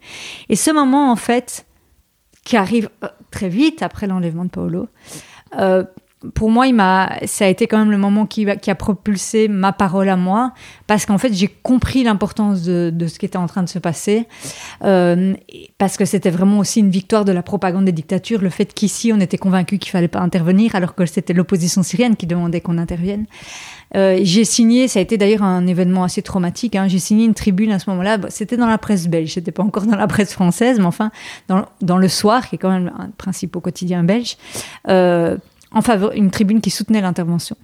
Et 0.49 0.57
ce 0.57 0.71
moment, 0.71 1.11
en 1.11 1.17
fait 1.17 1.65
qui 2.45 2.57
arrive 2.57 2.89
euh, 3.05 3.09
très 3.31 3.49
vite 3.49 3.83
après 3.83 4.07
l'enlèvement 4.07 4.45
de 4.45 4.51
Paolo. 4.51 4.89
Euh, 5.59 5.85
pour 6.35 6.51
moi, 6.51 6.67
ça 7.27 7.45
a 7.45 7.49
été 7.49 7.67
quand 7.67 7.79
même 7.79 7.91
le 7.91 7.99
moment 7.99 8.27
qui, 8.27 8.49
a 8.49 8.75
propulsé 8.75 9.49
ma 9.49 9.73
parole 9.73 10.09
à 10.09 10.17
moi, 10.17 10.53
parce 10.87 11.07
qu'en 11.07 11.19
fait, 11.19 11.33
j'ai 11.33 11.49
compris 11.49 12.05
l'importance 12.05 12.63
de, 12.63 13.07
ce 13.07 13.19
qui 13.19 13.27
était 13.27 13.37
en 13.37 13.47
train 13.47 13.63
de 13.63 13.69
se 13.69 13.79
passer, 13.79 14.27
euh, 14.85 15.35
parce 15.79 15.97
que 15.97 16.05
c'était 16.05 16.31
vraiment 16.31 16.59
aussi 16.59 16.81
une 16.81 16.91
victoire 16.91 17.25
de 17.25 17.33
la 17.33 17.43
propagande 17.43 17.85
des 17.85 17.93
dictatures, 17.93 18.41
le 18.41 18.51
fait 18.51 18.73
qu'ici, 18.73 19.13
on 19.13 19.21
était 19.21 19.39
convaincu 19.39 19.79
qu'il 19.79 19.91
fallait 19.91 20.09
pas 20.09 20.21
intervenir, 20.21 20.75
alors 20.75 20.95
que 20.95 21.07
c'était 21.07 21.33
l'opposition 21.33 21.83
syrienne 21.83 22.17
qui 22.17 22.27
demandait 22.27 22.61
qu'on 22.61 22.79
intervienne. 22.79 23.27
Euh, 23.95 24.21
j'ai 24.23 24.45
signé, 24.45 24.89
ça 24.89 25.01
a 25.01 25.03
été 25.03 25.19
d'ailleurs 25.19 25.43
un 25.43 25.67
événement 25.67 26.05
assez 26.05 26.23
traumatique. 26.23 26.77
Hein, 26.77 26.89
j'ai 26.89 26.99
signé 26.99 27.25
une 27.25 27.35
tribune 27.35 27.73
à 27.73 27.79
ce 27.79 27.91
moment-là. 27.91 28.19
C'était 28.29 28.57
dans 28.57 28.67
la 28.67 28.79
presse 28.79 29.07
belge, 29.09 29.35
c'était 29.35 29.53
pas 29.53 29.63
encore 29.63 29.85
dans 29.85 29.97
la 29.97 30.07
presse 30.07 30.33
française, 30.33 30.79
mais 30.79 30.87
enfin 30.87 31.11
dans, 31.49 31.99
le 31.99 32.09
Soir, 32.09 32.49
qui 32.49 32.57
est 32.57 32.59
quand 32.59 32.71
même 32.71 32.93
un 32.99 33.11
principe 33.11 33.57
au 33.57 33.61
quotidien 33.61 34.03
belge, 34.03 34.37
euh, 34.89 35.37
en 35.75 35.83
faveur, 35.83 36.13
une 36.13 36.31
tribune 36.31 36.61
qui 36.61 36.71
soutenait 36.71 37.01
l'intervention. 37.01 37.57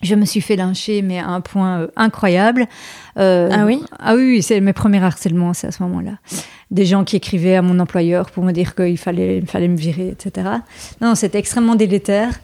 Je 0.00 0.14
me 0.14 0.24
suis 0.24 0.40
fait 0.40 0.54
lyncher, 0.54 1.02
mais 1.02 1.18
à 1.18 1.28
un 1.28 1.40
point 1.40 1.80
euh, 1.80 1.86
incroyable. 1.96 2.68
Euh, 3.18 3.48
ah 3.52 3.64
oui? 3.66 3.82
Ah 3.98 4.14
oui, 4.14 4.42
c'est 4.42 4.60
mes 4.60 4.72
premiers 4.72 5.02
harcèlements, 5.02 5.54
c'est 5.54 5.66
à 5.66 5.72
ce 5.72 5.82
moment-là. 5.82 6.18
Des 6.70 6.86
gens 6.86 7.02
qui 7.02 7.16
écrivaient 7.16 7.56
à 7.56 7.62
mon 7.62 7.80
employeur 7.80 8.30
pour 8.30 8.44
me 8.44 8.52
dire 8.52 8.76
qu'il 8.76 8.98
fallait, 8.98 9.40
fallait 9.40 9.68
me 9.68 9.76
virer, 9.76 10.08
etc. 10.08 10.48
Non, 11.00 11.14
c'était 11.16 11.38
extrêmement 11.38 11.74
délétère. 11.74 12.38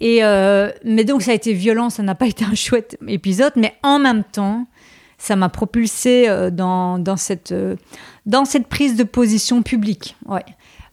Et 0.00 0.18
euh, 0.22 0.70
mais 0.84 1.04
donc 1.04 1.22
ça 1.22 1.30
a 1.30 1.34
été 1.34 1.52
violent, 1.54 1.88
ça 1.88 2.02
n'a 2.02 2.14
pas 2.14 2.26
été 2.26 2.44
un 2.44 2.54
chouette 2.54 2.98
épisode, 3.06 3.52
mais 3.56 3.74
en 3.82 3.98
même 3.98 4.24
temps, 4.24 4.66
ça 5.16 5.36
m'a 5.36 5.48
propulsé 5.48 6.26
dans, 6.50 6.98
dans, 6.98 7.16
cette, 7.16 7.54
dans 8.26 8.44
cette 8.44 8.66
prise 8.66 8.96
de 8.96 9.04
position 9.04 9.62
publique. 9.62 10.16
Ouais. 10.26 10.44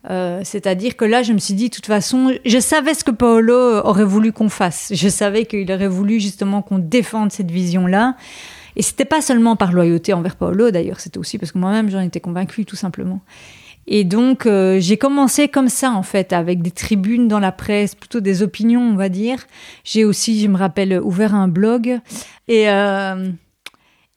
C'est-à-dire 0.06 0.96
que 0.96 1.06
là, 1.06 1.24
je 1.24 1.34
me 1.34 1.40
suis 1.40 1.54
dit, 1.54 1.70
de 1.70 1.76
toute 1.76 1.86
façon, 1.86 2.34
je 2.46 2.60
savais 2.60 2.94
ce 2.94 3.04
que 3.04 3.12
Paolo 3.12 3.82
aurait 3.84 4.06
voulu 4.06 4.32
qu'on 4.32 4.50
fasse. 4.50 4.92
Je 4.94 5.10
savais 5.10 5.46
qu'il 5.46 5.72
aurait 5.72 5.88
voulu 5.88 6.20
justement 6.20 6.62
qu'on 6.62 6.80
défende 6.80 7.32
cette 7.32 7.52
vision-là. 7.52 8.16
Et 8.76 8.82
c'était 8.82 9.06
pas 9.06 9.22
seulement 9.22 9.56
par 9.56 9.74
loyauté 9.74 10.14
envers 10.14 10.36
Paolo, 10.36 10.72
d'ailleurs, 10.72 11.00
c'était 11.00 11.18
aussi 11.18 11.38
parce 11.38 11.52
que 11.52 11.58
moi-même, 11.58 11.90
j'en 11.90 12.00
étais 12.00 12.22
convaincue, 12.22 12.66
tout 12.66 12.78
simplement. 12.78 13.20
Et 13.88 14.04
donc, 14.04 14.46
euh, 14.46 14.80
j'ai 14.80 14.98
commencé 14.98 15.48
comme 15.48 15.68
ça, 15.68 15.92
en 15.92 16.04
fait, 16.04 16.32
avec 16.32 16.62
des 16.62 16.72
tribunes 16.72 17.28
dans 17.28 17.40
la 17.40 17.52
presse, 17.52 17.96
plutôt 17.96 18.20
des 18.20 18.44
opinions, 18.44 18.82
on 18.82 18.96
va 18.96 19.10
dire. 19.10 19.48
J'ai 19.84 20.06
aussi, 20.06 20.40
je 20.40 20.48
me 20.48 20.58
rappelle, 20.58 21.02
ouvert 21.04 21.34
un 21.34 21.48
blog. 21.48 22.00
Et, 22.48 22.70
euh, 22.70 23.32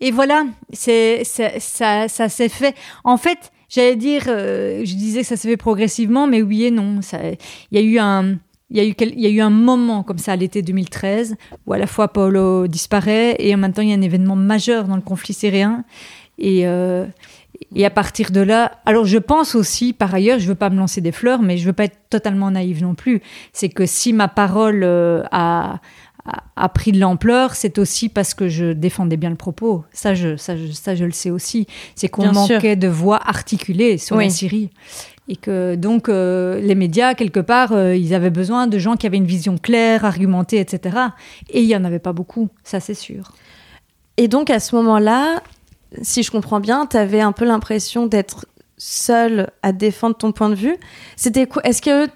et 0.00 0.10
voilà, 0.10 0.44
c'est, 0.72 1.24
ça 1.24 2.08
s'est 2.08 2.48
fait. 2.50 2.74
En 3.02 3.16
fait, 3.16 3.50
j'allais 3.72 3.96
dire, 3.96 4.24
euh, 4.28 4.82
je 4.84 4.94
disais 4.94 5.22
que 5.22 5.26
ça 5.26 5.36
s'est 5.36 5.48
fait 5.48 5.56
progressivement, 5.56 6.26
mais 6.26 6.42
oui 6.42 6.64
et 6.64 6.70
non. 6.70 7.00
Il 7.12 7.38
y 7.72 7.78
a 7.78 7.82
eu 7.82 7.98
un. 7.98 8.36
Il 8.70 8.78
y, 8.78 8.80
a 8.80 8.84
eu, 8.86 8.94
il 8.98 9.20
y 9.20 9.26
a 9.26 9.28
eu 9.28 9.40
un 9.42 9.50
moment 9.50 10.02
comme 10.02 10.16
ça 10.16 10.32
à 10.32 10.36
l'été 10.36 10.62
2013 10.62 11.36
où 11.66 11.74
à 11.74 11.78
la 11.78 11.86
fois 11.86 12.08
Paolo 12.08 12.66
disparaît 12.68 13.36
et 13.38 13.54
en 13.54 13.58
même 13.58 13.74
temps 13.74 13.82
il 13.82 13.90
y 13.90 13.92
a 13.92 13.96
un 13.96 14.00
événement 14.00 14.34
majeur 14.34 14.88
dans 14.88 14.96
le 14.96 15.02
conflit 15.02 15.34
syrien. 15.34 15.84
Et, 16.38 16.66
et 17.74 17.86
à 17.86 17.90
partir 17.90 18.30
de 18.30 18.40
là, 18.40 18.72
alors 18.84 19.04
je 19.04 19.18
pense 19.18 19.54
aussi, 19.54 19.92
par 19.92 20.14
ailleurs, 20.14 20.38
je 20.38 20.48
veux 20.48 20.54
pas 20.54 20.70
me 20.70 20.76
lancer 20.76 21.00
des 21.00 21.12
fleurs, 21.12 21.42
mais 21.42 21.56
je 21.56 21.66
veux 21.66 21.72
pas 21.72 21.84
être 21.84 21.98
totalement 22.10 22.50
naïve 22.50 22.82
non 22.82 22.94
plus. 22.94 23.22
C'est 23.52 23.68
que 23.68 23.86
si 23.86 24.12
ma 24.12 24.28
parole 24.28 24.82
euh, 24.84 25.22
a, 25.30 25.80
a, 26.24 26.68
pris 26.68 26.92
de 26.92 27.00
l'ampleur, 27.00 27.54
c'est 27.54 27.78
aussi 27.78 28.08
parce 28.08 28.34
que 28.34 28.48
je 28.48 28.72
défendais 28.72 29.16
bien 29.16 29.30
le 29.30 29.36
propos. 29.36 29.84
Ça, 29.92 30.14
je, 30.14 30.36
ça, 30.36 30.56
je, 30.56 30.70
ça, 30.70 30.94
je 30.94 31.04
le 31.04 31.10
sais 31.10 31.30
aussi. 31.30 31.66
C'est 31.96 32.08
qu'on 32.08 32.32
manquait 32.32 32.76
de 32.76 32.88
voix 32.88 33.20
articulée 33.24 33.98
sur 33.98 34.16
la 34.16 34.30
Syrie. 34.30 34.70
Et 35.28 35.36
que 35.36 35.76
donc 35.76 36.08
euh, 36.08 36.60
les 36.60 36.74
médias, 36.74 37.14
quelque 37.14 37.40
part, 37.40 37.72
euh, 37.72 37.96
ils 37.96 38.12
avaient 38.12 38.30
besoin 38.30 38.66
de 38.66 38.78
gens 38.78 38.96
qui 38.96 39.06
avaient 39.06 39.16
une 39.16 39.26
vision 39.26 39.56
claire, 39.56 40.04
argumentée, 40.04 40.58
etc. 40.58 40.96
Et 41.50 41.62
il 41.62 41.68
y 41.68 41.76
en 41.76 41.84
avait 41.84 42.00
pas 42.00 42.12
beaucoup, 42.12 42.48
ça 42.64 42.80
c'est 42.80 42.94
sûr. 42.94 43.32
Et 44.16 44.26
donc 44.26 44.50
à 44.50 44.58
ce 44.58 44.74
moment-là, 44.76 45.40
si 46.02 46.22
je 46.22 46.30
comprends 46.30 46.60
bien, 46.60 46.86
tu 46.86 46.96
avais 46.96 47.20
un 47.20 47.32
peu 47.32 47.44
l'impression 47.44 48.06
d'être 48.06 48.46
seule 48.78 49.50
à 49.62 49.72
défendre 49.72 50.16
ton 50.16 50.32
point 50.32 50.48
de 50.48 50.56
vue. 50.56 50.76
C'était 51.16 51.46
quoi 51.46 51.62
Est-ce 51.64 51.82
que 51.82 52.08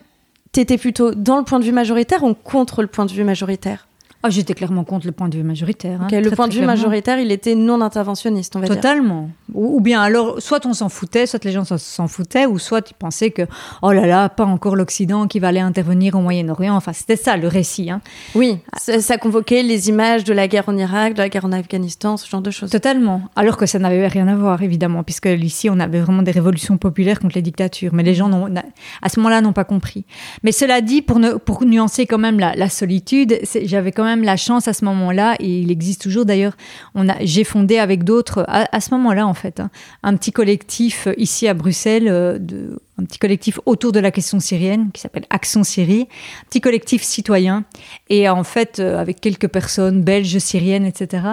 t'étais 0.50 0.78
plutôt 0.78 1.14
dans 1.14 1.38
le 1.38 1.44
point 1.44 1.60
de 1.60 1.64
vue 1.64 1.72
majoritaire 1.72 2.24
ou 2.24 2.34
contre 2.34 2.82
le 2.82 2.88
point 2.88 3.06
de 3.06 3.12
vue 3.12 3.24
majoritaire? 3.24 3.85
Ah, 4.26 4.30
j'étais 4.30 4.54
clairement 4.54 4.82
contre 4.82 5.06
le 5.06 5.12
point 5.12 5.28
de 5.28 5.36
vue 5.36 5.44
majoritaire. 5.44 6.02
Hein, 6.02 6.08
le 6.10 6.30
point 6.30 6.48
de 6.48 6.54
vue 6.54 6.66
majoritaire, 6.66 7.18
il 7.20 7.30
était 7.30 7.54
non 7.54 7.80
interventionniste, 7.80 8.56
on 8.56 8.60
va 8.60 8.66
Totalement. 8.66 9.30
Ou, 9.54 9.80
bien 9.80 10.02
alors, 10.02 10.42
soit 10.42 10.66
on 10.66 10.74
s'en 10.74 10.88
foutait, 10.88 11.26
soit 11.26 11.44
les 11.44 11.52
gens 11.52 11.64
s'en 11.64 12.08
foutaient, 12.08 12.46
ou 12.46 12.58
soit 12.58 12.90
ils 12.90 12.94
pensaient 12.94 13.30
que, 13.30 13.42
oh 13.82 13.92
là 13.92 14.06
là, 14.06 14.28
pas 14.28 14.44
encore 14.44 14.74
l'Occident 14.74 15.28
qui 15.28 15.38
va 15.38 15.48
aller 15.48 15.60
intervenir 15.60 16.16
au 16.16 16.20
Moyen-Orient. 16.20 16.74
Enfin, 16.74 16.92
c'était 16.92 17.16
ça 17.16 17.36
le 17.36 17.46
récit. 17.46 17.90
Hein. 17.90 18.00
Oui, 18.34 18.58
ça, 18.76 19.16
convoquait 19.16 19.62
les 19.62 19.88
images 19.88 20.24
de 20.24 20.32
la 20.32 20.48
guerre 20.48 20.68
en 20.68 20.76
Irak, 20.76 21.14
de 21.14 21.18
la 21.18 21.28
guerre 21.28 21.44
en 21.44 21.52
Afghanistan, 21.52 22.16
ce 22.16 22.28
genre 22.28 22.42
de 22.42 22.50
choses. 22.50 22.70
Totalement. 22.70 23.22
Alors 23.36 23.56
que 23.56 23.66
ça 23.66 23.78
n'avait 23.78 24.08
rien 24.08 24.26
à 24.26 24.34
voir, 24.34 24.62
évidemment, 24.62 25.04
puisque 25.04 25.26
ici, 25.26 25.70
on 25.70 25.78
avait 25.78 26.00
vraiment 26.00 26.22
des 26.22 26.32
révolutions 26.32 26.78
populaires 26.78 27.20
contre 27.20 27.36
les 27.36 27.42
dictatures. 27.42 27.94
Mais 27.94 28.02
les 28.02 28.14
gens, 28.14 28.28
à 29.02 29.08
ce 29.08 29.20
moment-là, 29.20 29.40
n'ont 29.40 29.52
pas 29.52 29.64
compris. 29.64 30.04
Mais 30.42 30.52
cela 30.52 30.80
dit, 30.80 31.00
pour, 31.00 31.20
ne, 31.20 31.34
pour 31.34 31.64
nuancer 31.64 32.06
quand 32.06 32.18
même 32.18 32.40
la, 32.40 32.56
la 32.56 32.68
solitude, 32.68 33.38
j'avais 33.62 33.92
quand 33.92 34.04
même 34.04 34.15
la 34.22 34.36
chance 34.36 34.68
à 34.68 34.72
ce 34.72 34.84
moment-là, 34.84 35.36
et 35.40 35.60
il 35.60 35.70
existe 35.70 36.02
toujours 36.02 36.24
d'ailleurs, 36.24 36.56
j'ai 37.20 37.44
fondé 37.44 37.78
avec 37.78 38.04
d'autres, 38.04 38.44
à, 38.48 38.80
ce 38.80 38.90
moment-là 38.94 39.26
en 39.26 39.34
fait, 39.34 39.60
hein, 39.60 39.70
un 40.02 40.16
petit 40.16 40.32
collectif 40.32 41.08
ici 41.16 41.48
à 41.48 41.54
Bruxelles 41.54 42.08
euh, 42.08 42.38
un 42.98 43.04
petit 43.04 43.18
collectif 43.18 43.60
autour 43.66 43.92
de 43.92 44.00
la 44.00 44.10
question 44.10 44.40
syrienne 44.40 44.90
qui 44.92 45.02
s'appelle 45.02 45.26
Action 45.28 45.64
Syrie, 45.64 46.08
un 46.42 46.46
petit 46.48 46.60
collectif 46.60 47.02
citoyen 47.02 47.64
et 48.08 48.28
en 48.28 48.44
fait 48.44 48.78
euh, 48.78 48.98
avec 48.98 49.20
quelques 49.20 49.48
personnes 49.48 50.02
belges, 50.02 50.38
syriennes, 50.38 50.86
etc. 50.86 51.24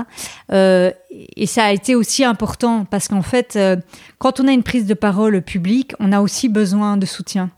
Euh, 0.51 0.91
et 1.35 1.45
ça 1.45 1.65
a 1.65 1.71
été 1.71 1.95
aussi 1.95 2.23
important 2.23 2.85
parce 2.89 3.07
qu'en 3.07 3.21
fait, 3.21 3.55
euh, 3.55 3.75
quand 4.17 4.39
on 4.39 4.47
a 4.47 4.51
une 4.51 4.63
prise 4.63 4.85
de 4.85 4.93
parole 4.93 5.41
publique, 5.41 5.93
on 5.99 6.11
a 6.11 6.21
aussi 6.21 6.49
besoin 6.49 6.97
de 6.97 7.05
soutien. 7.05 7.49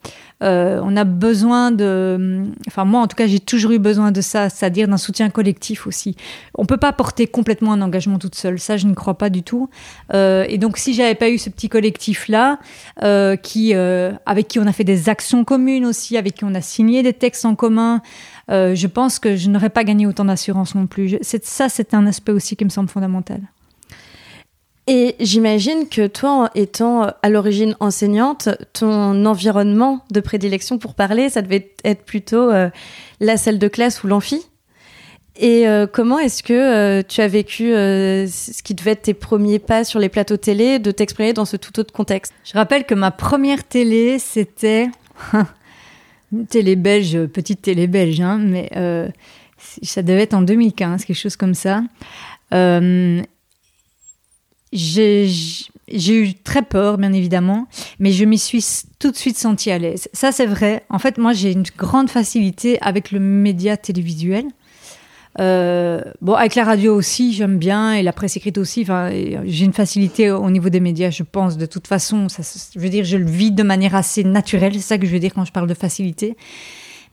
Euh, 0.43 0.81
on 0.83 0.97
a 0.97 1.05
besoin 1.05 1.71
de, 1.71 2.43
enfin 2.67 2.83
moi 2.83 2.99
en 2.99 3.07
tout 3.07 3.15
cas 3.15 3.25
j'ai 3.25 3.39
toujours 3.39 3.71
eu 3.71 3.79
besoin 3.79 4.11
de 4.11 4.19
ça, 4.19 4.49
c'est-à-dire 4.49 4.89
d'un 4.89 4.97
soutien 4.97 5.29
collectif 5.29 5.87
aussi. 5.87 6.17
On 6.55 6.65
peut 6.65 6.77
pas 6.77 6.91
porter 6.91 7.25
complètement 7.25 7.71
un 7.71 7.81
engagement 7.81 8.19
toute 8.19 8.35
seule, 8.35 8.59
ça 8.59 8.75
je 8.75 8.85
ne 8.85 8.93
crois 8.93 9.17
pas 9.17 9.29
du 9.29 9.43
tout. 9.43 9.69
Euh, 10.13 10.45
et 10.49 10.57
donc 10.57 10.77
si 10.77 10.93
j'avais 10.93 11.15
pas 11.15 11.29
eu 11.29 11.37
ce 11.37 11.49
petit 11.49 11.69
collectif 11.69 12.27
là, 12.27 12.59
qui 13.37 13.73
avec 13.73 14.47
qui 14.49 14.59
on 14.59 14.67
a 14.67 14.73
fait 14.73 14.83
des 14.83 15.07
actions 15.07 15.45
communes 15.45 15.85
aussi, 15.85 16.17
avec 16.17 16.35
qui 16.35 16.43
on 16.43 16.53
a 16.53 16.61
signé 16.61 17.01
des 17.01 17.13
textes 17.13 17.45
en 17.45 17.55
commun. 17.55 18.01
Je 18.49 18.87
pense 18.87 19.19
que 19.19 19.35
je 19.35 19.49
n'aurais 19.49 19.69
pas 19.69 19.83
gagné 19.83 20.05
autant 20.07 20.25
d'assurance 20.25 20.75
non 20.75 20.87
plus. 20.87 21.17
ça, 21.21 21.69
c'est 21.69 21.93
un 21.93 22.05
aspect 22.07 22.31
aussi 22.31 22.55
qui 22.55 22.65
me 22.65 22.69
semble 22.69 22.89
fondamental. 22.89 23.41
Et 24.87 25.15
j'imagine 25.19 25.87
que 25.89 26.05
toi, 26.05 26.51
étant 26.53 27.11
à 27.23 27.29
l'origine 27.29 27.75
enseignante, 27.79 28.49
ton 28.73 29.25
environnement 29.25 30.05
de 30.11 30.19
prédilection 30.19 30.77
pour 30.77 30.93
parler, 30.93 31.29
ça 31.29 31.41
devait 31.41 31.71
être 31.83 32.03
plutôt 32.03 32.51
euh, 32.51 32.69
la 33.19 33.37
salle 33.37 33.57
de 33.57 33.67
classe 33.67 34.03
ou 34.03 34.07
l'amphi. 34.07 34.45
Et 35.37 35.67
euh, 35.67 35.87
comment 35.91 36.19
est-ce 36.19 36.43
que 36.43 36.53
euh, 36.53 37.01
tu 37.05 37.21
as 37.21 37.27
vécu 37.27 37.71
ce 37.71 38.61
qui 38.61 38.75
devait 38.75 38.91
être 38.91 39.01
tes 39.01 39.15
premiers 39.15 39.59
pas 39.59 39.83
sur 39.83 39.99
les 39.99 40.07
plateaux 40.07 40.37
télé, 40.37 40.77
de 40.77 40.91
t'exprimer 40.91 41.33
dans 41.33 41.45
ce 41.45 41.57
tout 41.57 41.79
autre 41.79 41.91
contexte? 41.91 42.33
Je 42.43 42.53
rappelle 42.53 42.85
que 42.85 42.93
ma 42.93 43.09
première 43.09 43.63
télé, 43.63 44.19
c'était 44.19 44.89
télé 46.43 46.75
belge, 46.75 47.25
petite 47.27 47.61
télé 47.61 47.87
belge, 47.87 48.19
hein, 48.21 48.37
mais 48.37 48.69
ça 49.57 50.01
devait 50.01 50.23
être 50.23 50.33
en 50.33 50.41
2015, 50.41 51.05
quelque 51.05 51.15
chose 51.15 51.35
comme 51.35 51.53
ça. 51.53 51.83
J'ai 54.71 55.29
eu 55.87 56.33
très 56.33 56.63
peur, 56.63 56.97
bien 56.97 57.13
évidemment, 57.13 57.67
mais 57.99 58.11
je 58.11 58.25
m'y 58.25 58.37
suis 58.37 58.65
tout 58.99 59.11
de 59.11 59.15
suite 59.15 59.37
sentie 59.37 59.71
à 59.71 59.77
l'aise. 59.77 60.09
Ça, 60.13 60.31
c'est 60.31 60.45
vrai. 60.45 60.83
En 60.89 60.99
fait, 60.99 61.17
moi, 61.17 61.31
j'ai 61.33 61.51
une 61.51 61.63
grande 61.77 62.09
facilité 62.09 62.77
avec 62.81 63.11
le 63.11 63.19
média 63.19 63.77
télévisuel. 63.77 64.45
Euh, 65.39 66.01
bon, 66.21 66.33
avec 66.33 66.55
la 66.55 66.63
radio 66.63 66.95
aussi, 66.95 67.33
j'aime 67.33 67.57
bien, 67.57 67.93
et 67.93 68.03
la 68.03 68.13
presse 68.13 68.37
écrite 68.37 68.57
aussi. 68.57 68.81
Enfin, 68.81 69.09
j'ai 69.11 69.65
une 69.65 69.73
facilité 69.73 70.31
au 70.31 70.49
niveau 70.49 70.69
des 70.69 70.79
médias, 70.79 71.09
je 71.09 71.23
pense. 71.23 71.57
De 71.57 71.65
toute 71.65 71.87
façon, 71.87 72.29
ça, 72.29 72.43
je 72.73 72.79
veux 72.79 72.89
dire, 72.89 73.03
je 73.03 73.17
le 73.17 73.25
vis 73.25 73.51
de 73.51 73.63
manière 73.63 73.95
assez 73.95 74.23
naturelle. 74.23 74.73
C'est 74.73 74.79
ça 74.79 74.97
que 74.97 75.05
je 75.05 75.11
veux 75.11 75.19
dire 75.19 75.33
quand 75.33 75.45
je 75.45 75.51
parle 75.51 75.67
de 75.67 75.73
facilité. 75.73 76.35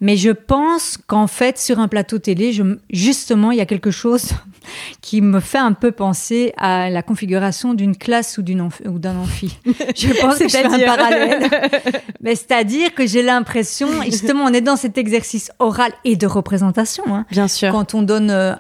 Mais 0.03 0.17
je 0.17 0.31
pense 0.31 0.99
qu'en 1.07 1.29
fait, 1.29 1.59
sur 1.59 1.79
un 1.79 1.87
plateau 1.87 2.19
télé, 2.19 2.53
je, 2.53 2.65
justement, 2.91 3.53
il 3.53 3.59
y 3.59 3.61
a 3.61 3.67
quelque 3.67 3.93
chose 3.93 4.33
qui 5.01 5.21
me 5.21 5.39
fait 5.39 5.59
un 5.59 5.75
peu 5.75 5.93
penser 5.93 6.53
à 6.57 6.91
la 6.91 7.05
configuration 7.05 7.73
d'une 7.73 7.97
classe 7.97 8.37
ou 8.37 8.43
d'un 8.43 9.17
amphi. 9.17 9.57
Je 9.95 10.21
pense 10.21 10.39
que 10.39 10.49
je 10.49 10.57
fais 10.57 10.65
un 10.65 10.79
parallèle. 10.81 11.49
Mais 12.21 12.35
c'est-à-dire 12.35 12.95
que 12.95 13.07
j'ai 13.07 13.23
l'impression, 13.23 13.87
justement, 14.03 14.45
on 14.45 14.53
est 14.53 14.61
dans 14.61 14.75
cet 14.75 14.99
exercice 14.99 15.53
oral 15.61 15.93
et 16.05 16.17
de 16.17 16.27
représentation. 16.27 17.05
Hein. 17.07 17.25
Bien 17.31 17.47
sûr. 17.47 17.71
Quand 17.71 17.95
on 17.95 18.03
donne, 18.03 18.31
euh, 18.31 18.55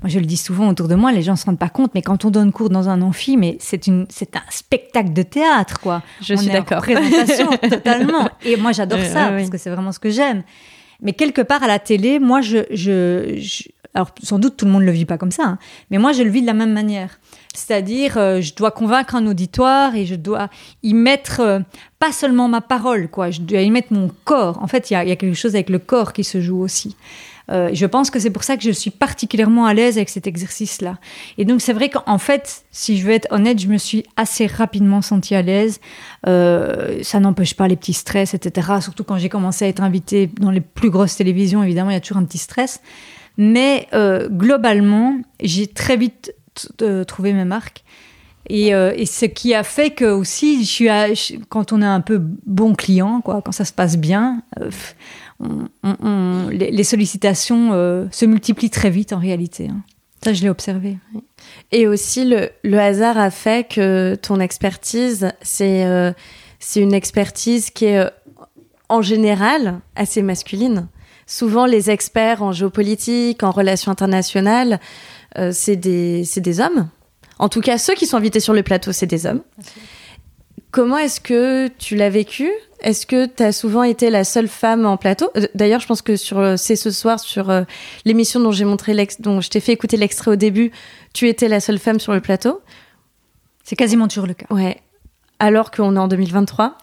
moi 0.00 0.08
je 0.08 0.18
le 0.18 0.24
dis 0.24 0.38
souvent 0.38 0.68
autour 0.68 0.88
de 0.88 0.94
moi, 0.94 1.12
les 1.12 1.22
gens 1.22 1.32
ne 1.32 1.38
se 1.38 1.44
rendent 1.44 1.58
pas 1.58 1.68
compte, 1.68 1.92
mais 1.94 2.02
quand 2.02 2.24
on 2.24 2.30
donne 2.30 2.52
cours 2.52 2.70
dans 2.70 2.88
un 2.88 3.02
amphi, 3.02 3.36
mais 3.36 3.58
c'est 3.60 3.86
une, 3.86 4.06
c'est 4.08 4.34
un 4.36 4.42
spectacle 4.48 5.12
de 5.12 5.22
théâtre, 5.22 5.78
quoi. 5.80 6.02
Je 6.22 6.34
suis 6.34 6.48
d'accord. 6.48 6.78
Représentation 6.78 7.50
totalement. 7.50 8.30
Et 8.44 8.56
moi 8.56 8.72
j'adore 8.72 9.00
ça 9.00 9.28
parce 9.28 9.50
que 9.50 9.58
c'est 9.58 9.70
vraiment 9.70 9.92
ce 9.92 9.98
que 9.98 10.10
j'aime. 10.10 10.42
Mais 11.02 11.12
quelque 11.12 11.42
part 11.42 11.62
à 11.62 11.66
la 11.66 11.78
télé, 11.78 12.18
moi, 12.18 12.40
je, 12.40 12.58
je, 12.70 13.68
alors 13.96 14.10
sans 14.22 14.38
doute 14.38 14.56
tout 14.56 14.66
le 14.66 14.70
monde 14.70 14.82
ne 14.82 14.86
le 14.86 14.92
vit 14.92 15.06
pas 15.06 15.18
comme 15.18 15.30
ça, 15.30 15.44
hein, 15.44 15.58
mais 15.90 15.96
moi 15.96 16.12
je 16.12 16.22
le 16.22 16.28
vis 16.28 16.42
de 16.42 16.46
la 16.46 16.52
même 16.52 16.72
manière. 16.72 17.18
C'est-à-dire, 17.54 18.18
euh, 18.18 18.42
je 18.42 18.54
dois 18.54 18.70
convaincre 18.70 19.14
un 19.14 19.26
auditoire 19.26 19.96
et 19.96 20.04
je 20.04 20.14
dois 20.14 20.50
y 20.82 20.92
mettre 20.92 21.40
euh, 21.40 21.60
pas 21.98 22.12
seulement 22.12 22.48
ma 22.48 22.60
parole, 22.60 23.08
quoi. 23.08 23.30
Je 23.30 23.40
dois 23.40 23.62
y 23.62 23.70
mettre 23.70 23.94
mon 23.94 24.10
corps. 24.24 24.62
En 24.62 24.66
fait, 24.66 24.90
il 24.90 24.94
y 24.94 24.96
a, 24.96 25.04
y 25.04 25.10
a, 25.10 25.16
quelque 25.16 25.34
chose 25.34 25.54
avec 25.54 25.70
le 25.70 25.78
corps 25.78 26.12
qui 26.12 26.24
se 26.24 26.42
joue 26.42 26.60
aussi. 26.60 26.94
Euh, 27.50 27.70
je 27.72 27.86
pense 27.86 28.10
que 28.10 28.18
c'est 28.18 28.30
pour 28.30 28.42
ça 28.42 28.56
que 28.56 28.62
je 28.62 28.70
suis 28.70 28.90
particulièrement 28.90 29.66
à 29.66 29.74
l'aise 29.74 29.96
avec 29.96 30.08
cet 30.08 30.26
exercice-là. 30.26 30.98
Et 31.38 31.44
donc 31.44 31.60
c'est 31.60 31.72
vrai 31.72 31.88
qu'en 31.88 32.18
fait, 32.18 32.64
si 32.70 32.98
je 32.98 33.06
veux 33.06 33.12
être 33.12 33.28
honnête, 33.30 33.60
je 33.60 33.68
me 33.68 33.78
suis 33.78 34.04
assez 34.16 34.46
rapidement 34.46 35.02
sentie 35.02 35.34
à 35.34 35.42
l'aise. 35.42 35.80
Euh, 36.26 37.02
ça 37.02 37.20
n'empêche 37.20 37.54
pas 37.54 37.68
les 37.68 37.76
petits 37.76 37.92
stress, 37.92 38.34
etc. 38.34 38.68
Surtout 38.80 39.04
quand 39.04 39.18
j'ai 39.18 39.28
commencé 39.28 39.64
à 39.64 39.68
être 39.68 39.82
invitée 39.82 40.28
dans 40.40 40.50
les 40.50 40.60
plus 40.60 40.90
grosses 40.90 41.16
télévisions, 41.16 41.62
évidemment, 41.62 41.90
il 41.90 41.94
y 41.94 41.98
a 41.98 42.00
toujours 42.00 42.18
un 42.18 42.24
petit 42.24 42.38
stress. 42.38 42.80
Mais 43.38 43.86
euh, 43.92 44.28
globalement, 44.28 45.18
j'ai 45.40 45.66
très 45.66 45.96
vite 45.96 46.34
trouvé 47.06 47.34
mes 47.34 47.44
marques. 47.44 47.84
Et, 48.48 48.70
ce 48.70 49.26
qui 49.26 49.54
a 49.54 49.62
fait 49.62 49.90
que 49.90 50.06
aussi, 50.06 50.64
quand 51.50 51.72
on 51.72 51.82
est 51.82 51.86
un 51.86 52.00
peu 52.00 52.18
bon 52.46 52.74
client, 52.74 53.20
quoi, 53.20 53.42
quand 53.42 53.52
ça 53.52 53.66
se 53.66 53.74
passe 53.74 53.98
bien, 53.98 54.42
les, 56.50 56.84
sollicitations 56.84 57.70
euh, 57.72 58.06
se 58.10 58.24
multiplient 58.24 58.70
très 58.70 58.90
vite 58.90 59.12
en 59.12 59.18
réalité. 59.18 59.68
Hein. 59.68 59.82
Ça, 60.24 60.32
je 60.32 60.42
l'ai 60.42 60.48
observé. 60.48 60.96
Et 61.72 61.86
aussi, 61.86 62.24
le, 62.24 62.78
hasard 62.78 63.18
a 63.18 63.30
fait 63.30 63.68
que 63.68 64.16
ton 64.16 64.40
expertise, 64.40 65.30
c'est 65.42 65.84
euh, 65.84 66.12
une 66.74 66.94
expertise 66.94 67.70
qui 67.70 67.86
est 67.86 67.98
euh, 67.98 68.10
en 68.88 69.02
général 69.02 69.80
assez 69.94 70.22
masculine. 70.22 70.88
Souvent, 71.26 71.66
les 71.66 71.90
experts 71.90 72.42
en 72.42 72.52
géopolitique, 72.52 73.42
en 73.42 73.50
relations 73.50 73.90
internationales, 73.90 74.78
c'est 75.50 75.76
des, 75.76 76.22
des 76.36 76.60
hommes. 76.60 76.88
En 77.40 77.48
tout 77.48 77.60
cas, 77.60 77.78
ceux 77.78 77.94
qui 77.94 78.06
sont 78.06 78.16
invités 78.16 78.38
sur 78.38 78.54
le 78.54 78.62
plateau, 78.62 78.92
c'est 78.92 79.06
des 79.06 79.26
hommes. 79.26 79.42
Comment 80.70 80.98
est-ce 80.98 81.20
que 81.20 81.68
tu 81.68 81.96
l'as 81.96 82.10
vécu? 82.10 82.50
Est-ce 82.80 83.06
que 83.06 83.26
tu 83.26 83.42
as 83.42 83.52
souvent 83.52 83.82
été 83.82 84.10
la 84.10 84.24
seule 84.24 84.48
femme 84.48 84.84
en 84.84 84.96
plateau? 84.96 85.30
Euh, 85.36 85.46
D'ailleurs, 85.54 85.80
je 85.80 85.86
pense 85.86 86.02
que 86.02 86.16
sur 86.16 86.38
euh, 86.38 86.56
c'est 86.56 86.76
ce 86.76 86.90
soir 86.90 87.18
sur 87.18 87.50
euh, 87.50 87.62
l'émission 88.04 88.40
dont 88.40 88.52
j'ai 88.52 88.64
montré 88.64 88.94
dont 89.18 89.40
je 89.40 89.48
t'ai 89.48 89.60
fait 89.60 89.72
écouter 89.72 89.96
l'extrait 89.96 90.32
au 90.32 90.36
début, 90.36 90.72
tu 91.14 91.28
étais 91.28 91.48
la 91.48 91.60
seule 91.60 91.78
femme 91.78 91.98
sur 92.00 92.12
le 92.12 92.20
plateau. 92.20 92.60
C'est 93.64 93.76
quasiment 93.76 94.08
toujours 94.08 94.26
le 94.26 94.34
cas. 94.34 94.46
Ouais. 94.50 94.80
Alors 95.38 95.70
qu'on 95.70 95.96
est 95.96 95.98
en 95.98 96.08
2023 96.08 96.78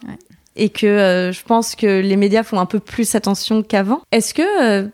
et 0.56 0.68
que 0.68 1.30
je 1.32 1.42
pense 1.44 1.74
que 1.74 2.00
les 2.00 2.16
médias 2.16 2.42
font 2.42 2.60
un 2.60 2.66
peu 2.66 2.78
plus 2.78 3.14
attention 3.14 3.62
qu'avant. 3.62 4.02
Est-ce 4.12 4.34
que 4.34 4.90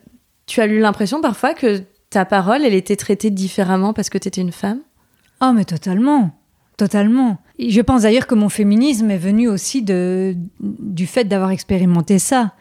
tu 0.46 0.60
as 0.60 0.66
eu 0.66 0.78
l'impression 0.78 1.20
parfois 1.20 1.52
que 1.52 1.82
ta 2.08 2.24
parole, 2.24 2.64
elle 2.64 2.74
était 2.74 2.96
traitée 2.96 3.30
différemment 3.30 3.92
parce 3.92 4.08
que 4.08 4.18
tu 4.18 4.28
étais 4.28 4.40
une 4.40 4.52
femme? 4.52 4.80
Oh, 5.42 5.52
mais 5.54 5.64
totalement. 5.64 6.30
Totalement. 6.80 7.36
Je 7.58 7.82
pense 7.82 8.02
d'ailleurs 8.04 8.26
que 8.26 8.34
mon 8.34 8.48
féminisme 8.48 9.10
est 9.10 9.18
venu 9.18 9.48
aussi 9.48 9.82
du 9.82 11.06
fait 11.06 11.24
d'avoir 11.24 11.50
expérimenté 11.50 12.18
ça. 12.18 12.54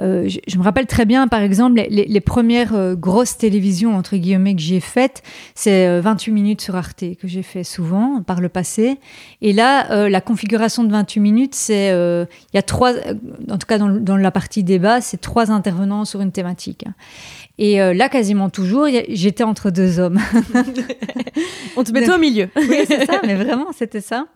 Euh, 0.00 0.26
je, 0.26 0.56
me 0.56 0.62
rappelle 0.62 0.86
très 0.86 1.04
bien, 1.04 1.28
par 1.28 1.42
exemple, 1.42 1.78
les, 1.90 2.20
premières 2.22 2.74
euh, 2.74 2.94
grosses 2.94 3.36
télévisions, 3.36 3.94
entre 3.94 4.16
guillemets, 4.16 4.54
que 4.54 4.62
j'ai 4.62 4.80
faites, 4.80 5.22
c'est 5.54 6.00
28 6.00 6.30
euh, 6.30 6.34
minutes 6.34 6.60
sur 6.62 6.76
Arte, 6.76 7.04
que 7.20 7.28
j'ai 7.28 7.42
fait 7.42 7.62
souvent 7.62 8.22
par 8.22 8.40
le 8.40 8.48
passé. 8.48 8.96
Et 9.42 9.52
là, 9.52 10.08
la 10.08 10.20
configuration 10.22 10.82
de 10.82 10.90
28 10.90 11.20
minutes, 11.20 11.54
c'est, 11.54 11.88
il 11.88 12.54
y 12.54 12.58
a 12.58 12.62
trois, 12.62 12.92
en 13.50 13.58
tout 13.58 13.66
cas 13.66 13.76
dans 13.76 14.16
la 14.16 14.30
partie 14.30 14.64
débat, 14.64 15.02
c'est 15.02 15.20
trois 15.20 15.50
intervenants 15.50 16.06
sur 16.06 16.22
une 16.22 16.32
thématique. 16.32 16.86
Et 17.58 17.82
euh, 17.82 17.92
là, 17.92 18.08
quasiment 18.08 18.50
toujours, 18.50 18.86
j'étais 19.08 19.42
entre 19.42 19.70
deux 19.70 19.98
hommes. 19.98 20.20
On 21.76 21.82
te 21.82 21.90
mettait 21.92 22.12
au 22.12 22.18
milieu. 22.18 22.48
oui, 22.56 22.84
c'est 22.86 23.04
ça, 23.04 23.20
mais 23.24 23.34
vraiment, 23.34 23.72
c'était 23.76 24.00
ça. 24.00 24.26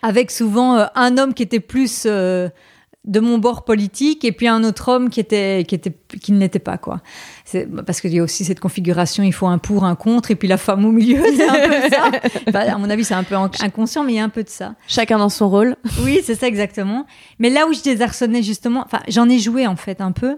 Avec 0.00 0.30
souvent 0.30 0.76
euh, 0.76 0.86
un 0.94 1.18
homme 1.18 1.34
qui 1.34 1.42
était 1.42 1.60
plus 1.60 2.04
euh, 2.06 2.48
de 3.04 3.18
mon 3.18 3.38
bord 3.38 3.64
politique 3.64 4.24
et 4.24 4.30
puis 4.30 4.46
un 4.46 4.62
autre 4.62 4.88
homme 4.88 5.10
qui 5.10 5.18
était 5.18 5.64
qui 5.66 5.74
était 5.74 5.92
qui 6.20 6.30
ne 6.32 6.38
l'était 6.38 6.58
pas 6.58 6.78
quoi. 6.78 7.00
C'est 7.44 7.66
parce 7.66 8.00
qu'il 8.00 8.14
y 8.14 8.20
a 8.20 8.22
aussi 8.22 8.44
cette 8.44 8.60
configuration, 8.60 9.24
il 9.24 9.32
faut 9.32 9.46
un 9.46 9.58
pour, 9.58 9.84
un 9.84 9.96
contre 9.96 10.30
et 10.30 10.36
puis 10.36 10.46
la 10.46 10.56
femme 10.56 10.84
au 10.84 10.92
milieu, 10.92 11.22
c'est 11.34 11.48
un 11.48 11.68
peu 11.68 12.52
ça. 12.52 12.58
à 12.74 12.78
mon 12.78 12.90
avis, 12.90 13.04
c'est 13.04 13.14
un 13.14 13.24
peu 13.24 13.34
inconscient, 13.34 14.04
mais 14.04 14.12
il 14.12 14.16
y 14.16 14.20
a 14.20 14.24
un 14.24 14.28
peu 14.28 14.44
de 14.44 14.48
ça. 14.48 14.74
Chacun 14.86 15.18
dans 15.18 15.30
son 15.30 15.48
rôle. 15.48 15.76
Oui, 16.04 16.20
c'est 16.22 16.36
ça 16.36 16.46
exactement. 16.46 17.06
Mais 17.38 17.50
là 17.50 17.66
où 17.66 17.72
je 17.72 17.82
désarçonnais 17.82 18.42
justement, 18.42 18.84
enfin, 18.84 19.00
j'en 19.08 19.28
ai 19.28 19.38
joué 19.38 19.66
en 19.66 19.76
fait 19.76 20.00
un 20.00 20.12
peu. 20.12 20.36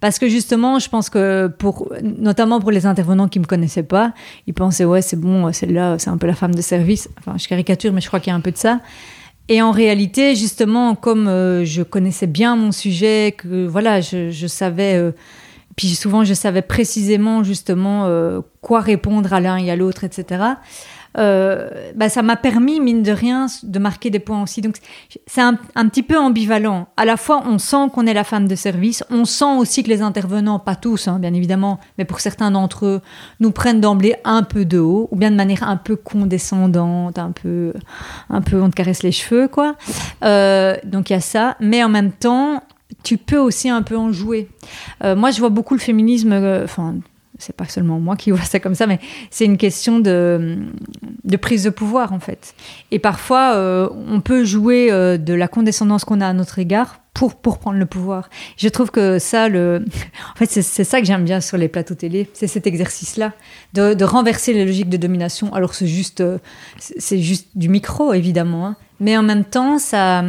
Parce 0.00 0.18
que 0.18 0.28
justement, 0.28 0.78
je 0.78 0.88
pense 0.88 1.10
que 1.10 1.48
pour, 1.48 1.92
notamment 2.02 2.60
pour 2.60 2.70
les 2.70 2.86
intervenants 2.86 3.26
qui 3.28 3.40
me 3.40 3.46
connaissaient 3.46 3.82
pas, 3.82 4.12
ils 4.46 4.54
pensaient 4.54 4.84
ouais 4.84 5.02
c'est 5.02 5.18
bon, 5.18 5.52
celle-là 5.52 5.98
c'est 5.98 6.10
un 6.10 6.18
peu 6.18 6.26
la 6.26 6.34
femme 6.34 6.54
de 6.54 6.62
service. 6.62 7.08
Enfin, 7.18 7.36
je 7.36 7.48
caricature, 7.48 7.92
mais 7.92 8.00
je 8.00 8.06
crois 8.06 8.20
qu'il 8.20 8.30
y 8.30 8.34
a 8.34 8.36
un 8.36 8.40
peu 8.40 8.52
de 8.52 8.56
ça. 8.56 8.80
Et 9.48 9.62
en 9.62 9.70
réalité, 9.70 10.36
justement, 10.36 10.94
comme 10.94 11.26
euh, 11.26 11.64
je 11.64 11.82
connaissais 11.82 12.26
bien 12.26 12.54
mon 12.54 12.70
sujet, 12.70 13.34
que 13.36 13.66
voilà, 13.66 14.02
je, 14.02 14.46
savais, 14.46 14.96
euh, 14.96 15.12
puis 15.74 15.88
souvent 15.94 16.22
je 16.22 16.34
savais 16.34 16.60
précisément 16.60 17.42
justement 17.42 18.04
euh, 18.04 18.40
quoi 18.60 18.80
répondre 18.80 19.32
à 19.32 19.40
l'un 19.40 19.56
et 19.56 19.70
à 19.70 19.76
l'autre, 19.76 20.04
etc. 20.04 20.42
Euh, 21.16 21.90
bah, 21.94 22.08
ça 22.08 22.22
m'a 22.22 22.36
permis, 22.36 22.80
mine 22.80 23.02
de 23.02 23.12
rien, 23.12 23.46
de 23.62 23.78
marquer 23.78 24.10
des 24.10 24.18
points 24.18 24.42
aussi. 24.42 24.60
Donc, 24.60 24.76
c'est 25.26 25.40
un, 25.40 25.54
petit 25.54 26.02
peu 26.02 26.18
ambivalent. 26.18 26.88
À 26.96 27.04
la 27.04 27.16
fois, 27.16 27.42
on 27.46 27.58
sent 27.58 27.88
qu'on 27.92 28.06
est 28.06 28.14
la 28.14 28.24
femme 28.24 28.46
de 28.46 28.54
service, 28.54 29.04
on 29.10 29.24
sent 29.24 29.56
aussi 29.58 29.82
que 29.82 29.88
les 29.88 30.02
intervenants, 30.02 30.58
pas 30.58 30.76
tous, 30.76 31.08
hein, 31.08 31.18
bien 31.18 31.32
évidemment, 31.34 31.80
mais 31.96 32.04
pour 32.04 32.20
certains 32.20 32.50
d'entre 32.50 32.86
eux, 32.86 33.00
nous 33.40 33.50
prennent 33.50 33.80
d'emblée 33.80 34.16
un 34.24 34.42
peu 34.42 34.64
de 34.64 34.78
haut, 34.78 35.08
ou 35.10 35.16
bien 35.16 35.30
de 35.30 35.36
manière 35.36 35.62
un 35.62 35.76
peu 35.76 35.96
condescendante, 35.96 37.18
un 37.18 37.32
peu, 37.32 37.72
un 38.30 38.40
peu 38.40 38.60
on 38.60 38.70
te 38.70 38.74
caresse 38.74 39.02
les 39.02 39.12
cheveux, 39.12 39.48
quoi. 39.48 39.76
Euh, 40.24 40.76
donc, 40.84 41.10
il 41.10 41.14
y 41.14 41.16
a 41.16 41.20
ça. 41.20 41.56
Mais 41.60 41.82
en 41.82 41.88
même 41.88 42.12
temps, 42.12 42.62
tu 43.02 43.16
peux 43.16 43.38
aussi 43.38 43.68
un 43.68 43.82
peu 43.82 43.96
en 43.96 44.12
jouer. 44.12 44.48
Euh, 45.04 45.16
moi, 45.16 45.30
je 45.30 45.40
vois 45.40 45.50
beaucoup 45.50 45.74
le 45.74 45.80
féminisme, 45.80 46.66
c'est 47.38 47.54
pas 47.54 47.66
seulement 47.66 48.00
moi 48.00 48.16
qui 48.16 48.30
vois 48.32 48.42
ça 48.42 48.60
comme 48.60 48.74
ça, 48.74 48.86
mais 48.86 48.98
c'est 49.30 49.44
une 49.44 49.56
question 49.56 50.00
de, 50.00 50.58
prise 51.40 51.64
de 51.64 51.70
pouvoir 51.70 52.12
en 52.12 52.20
fait. 52.20 52.54
Et 52.90 52.98
parfois, 52.98 53.54
euh, 53.54 53.88
on 54.08 54.20
peut 54.20 54.44
jouer 54.44 54.90
euh, 54.90 55.16
de 55.16 55.34
la 55.34 55.48
condescendance 55.48 56.04
qu'on 56.04 56.20
a 56.20 56.26
à 56.26 56.32
notre 56.32 56.58
égard 56.58 57.00
pour, 57.14 57.34
pour 57.34 57.58
prendre 57.58 57.78
le 57.78 57.86
pouvoir. 57.86 58.28
Je 58.56 58.68
trouve 58.68 58.90
que 58.90 59.18
ça, 59.18 59.48
le... 59.48 59.84
en 60.34 60.38
fait, 60.38 60.46
c'est 60.50 60.84
ça 60.84 61.00
que 61.00 61.06
j'aime 61.06 61.24
bien 61.24 61.40
sur 61.40 61.56
les 61.56 61.68
plateaux 61.68 61.94
télé, 61.94 62.28
c'est 62.32 62.46
cet 62.46 62.66
exercice-là, 62.66 63.32
de, 63.74 63.94
de, 63.94 64.04
renverser 64.04 64.52
les 64.52 64.64
logiques 64.64 64.88
de 64.88 64.96
domination. 64.96 65.52
Alors 65.54 65.74
c'est 65.74 65.86
juste, 65.86 66.20
euh, 66.20 66.38
c'est 66.78 67.18
juste 67.18 67.48
du 67.54 67.68
micro 67.68 68.12
évidemment, 68.12 68.66
hein. 68.66 68.76
mais 69.00 69.16
en 69.16 69.22
même 69.22 69.44
temps, 69.44 69.78
ça 69.78 70.22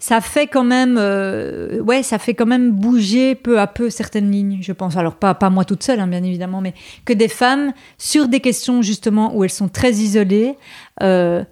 ça 0.00 0.22
fait 0.22 0.46
quand 0.46 0.64
même, 0.64 0.96
euh, 0.98 1.78
ouais, 1.80 2.02
ça 2.02 2.18
fait 2.18 2.32
quand 2.32 2.46
même 2.46 2.72
bouger 2.72 3.34
peu 3.34 3.60
à 3.60 3.66
peu 3.66 3.90
certaines 3.90 4.30
lignes, 4.30 4.58
je 4.62 4.72
pense. 4.72 4.96
Alors 4.96 5.14
pas 5.14 5.34
pas 5.34 5.50
moi 5.50 5.66
toute 5.66 5.82
seule, 5.82 6.00
hein, 6.00 6.06
bien 6.06 6.24
évidemment, 6.24 6.62
mais 6.62 6.72
que 7.04 7.12
des 7.12 7.28
femmes 7.28 7.72
sur 7.98 8.26
des 8.26 8.40
questions 8.40 8.80
justement 8.80 9.36
où 9.36 9.44
elles 9.44 9.50
sont 9.50 9.68
très 9.68 9.92
isolées. 9.92 10.56
Euh, 11.02 11.44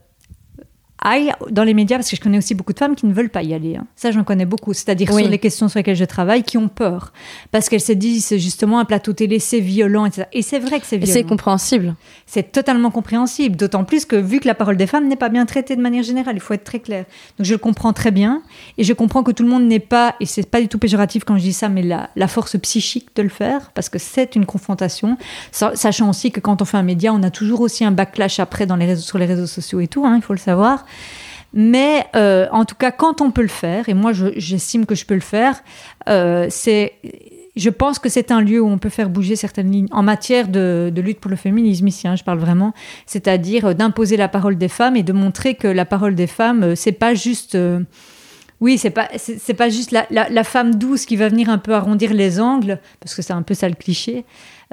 aille 1.03 1.33
dans 1.51 1.65
les 1.65 1.75
médias, 1.75 1.97
parce 1.97 2.11
que 2.11 2.17
je 2.17 2.21
connais 2.21 2.39
aussi 2.39 2.55
beaucoup 2.55 2.73
de 2.73 2.79
femmes 2.79 2.97
qui 2.97 3.07
ne 3.07 3.13
veulent 3.13 3.31
pas 3.31 3.43
y 3.43 3.55
aller. 3.55 3.77
Hein. 3.77 3.87
Ça, 3.97 4.11
j'en 4.11 4.25
connais 4.25 4.47
beaucoup. 4.47 4.73
C'est-à-dire 4.73 5.09
sur 5.13 5.29
les 5.29 5.39
questions 5.39 5.69
sur 5.69 5.79
lesquelles 5.79 5.97
je 5.97 6.05
travaille, 6.05 6.43
qui 6.43 6.59
ont 6.59 6.69
peur. 6.69 7.13
Parce 7.51 7.69
qu'elles 7.69 7.81
se 7.81 7.93
disent, 7.93 8.37
justement, 8.37 8.79
un 8.79 8.85
plateau 8.85 9.13
télé, 9.13 9.39
c'est 9.39 9.61
violent, 9.61 10.07
etc. 10.07 10.27
Et 10.33 10.43
c'est 10.43 10.59
vrai 10.59 10.81
que 10.81 10.87
c'est 10.87 10.97
violent. 10.97 11.13
C'est 11.13 11.25
compréhensible. 11.25 11.95
C'est 12.27 12.53
totalement 12.53 12.91
compréhensible. 12.91 13.57
D'autant 13.57 13.85
plus 13.85 14.05
que, 14.05 14.17
vu 14.17 14.41
que 14.41 14.47
la 14.47 14.55
parole 14.55 14.77
des 14.77 14.87
femmes 14.87 15.09
n'est 15.09 15.17
pas 15.17 15.29
bien 15.29 15.47
traitée 15.47 15.77
de 15.77 15.83
manière 15.83 16.03
générale, 16.03 16.37
il 16.37 16.41
faut 16.41 16.55
être 16.55 16.65
très 16.65 16.81
clair. 16.81 17.05
Donc, 17.39 17.47
je 17.47 17.53
le 17.53 17.59
comprends 17.59 17.93
très 17.93 18.11
bien. 18.11 18.43
Et 18.77 18.85
je 18.85 18.93
comprends 18.93 19.23
que 19.23 19.33
tout 19.33 19.43
le 19.43 19.49
monde 19.49 19.65
n'est 19.65 19.79
pas, 19.79 20.15
et 20.21 20.27
c'est 20.27 20.49
pas 20.49 20.61
du 20.61 20.69
tout 20.69 20.79
péjoratif 20.79 21.25
quand 21.25 21.37
je 21.37 21.43
dis 21.43 21.53
ça, 21.53 21.69
mais 21.69 21.83
la, 21.83 22.11
la 22.17 22.29
force 22.29 22.57
psychique 22.59 23.09
de 23.15 23.23
le 23.23 23.29
faire, 23.29 23.71
parce 23.73 23.89
que 23.89 23.99
c'est 23.99 24.37
une 24.37 24.47
confrontation. 24.47 25.17
Sachant 25.53 26.11
aussi 26.11 26.31
que 26.31 26.41
quand 26.41 26.63
on 26.63 26.65
fait 26.65 26.77
un 26.77 26.83
média, 26.83 27.13
on 27.13 27.23
a 27.23 27.31
toujours 27.31 27.61
aussi 27.61 27.85
un 27.85 27.93
backlash 27.93 28.41
après 28.41 28.67
dans 28.67 28.77
les 28.77 28.87
réseaux, 28.87 29.03
sur 29.03 29.19
les 29.19 29.27
réseaux 29.27 29.47
sociaux 29.47 29.81
et 29.81 29.89
tout, 29.89 30.05
hein, 30.05 30.15
il 30.17 30.23
faut 30.23 30.33
le 30.33 30.39
savoir. 30.39 30.85
Mais 31.55 32.07
euh, 32.15 32.47
en 32.53 32.65
tout 32.65 32.75
cas, 32.75 32.91
quand 32.91 33.21
on 33.21 33.31
peut 33.31 33.43
le 33.43 33.49
faire, 33.49 33.89
et 33.89 33.95
moi 33.95 34.13
j'estime 34.37 34.87
que 34.87 34.95
je 34.95 35.07
peux 35.07 35.15
le 35.15 35.21
faire, 35.21 35.63
euh, 36.09 36.47
c'est 36.51 36.93
je 37.57 37.71
pense 37.71 37.99
que 37.99 38.09
c'est 38.09 38.31
un 38.31 38.41
lieu 38.41 38.61
où 38.61 38.69
on 38.69 38.79
peut 38.79 38.91
faire 38.91 39.09
bouger 39.09 39.35
certaines 39.35 39.73
lignes 39.73 39.89
en 39.91 40.05
matière 40.05 40.47
de, 40.47 40.93
lutte 40.95 41.19
pour 41.19 41.31
le 41.31 41.37
féminisme 41.37 41.89
ici. 41.89 42.07
Hein, 42.07 42.15
je 42.15 42.23
parle 42.23 42.39
vraiment, 42.39 42.73
c'est-à-dire 43.07 43.67
euh, 43.67 43.75
d'imposer 43.75 44.17
la 44.17 44.29
parole 44.29 44.57
des 44.57 44.69
femmes 44.69 44.95
et 44.95 45.03
de 45.03 45.13
montrer 45.13 45.55
que 45.55 45.67
la 45.67 45.85
parole 45.85 46.15
des 46.15 46.29
femmes, 46.29 46.77
c'est 46.77 46.93
pas 46.93 47.15
juste 47.15 47.57
oui, 48.61 48.77
c'est 48.77 48.91
pas 48.91 49.09
c'est 49.17 49.55
pas 49.55 49.69
juste 49.71 49.93
la, 49.93 50.07
la, 50.11 50.45
femme 50.45 50.75
douce 50.75 51.07
qui 51.07 51.17
va 51.17 51.29
venir 51.29 51.49
un 51.49 51.59
peu 51.59 51.75
arrondir 51.75 52.13
les 52.13 52.41
angles 52.41 52.81
parce 53.01 53.15
que 53.15 53.23
c'est 53.23 53.33
un 53.33 53.43
peu 53.43 53.55
ça 53.55 53.69
le 53.69 53.77
cliché. 53.77 54.25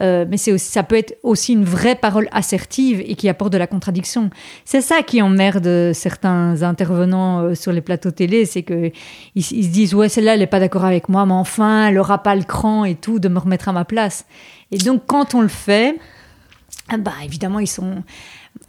Euh, 0.02 0.26
mais 0.28 0.38
c'est 0.38 0.58
ça 0.58 0.84
peut 0.84 0.98
être 0.98 1.18
aussi 1.24 1.54
une 1.54 1.64
vraie 1.64 1.96
parole 1.96 2.28
assertive 2.32 3.02
et 3.06 3.16
qui 3.16 3.30
apporte 3.30 3.54
de 3.54 3.58
la 3.58 3.68
contradiction. 3.68 4.30
C'est 4.66 4.82
ça 4.82 5.02
qui 5.04 5.22
emmerde 5.22 5.94
certains 5.94 6.64
intervenants 6.64 7.42
euh, 7.42 7.56
sur 7.56 7.72
les 7.72 7.82
plateaux 7.82 8.12
télé, 8.12 8.46
c'est 8.46 8.64
que 8.64 8.92
ils, 9.36 9.44
se 9.44 9.54
disent 9.54 9.94
ouais 9.94 10.10
celle-là 10.10 10.36
elle 10.36 10.42
est 10.42 10.48
pas 10.48 10.60
d'accord 10.60 10.86
avec 10.86 11.08
moi, 11.08 11.26
mais 11.26 11.34
enfin 11.34 11.88
elle 11.88 11.98
aura 11.98 12.24
pas 12.24 12.36
le 12.36 12.44
cran 12.44 12.84
et 12.84 12.96
tout 12.96 13.20
de 13.20 13.30
me 13.30 13.40
remettre 13.40 13.70
à 13.70 13.72
ma 13.72 13.86
place. 13.86 14.26
Et 14.72 14.78
donc 14.78 15.04
quand 15.08 15.34
on 15.34 15.42
le 15.42 15.48
fait, 15.48 15.98
bah 17.00 17.14
évidemment 17.24 17.60
ils 17.60 17.68
sont 17.68 18.04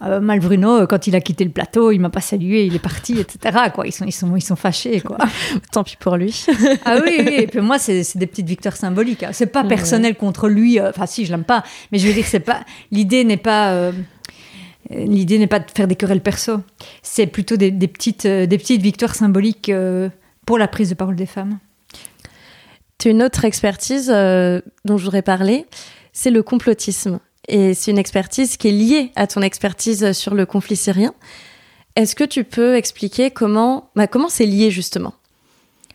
euh, 0.03 0.19
Mal 0.19 0.39
Bruno, 0.39 0.81
euh, 0.81 0.85
quand 0.85 1.07
il 1.07 1.15
a 1.15 1.21
quitté 1.21 1.43
le 1.43 1.49
plateau, 1.49 1.91
il 1.91 1.99
m'a 1.99 2.09
pas 2.09 2.21
salué, 2.21 2.65
il 2.65 2.75
est 2.75 2.79
parti, 2.79 3.19
etc. 3.19 3.57
Quoi. 3.73 3.87
Ils, 3.87 3.91
sont, 3.91 4.05
ils, 4.05 4.11
sont, 4.11 4.35
ils 4.35 4.41
sont 4.41 4.55
fâchés. 4.55 5.01
Quoi. 5.01 5.17
Tant 5.71 5.83
pis 5.83 5.97
pour 5.99 6.17
lui. 6.17 6.45
ah 6.85 6.99
oui, 7.03 7.15
oui. 7.19 7.35
Et 7.37 7.47
puis 7.47 7.61
moi, 7.61 7.79
c'est 7.79 8.03
des 8.15 8.27
petites 8.27 8.47
victoires 8.47 8.75
symboliques. 8.75 9.23
Hein. 9.23 9.31
C'est 9.33 9.47
pas 9.47 9.63
personnel 9.63 10.15
contre 10.15 10.49
lui. 10.49 10.79
Euh, 10.79 10.89
enfin, 10.89 11.05
si, 11.05 11.25
je 11.25 11.31
l'aime 11.31 11.43
pas. 11.43 11.63
Mais 11.91 11.97
je 11.97 12.07
veux 12.07 12.13
dire, 12.13 12.25
c'est 12.25 12.39
pas. 12.39 12.61
L'idée 12.91 13.23
n'est 13.23 13.37
pas. 13.37 13.91
L'idée 14.89 15.39
n'est 15.39 15.47
pas 15.47 15.59
de 15.59 15.69
faire 15.73 15.87
des 15.87 15.95
querelles 15.95 16.21
perso. 16.21 16.61
C'est 17.01 17.27
plutôt 17.27 17.57
des, 17.57 17.71
des 17.71 17.87
petites, 17.87 18.25
des 18.25 18.57
petites 18.57 18.81
victoires 18.81 19.15
symboliques 19.15 19.71
pour 20.45 20.57
la 20.57 20.67
prise 20.67 20.89
de 20.89 20.95
parole 20.95 21.15
des 21.15 21.25
femmes. 21.25 21.59
Tu 22.97 23.09
as 23.09 23.11
une 23.11 23.21
autre 23.21 23.43
expertise 23.45 24.07
dont 24.07 24.97
je 24.97 25.03
voudrais 25.03 25.21
parler, 25.23 25.65
c'est 26.13 26.31
le 26.31 26.41
complotisme 26.41 27.19
et 27.47 27.73
c'est 27.73 27.91
une 27.91 27.97
expertise 27.97 28.57
qui 28.57 28.67
est 28.67 28.71
liée 28.71 29.11
à 29.15 29.27
ton 29.27 29.41
expertise 29.41 30.11
sur 30.11 30.35
le 30.35 30.45
conflit 30.45 30.75
syrien. 30.75 31.13
Est-ce 31.95 32.15
que 32.15 32.23
tu 32.23 32.43
peux 32.43 32.75
expliquer 32.75 33.31
comment, 33.31 33.89
bah, 33.95 34.07
comment 34.07 34.29
c'est 34.29 34.45
lié 34.45 34.69
justement? 34.69 35.13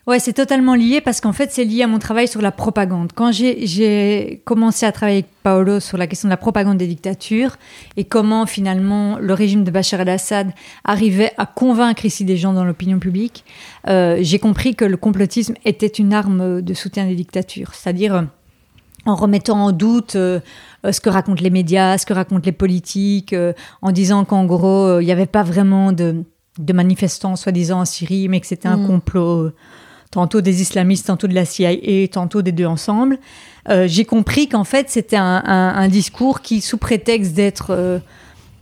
Ouais, 0.09 0.19
c'est 0.19 0.33
totalement 0.33 0.75
lié 0.75 1.01
parce 1.01 1.21
qu'en 1.21 1.33
fait, 1.33 1.53
c'est 1.53 1.65
lié 1.65 1.85
à 1.85 1.87
mon 1.87 2.01
travail 2.01 2.27
sur 2.27 2.43
la 2.43 2.51
propagande. 2.51 3.13
Quand 3.15 3.31
j'ai 3.31 4.43
commencé 4.45 4.85
à 4.85 4.91
travailler 4.91 5.19
avec 5.19 5.31
Paolo 5.45 5.79
sur 5.79 5.97
la 5.97 6.09
question 6.09 6.27
de 6.27 6.33
la 6.33 6.37
propagande 6.37 6.77
des 6.77 6.89
dictatures 6.89 7.57
et 7.97 8.03
comment 8.03 8.45
finalement 8.47 9.17
le 9.21 9.33
régime 9.33 9.63
de 9.63 9.71
Bachar 9.71 10.01
el-Assad 10.01 10.51
arrivait 10.83 11.31
à 11.39 11.47
convaincre 11.47 12.05
ici 12.05 12.25
des 12.25 12.37
gens 12.37 12.53
dans 12.53 12.65
l'opinion 12.65 12.99
publique, 12.99 13.45
euh, 13.87 14.19
j'ai 14.21 14.41
compris 14.41 14.75
que 14.75 14.85
le 14.85 14.97
complotisme 14.97 15.55
était 15.65 15.87
une 15.87 16.13
arme 16.13 16.63
de 16.63 16.75
soutien 16.75 17.07
des 17.07 17.15
dictatures. 17.15 17.73
C'est-à-dire 17.75 18.27
en 19.07 19.15
remettant 19.15 19.65
en 19.65 19.73
doute 19.73 20.17
euh, 20.17 20.41
euh, 20.85 20.93
ce 20.93 21.01
que 21.01 21.11
racontent 21.11 21.43
les 21.43 21.51
médias, 21.51 21.99
ce 21.99 22.07
que 22.07 22.13
racontent 22.13 22.43
les 22.45 22.53
politiques, 22.53 23.33
euh, 23.33 23.53
en 23.81 23.93
disant 23.93 24.25
qu'en 24.25 24.45
gros, 24.45 25.01
il 25.01 25.05
n'y 25.05 25.13
avait 25.13 25.27
pas 25.27 25.43
vraiment 25.43 25.93
de, 25.93 26.25
de 26.59 26.73
manifestants 26.73 27.37
soi-disant 27.37 27.81
en 27.81 27.85
Syrie, 27.85 28.29
mais 28.29 28.41
que 28.41 28.47
c'était 28.47 28.69
un 28.69 28.77
mm. 28.77 28.87
complot 28.87 29.51
tantôt 30.11 30.43
des 30.43 30.61
islamistes, 30.61 31.07
tantôt 31.07 31.27
de 31.27 31.35
la 31.35 31.47
CIA, 31.47 32.07
tantôt 32.09 32.43
des 32.43 32.53
deux 32.53 32.67
ensemble. 32.67 33.19
J'ai 33.87 34.05
compris 34.05 34.47
qu'en 34.47 34.65
fait, 34.65 34.91
c'était 34.91 35.17
un, 35.17 35.43
un, 35.47 35.89
discours 35.89 36.43
qui, 36.43 36.61
sous 36.61 36.77
prétexte 36.77 37.33
d'être 37.33 38.03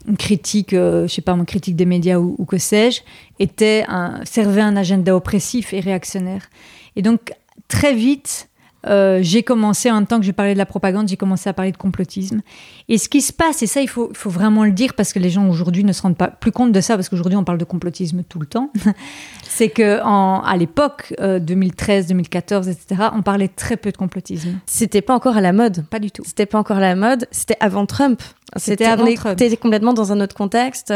une 0.06 0.16
critique, 0.16 0.70
je 0.70 1.08
sais 1.08 1.22
pas, 1.22 1.32
une 1.32 1.46
critique 1.46 1.74
des 1.74 1.86
médias 1.86 2.18
ou, 2.18 2.36
ou 2.38 2.44
que 2.44 2.56
sais-je, 2.56 3.00
était 3.40 3.84
un, 3.88 4.20
servait 4.24 4.60
un 4.60 4.76
agenda 4.76 5.16
oppressif 5.16 5.72
et 5.72 5.80
réactionnaire. 5.80 6.48
Et 6.94 7.02
donc, 7.02 7.32
très 7.66 7.94
vite, 7.94 8.49
euh, 8.86 9.18
j'ai 9.22 9.42
commencé, 9.42 9.90
en 9.90 9.96
même 9.96 10.06
temps 10.06 10.18
que 10.18 10.26
je 10.26 10.32
parlais 10.32 10.54
de 10.54 10.58
la 10.58 10.66
propagande, 10.66 11.08
j'ai 11.08 11.16
commencé 11.16 11.48
à 11.48 11.52
parler 11.52 11.72
de 11.72 11.76
complotisme. 11.76 12.40
Et 12.88 12.98
ce 12.98 13.08
qui 13.08 13.20
se 13.20 13.32
passe, 13.32 13.62
et 13.62 13.66
ça, 13.66 13.80
il 13.80 13.88
faut, 13.88 14.10
vraiment 14.24 14.64
le 14.64 14.72
dire 14.72 14.94
parce 14.94 15.12
que 15.12 15.18
les 15.18 15.30
gens 15.30 15.48
aujourd'hui 15.48 15.84
ne 15.84 15.92
se 15.92 16.02
rendent 16.02 16.16
pas 16.16 16.28
plus 16.28 16.52
compte 16.52 16.72
de 16.72 16.80
ça, 16.80 16.96
parce 16.96 17.08
qu'aujourd'hui, 17.08 17.36
on 17.36 17.44
parle 17.44 17.58
de 17.58 17.64
complotisme 17.64 18.22
tout 18.22 18.38
le 18.38 18.46
temps, 18.46 18.70
c'est 19.42 19.68
que 19.68 20.02
en, 20.02 20.40
à 20.42 20.56
l'époque, 20.56 21.14
2013, 21.20 22.08
2014, 22.08 22.68
etc., 22.68 23.08
on 23.14 23.22
parlait 23.22 23.48
très 23.48 23.76
peu 23.76 23.92
de 23.92 23.96
complotisme. 23.96 24.58
C'était 24.66 25.02
pas 25.02 25.14
encore 25.14 25.36
à 25.36 25.40
la 25.40 25.52
mode. 25.52 25.84
Pas 25.86 25.98
du 25.98 26.10
tout. 26.10 26.22
C'était 26.24 26.46
pas 26.46 26.58
encore 26.58 26.78
à 26.78 26.80
la 26.80 26.96
mode. 26.96 27.26
C'était 27.30 27.56
avant 27.60 27.86
Trump. 27.86 28.22
C'était 28.56 28.86
avant 28.86 29.06
on 29.06 29.14
Trump. 29.14 29.38
C'était 29.38 29.56
complètement 29.56 29.92
dans 29.92 30.12
un 30.12 30.20
autre 30.20 30.34
contexte. 30.34 30.92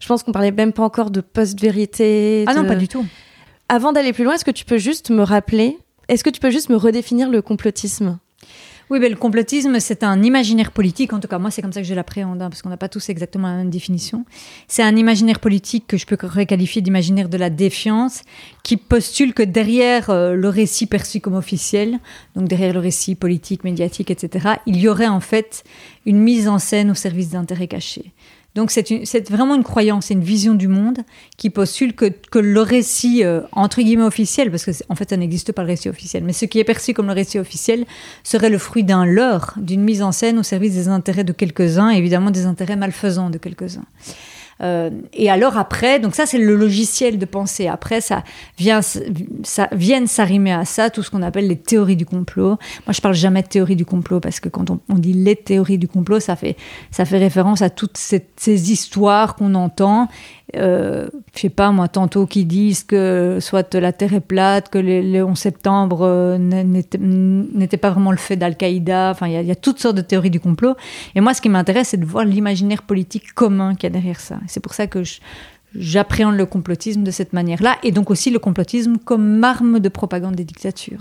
Je 0.00 0.06
pense 0.08 0.22
qu'on 0.22 0.32
parlait 0.32 0.52
même 0.52 0.72
pas 0.72 0.82
encore 0.82 1.10
de 1.10 1.20
post-vérité. 1.20 2.44
Ah 2.46 2.54
non, 2.54 2.64
pas 2.64 2.74
du 2.74 2.88
tout. 2.88 3.04
Avant 3.68 3.92
d'aller 3.92 4.12
plus 4.12 4.24
loin, 4.24 4.34
est-ce 4.34 4.44
que 4.44 4.50
tu 4.50 4.64
peux 4.64 4.78
juste 4.78 5.10
me 5.10 5.22
rappeler 5.22 5.78
est-ce 6.10 6.24
que 6.24 6.30
tu 6.30 6.40
peux 6.40 6.50
juste 6.50 6.70
me 6.70 6.76
redéfinir 6.76 7.30
le 7.30 7.40
complotisme? 7.40 8.18
Oui, 8.90 8.98
mais 8.98 9.08
le 9.08 9.14
complotisme, 9.14 9.78
c'est 9.78 10.02
un 10.02 10.20
imaginaire 10.24 10.72
politique. 10.72 11.12
En 11.12 11.20
tout 11.20 11.28
cas, 11.28 11.38
moi, 11.38 11.52
c'est 11.52 11.62
comme 11.62 11.72
ça 11.72 11.80
que 11.80 11.86
je 11.86 11.94
l'appréhende, 11.94 12.42
hein, 12.42 12.50
parce 12.50 12.62
qu'on 12.62 12.68
n'a 12.68 12.76
pas 12.76 12.88
tous 12.88 13.08
exactement 13.08 13.46
la 13.46 13.54
même 13.54 13.70
définition. 13.70 14.24
C'est 14.66 14.82
un 14.82 14.96
imaginaire 14.96 15.38
politique 15.38 15.86
que 15.86 15.96
je 15.96 16.06
peux 16.06 16.18
requalifier 16.20 16.82
d'imaginaire 16.82 17.28
de 17.28 17.36
la 17.36 17.48
défiance, 17.48 18.22
qui 18.64 18.76
postule 18.76 19.32
que 19.34 19.44
derrière 19.44 20.10
euh, 20.10 20.34
le 20.34 20.48
récit 20.48 20.86
perçu 20.86 21.20
comme 21.20 21.36
officiel, 21.36 22.00
donc 22.34 22.48
derrière 22.48 22.74
le 22.74 22.80
récit 22.80 23.14
politique, 23.14 23.62
médiatique, 23.62 24.10
etc., 24.10 24.54
il 24.66 24.80
y 24.80 24.88
aurait 24.88 25.06
en 25.06 25.20
fait 25.20 25.62
une 26.04 26.18
mise 26.18 26.48
en 26.48 26.58
scène 26.58 26.90
au 26.90 26.94
service 26.94 27.30
d'intérêts 27.30 27.68
cachés. 27.68 28.12
Donc 28.54 28.70
c'est 28.72 29.30
vraiment 29.30 29.54
une 29.54 29.62
croyance, 29.62 30.06
c'est 30.06 30.14
une 30.14 30.24
vision 30.24 30.54
du 30.54 30.66
monde 30.66 30.98
qui 31.36 31.50
postule 31.50 31.94
que, 31.94 32.38
le 32.38 32.60
récit, 32.60 33.24
euh, 33.24 33.42
entre 33.52 33.80
guillemets, 33.80 34.02
officiel, 34.02 34.50
parce 34.50 34.64
qu'en 34.64 34.72
en 34.88 34.94
fait 34.96 35.10
ça 35.10 35.16
n'existe 35.16 35.52
pas 35.52 35.62
le 35.62 35.68
récit 35.68 35.88
officiel, 35.88 36.24
mais 36.24 36.32
ce 36.32 36.46
qui 36.46 36.58
est 36.58 36.64
perçu 36.64 36.92
comme 36.92 37.06
le 37.06 37.12
récit 37.12 37.38
officiel 37.38 37.86
serait 38.24 38.50
le 38.50 38.58
fruit 38.58 38.82
d'un 38.82 39.04
leurre, 39.04 39.54
d'une 39.56 39.82
mise 39.82 40.02
en 40.02 40.10
scène 40.10 40.38
au 40.38 40.42
service 40.42 40.74
des 40.74 40.88
intérêts 40.88 41.24
de 41.24 41.32
quelques-uns, 41.32 41.90
évidemment 41.90 42.30
des 42.30 42.46
intérêts 42.46 42.76
malfaisants 42.76 43.30
de 43.30 43.38
quelques-uns. 43.38 43.84
Euh, 44.62 44.90
et 45.12 45.30
alors 45.30 45.56
après, 45.56 46.00
donc 46.00 46.14
ça 46.14 46.26
c'est 46.26 46.38
le 46.38 46.54
logiciel 46.54 47.18
de 47.18 47.24
pensée. 47.24 47.68
Après, 47.68 48.00
ça 48.00 48.22
vient, 48.58 48.80
ça 48.82 49.68
viennent 49.72 50.06
s'arrimer 50.06 50.52
à 50.52 50.64
ça 50.64 50.90
tout 50.90 51.02
ce 51.02 51.10
qu'on 51.10 51.22
appelle 51.22 51.48
les 51.48 51.58
théories 51.58 51.96
du 51.96 52.06
complot. 52.06 52.58
Moi, 52.86 52.92
je 52.92 53.00
parle 53.00 53.14
jamais 53.14 53.42
de 53.42 53.48
théorie 53.48 53.76
du 53.76 53.84
complot 53.84 54.20
parce 54.20 54.40
que 54.40 54.48
quand 54.48 54.70
on, 54.70 54.94
dit 54.94 55.12
les 55.12 55.36
théories 55.36 55.78
du 55.78 55.88
complot, 55.88 56.20
ça 56.20 56.36
fait 56.36 56.56
ça 56.90 57.04
fait 57.04 57.18
référence 57.18 57.62
à 57.62 57.70
toutes 57.70 57.96
ces, 57.96 58.26
ces 58.36 58.72
histoires 58.72 59.34
qu'on 59.36 59.54
entend 59.54 60.08
euh, 60.56 61.08
je 61.34 61.40
sais 61.40 61.48
pas 61.48 61.70
moi, 61.70 61.88
tantôt 61.88 62.26
qui 62.26 62.44
disent 62.44 62.84
que 62.84 63.38
soit 63.40 63.74
la 63.74 63.92
Terre 63.92 64.14
est 64.14 64.20
plate, 64.20 64.68
que 64.68 64.78
le 64.78 65.22
11 65.22 65.38
septembre 65.38 66.00
euh, 66.02 66.38
n'était 66.38 67.76
pas 67.76 67.90
vraiment 67.90 68.10
le 68.10 68.16
fait 68.16 68.36
d'Al-Qaïda. 68.36 69.10
Enfin, 69.10 69.28
il 69.28 69.46
y, 69.46 69.50
a 69.50 69.56
toutes 69.56 69.78
sortes 69.78 69.96
de 69.96 70.02
théories 70.02 70.30
du 70.30 70.40
complot. 70.40 70.74
Et 71.14 71.20
moi, 71.20 71.34
ce 71.34 71.40
qui 71.40 71.48
m'intéresse, 71.48 71.88
c'est 71.88 71.96
de 71.96 72.04
voir 72.04 72.24
l'imaginaire 72.24 72.82
politique 72.82 73.32
commun 73.34 73.74
qu'il 73.74 73.84
y 73.84 73.86
a 73.86 73.90
derrière 73.90 74.20
ça. 74.20 74.38
C'est 74.46 74.60
pour 74.60 74.74
ça 74.74 74.86
que 74.86 75.02
j'appréhende 75.74 76.36
le 76.36 76.46
complotisme 76.46 77.02
de 77.02 77.10
cette 77.10 77.32
manière-là, 77.32 77.76
et 77.82 77.92
donc 77.92 78.10
aussi 78.10 78.30
le 78.30 78.38
complotisme 78.38 78.96
comme 78.98 79.42
arme 79.44 79.78
de 79.78 79.88
propagande 79.88 80.34
des 80.34 80.44
dictatures. 80.44 81.00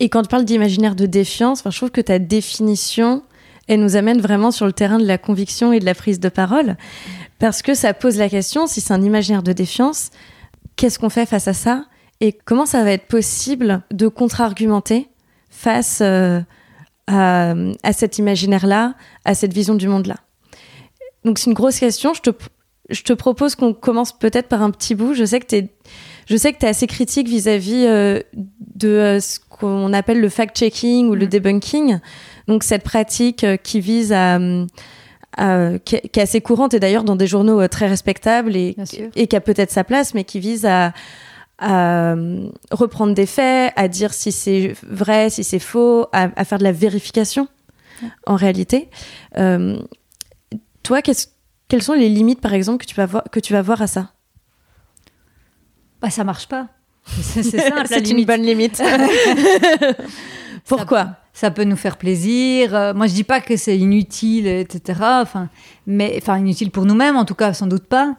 Et 0.00 0.08
quand 0.08 0.22
tu 0.22 0.28
parles 0.28 0.44
d'imaginaire 0.44 0.96
de 0.96 1.06
défiance, 1.06 1.62
je 1.64 1.76
trouve 1.76 1.90
que 1.90 2.00
ta 2.00 2.18
définition, 2.18 3.22
elle 3.68 3.80
nous 3.80 3.96
amène 3.96 4.20
vraiment 4.20 4.50
sur 4.50 4.66
le 4.66 4.72
terrain 4.72 4.98
de 4.98 5.06
la 5.06 5.18
conviction 5.18 5.72
et 5.72 5.80
de 5.80 5.84
la 5.84 5.94
prise 5.94 6.20
de 6.20 6.28
parole. 6.28 6.76
Parce 7.38 7.62
que 7.62 7.74
ça 7.74 7.94
pose 7.94 8.18
la 8.18 8.28
question, 8.28 8.66
si 8.66 8.80
c'est 8.80 8.92
un 8.92 9.02
imaginaire 9.02 9.42
de 9.42 9.52
défiance, 9.52 10.10
qu'est-ce 10.76 10.98
qu'on 10.98 11.08
fait 11.08 11.26
face 11.26 11.48
à 11.48 11.54
ça 11.54 11.84
Et 12.20 12.32
comment 12.32 12.66
ça 12.66 12.84
va 12.84 12.92
être 12.92 13.06
possible 13.06 13.82
de 13.90 14.08
contre-argumenter 14.08 15.08
face 15.48 16.00
euh, 16.02 16.40
à, 17.06 17.54
cet 17.92 18.18
imaginaire-là, 18.18 18.94
à 19.24 19.34
cette 19.34 19.52
vision 19.52 19.74
du 19.74 19.88
monde-là? 19.88 20.16
Donc 21.24 21.38
c'est 21.38 21.50
une 21.50 21.54
grosse 21.54 21.78
question. 21.78 22.12
Je 22.12 22.20
te, 22.20 22.30
je 22.90 23.02
te 23.02 23.12
propose 23.12 23.54
qu'on 23.54 23.72
commence 23.72 24.16
peut-être 24.16 24.48
par 24.48 24.62
un 24.62 24.70
petit 24.70 24.94
bout. 24.94 25.14
Je 25.14 25.24
sais 25.24 25.40
que 25.40 25.46
tu 25.46 25.56
es, 25.56 25.68
je 26.26 26.36
sais 26.36 26.52
que 26.52 26.58
tu 26.58 26.66
es 26.66 26.68
assez 26.68 26.86
critique 26.86 27.28
vis-à-vis 27.28 27.86
euh, 27.86 28.20
de 28.74 28.88
euh, 28.88 29.20
ce 29.20 29.38
qu'on 29.40 29.92
appelle 29.92 30.20
le 30.20 30.28
fact-checking 30.28 31.08
ou 31.08 31.14
le 31.14 31.26
mm. 31.26 31.30
debunking. 31.30 32.00
Donc 32.48 32.62
cette 32.62 32.82
pratique 32.82 33.46
qui 33.62 33.80
vise 33.80 34.12
à 34.12 34.38
euh, 35.38 35.78
qui, 35.78 35.94
est 35.94 36.18
assez 36.18 36.40
courante 36.40 36.74
et 36.74 36.80
d'ailleurs 36.80 37.04
dans 37.04 37.14
des 37.14 37.28
journaux 37.28 37.60
euh, 37.60 37.68
très 37.68 37.86
respectables 37.86 38.56
et, 38.56 38.74
et 39.14 39.28
qui 39.28 39.36
a 39.36 39.40
peut-être 39.40 39.70
sa 39.70 39.84
place, 39.84 40.12
mais 40.12 40.24
qui 40.24 40.40
vise 40.40 40.66
à, 40.66 40.92
euh, 41.62 42.48
reprendre 42.72 43.14
des 43.14 43.26
faits, 43.26 43.72
à 43.76 43.86
dire 43.86 44.12
si 44.12 44.32
c'est 44.32 44.74
vrai, 44.82 45.30
si 45.30 45.44
c'est 45.44 45.60
faux, 45.60 46.08
à, 46.12 46.44
faire 46.44 46.58
de 46.58 46.64
la 46.64 46.72
vérification 46.72 47.46
en 48.26 48.34
réalité. 48.34 48.90
toi, 50.82 51.00
quelles 51.02 51.82
sont 51.82 51.92
les 51.92 52.08
limites, 52.08 52.40
par 52.40 52.52
exemple, 52.52 52.84
que 52.84 52.90
tu 52.90 52.96
vas 52.96 53.06
voir, 53.06 53.22
que 53.30 53.38
tu 53.38 53.52
vas 53.52 53.62
voir 53.62 53.82
à 53.82 53.86
ça? 53.86 54.10
Bah, 56.02 56.10
Ça 56.10 56.24
marche 56.24 56.48
pas. 56.48 56.66
C'est 57.06 58.10
une 58.10 58.24
bonne 58.24 58.42
limite. 58.42 58.82
Pourquoi? 60.66 61.19
Ça 61.40 61.50
peut 61.50 61.64
nous 61.64 61.76
faire 61.76 61.96
plaisir. 61.96 62.74
Euh, 62.74 62.92
moi, 62.92 63.06
je 63.06 63.14
dis 63.14 63.24
pas 63.24 63.40
que 63.40 63.56
c'est 63.56 63.78
inutile, 63.78 64.46
etc. 64.46 65.00
Enfin, 65.22 65.48
mais 65.86 66.18
enfin 66.18 66.36
inutile 66.36 66.70
pour 66.70 66.84
nous-mêmes, 66.84 67.16
en 67.16 67.24
tout 67.24 67.34
cas, 67.34 67.54
sans 67.54 67.66
doute 67.66 67.84
pas. 67.84 68.16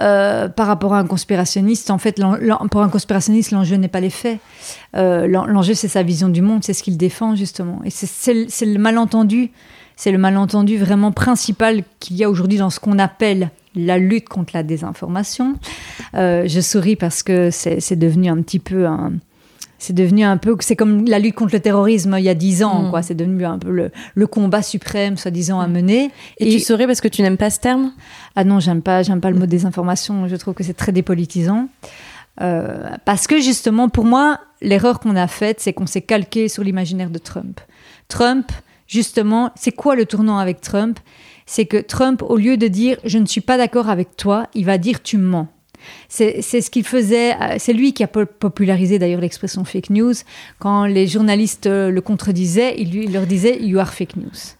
Euh, 0.00 0.48
par 0.48 0.66
rapport 0.66 0.94
à 0.94 0.98
un 0.98 1.06
conspirationniste, 1.06 1.90
en 1.90 1.98
fait, 1.98 2.18
pour 2.70 2.80
un 2.80 2.88
conspirationniste, 2.88 3.50
l'enjeu 3.50 3.76
n'est 3.76 3.88
pas 3.88 4.00
les 4.00 4.08
faits. 4.08 4.38
Euh, 4.96 5.26
l'enjeu, 5.26 5.74
c'est 5.74 5.88
sa 5.88 6.02
vision 6.02 6.30
du 6.30 6.40
monde, 6.40 6.64
c'est 6.64 6.72
ce 6.72 6.82
qu'il 6.82 6.96
défend 6.96 7.36
justement. 7.36 7.82
Et 7.84 7.90
c'est 7.90 8.64
le 8.64 8.78
malentendu, 8.78 9.50
c'est 9.94 10.10
le 10.10 10.16
malentendu 10.18 10.78
vraiment 10.78 11.12
principal 11.12 11.82
qu'il 12.00 12.16
y 12.16 12.24
a 12.24 12.30
aujourd'hui 12.30 12.56
dans 12.56 12.70
ce 12.70 12.80
qu'on 12.80 12.98
appelle 12.98 13.50
la 13.74 13.98
lutte 13.98 14.30
contre 14.30 14.52
la 14.54 14.62
désinformation. 14.62 15.56
je 16.14 16.60
souris 16.62 16.96
parce 16.96 17.22
que 17.22 17.50
c'est 17.50 17.98
devenu 17.98 18.30
un 18.30 18.40
petit 18.40 18.58
peu 18.58 18.86
un 18.86 19.12
c'est 19.78 19.92
devenu 19.92 20.24
un 20.24 20.36
peu, 20.36 20.56
c'est 20.60 20.76
comme 20.76 21.04
la 21.06 21.18
lutte 21.18 21.34
contre 21.34 21.54
le 21.54 21.60
terrorisme 21.60 22.16
il 22.18 22.24
y 22.24 22.28
a 22.28 22.34
dix 22.34 22.62
ans, 22.64 22.84
mm. 22.84 22.90
quoi. 22.90 23.02
C'est 23.02 23.14
devenu 23.14 23.44
un 23.44 23.58
peu 23.58 23.90
le, 24.14 24.26
combat 24.26 24.62
suprême, 24.62 25.16
soi-disant, 25.16 25.60
à 25.60 25.66
mm. 25.66 25.72
mener. 25.72 26.10
Et, 26.38 26.50
tu 26.50 26.60
saurais 26.60 26.86
parce 26.86 27.00
que 27.00 27.08
tu 27.08 27.22
n'aimes 27.22 27.36
pas 27.36 27.50
ce 27.50 27.60
terme? 27.60 27.92
Ah 28.36 28.44
non, 28.44 28.60
j'aime 28.60 28.82
pas, 28.82 29.02
j'aime 29.02 29.20
pas 29.20 29.30
le 29.30 29.38
mot 29.38 29.46
désinformation. 29.46 30.28
Je 30.28 30.36
trouve 30.36 30.54
que 30.54 30.64
c'est 30.64 30.74
très 30.74 30.92
dépolitisant. 30.92 31.68
Euh, 32.40 32.90
parce 33.04 33.26
que 33.26 33.40
justement, 33.40 33.88
pour 33.88 34.04
moi, 34.04 34.40
l'erreur 34.60 35.00
qu'on 35.00 35.16
a 35.16 35.26
faite, 35.26 35.60
c'est 35.60 35.72
qu'on 35.72 35.86
s'est 35.86 36.02
calqué 36.02 36.48
sur 36.48 36.64
l'imaginaire 36.64 37.10
de 37.10 37.18
Trump. 37.18 37.60
Trump, 38.08 38.50
justement, 38.86 39.50
c'est 39.54 39.72
quoi 39.72 39.94
le 39.94 40.06
tournant 40.06 40.38
avec 40.38 40.60
Trump? 40.60 40.98
C'est 41.46 41.66
que 41.66 41.76
Trump, 41.76 42.22
au 42.22 42.36
lieu 42.36 42.56
de 42.56 42.68
dire 42.68 42.96
je 43.04 43.18
ne 43.18 43.26
suis 43.26 43.40
pas 43.40 43.58
d'accord 43.58 43.88
avec 43.88 44.16
toi, 44.16 44.46
il 44.54 44.64
va 44.64 44.78
dire 44.78 45.02
tu 45.02 45.18
mens. 45.18 45.48
C'est 46.08 46.42
ce 46.42 46.70
qu'il 46.70 46.84
faisait, 46.84 47.34
euh, 47.34 47.56
c'est 47.58 47.72
lui 47.72 47.92
qui 47.92 48.02
a 48.02 48.06
popularisé 48.06 48.98
d'ailleurs 48.98 49.20
l'expression 49.20 49.64
fake 49.64 49.90
news. 49.90 50.14
Quand 50.58 50.86
les 50.86 51.06
journalistes 51.06 51.66
euh, 51.66 51.90
le 51.90 52.00
contredisaient, 52.00 52.74
il, 52.78 52.90
lui, 52.90 53.06
leur 53.06 53.26
disait 53.26 53.58
You 53.60 53.78
are 53.78 53.92
fake 53.92 54.16
news. 54.16 54.54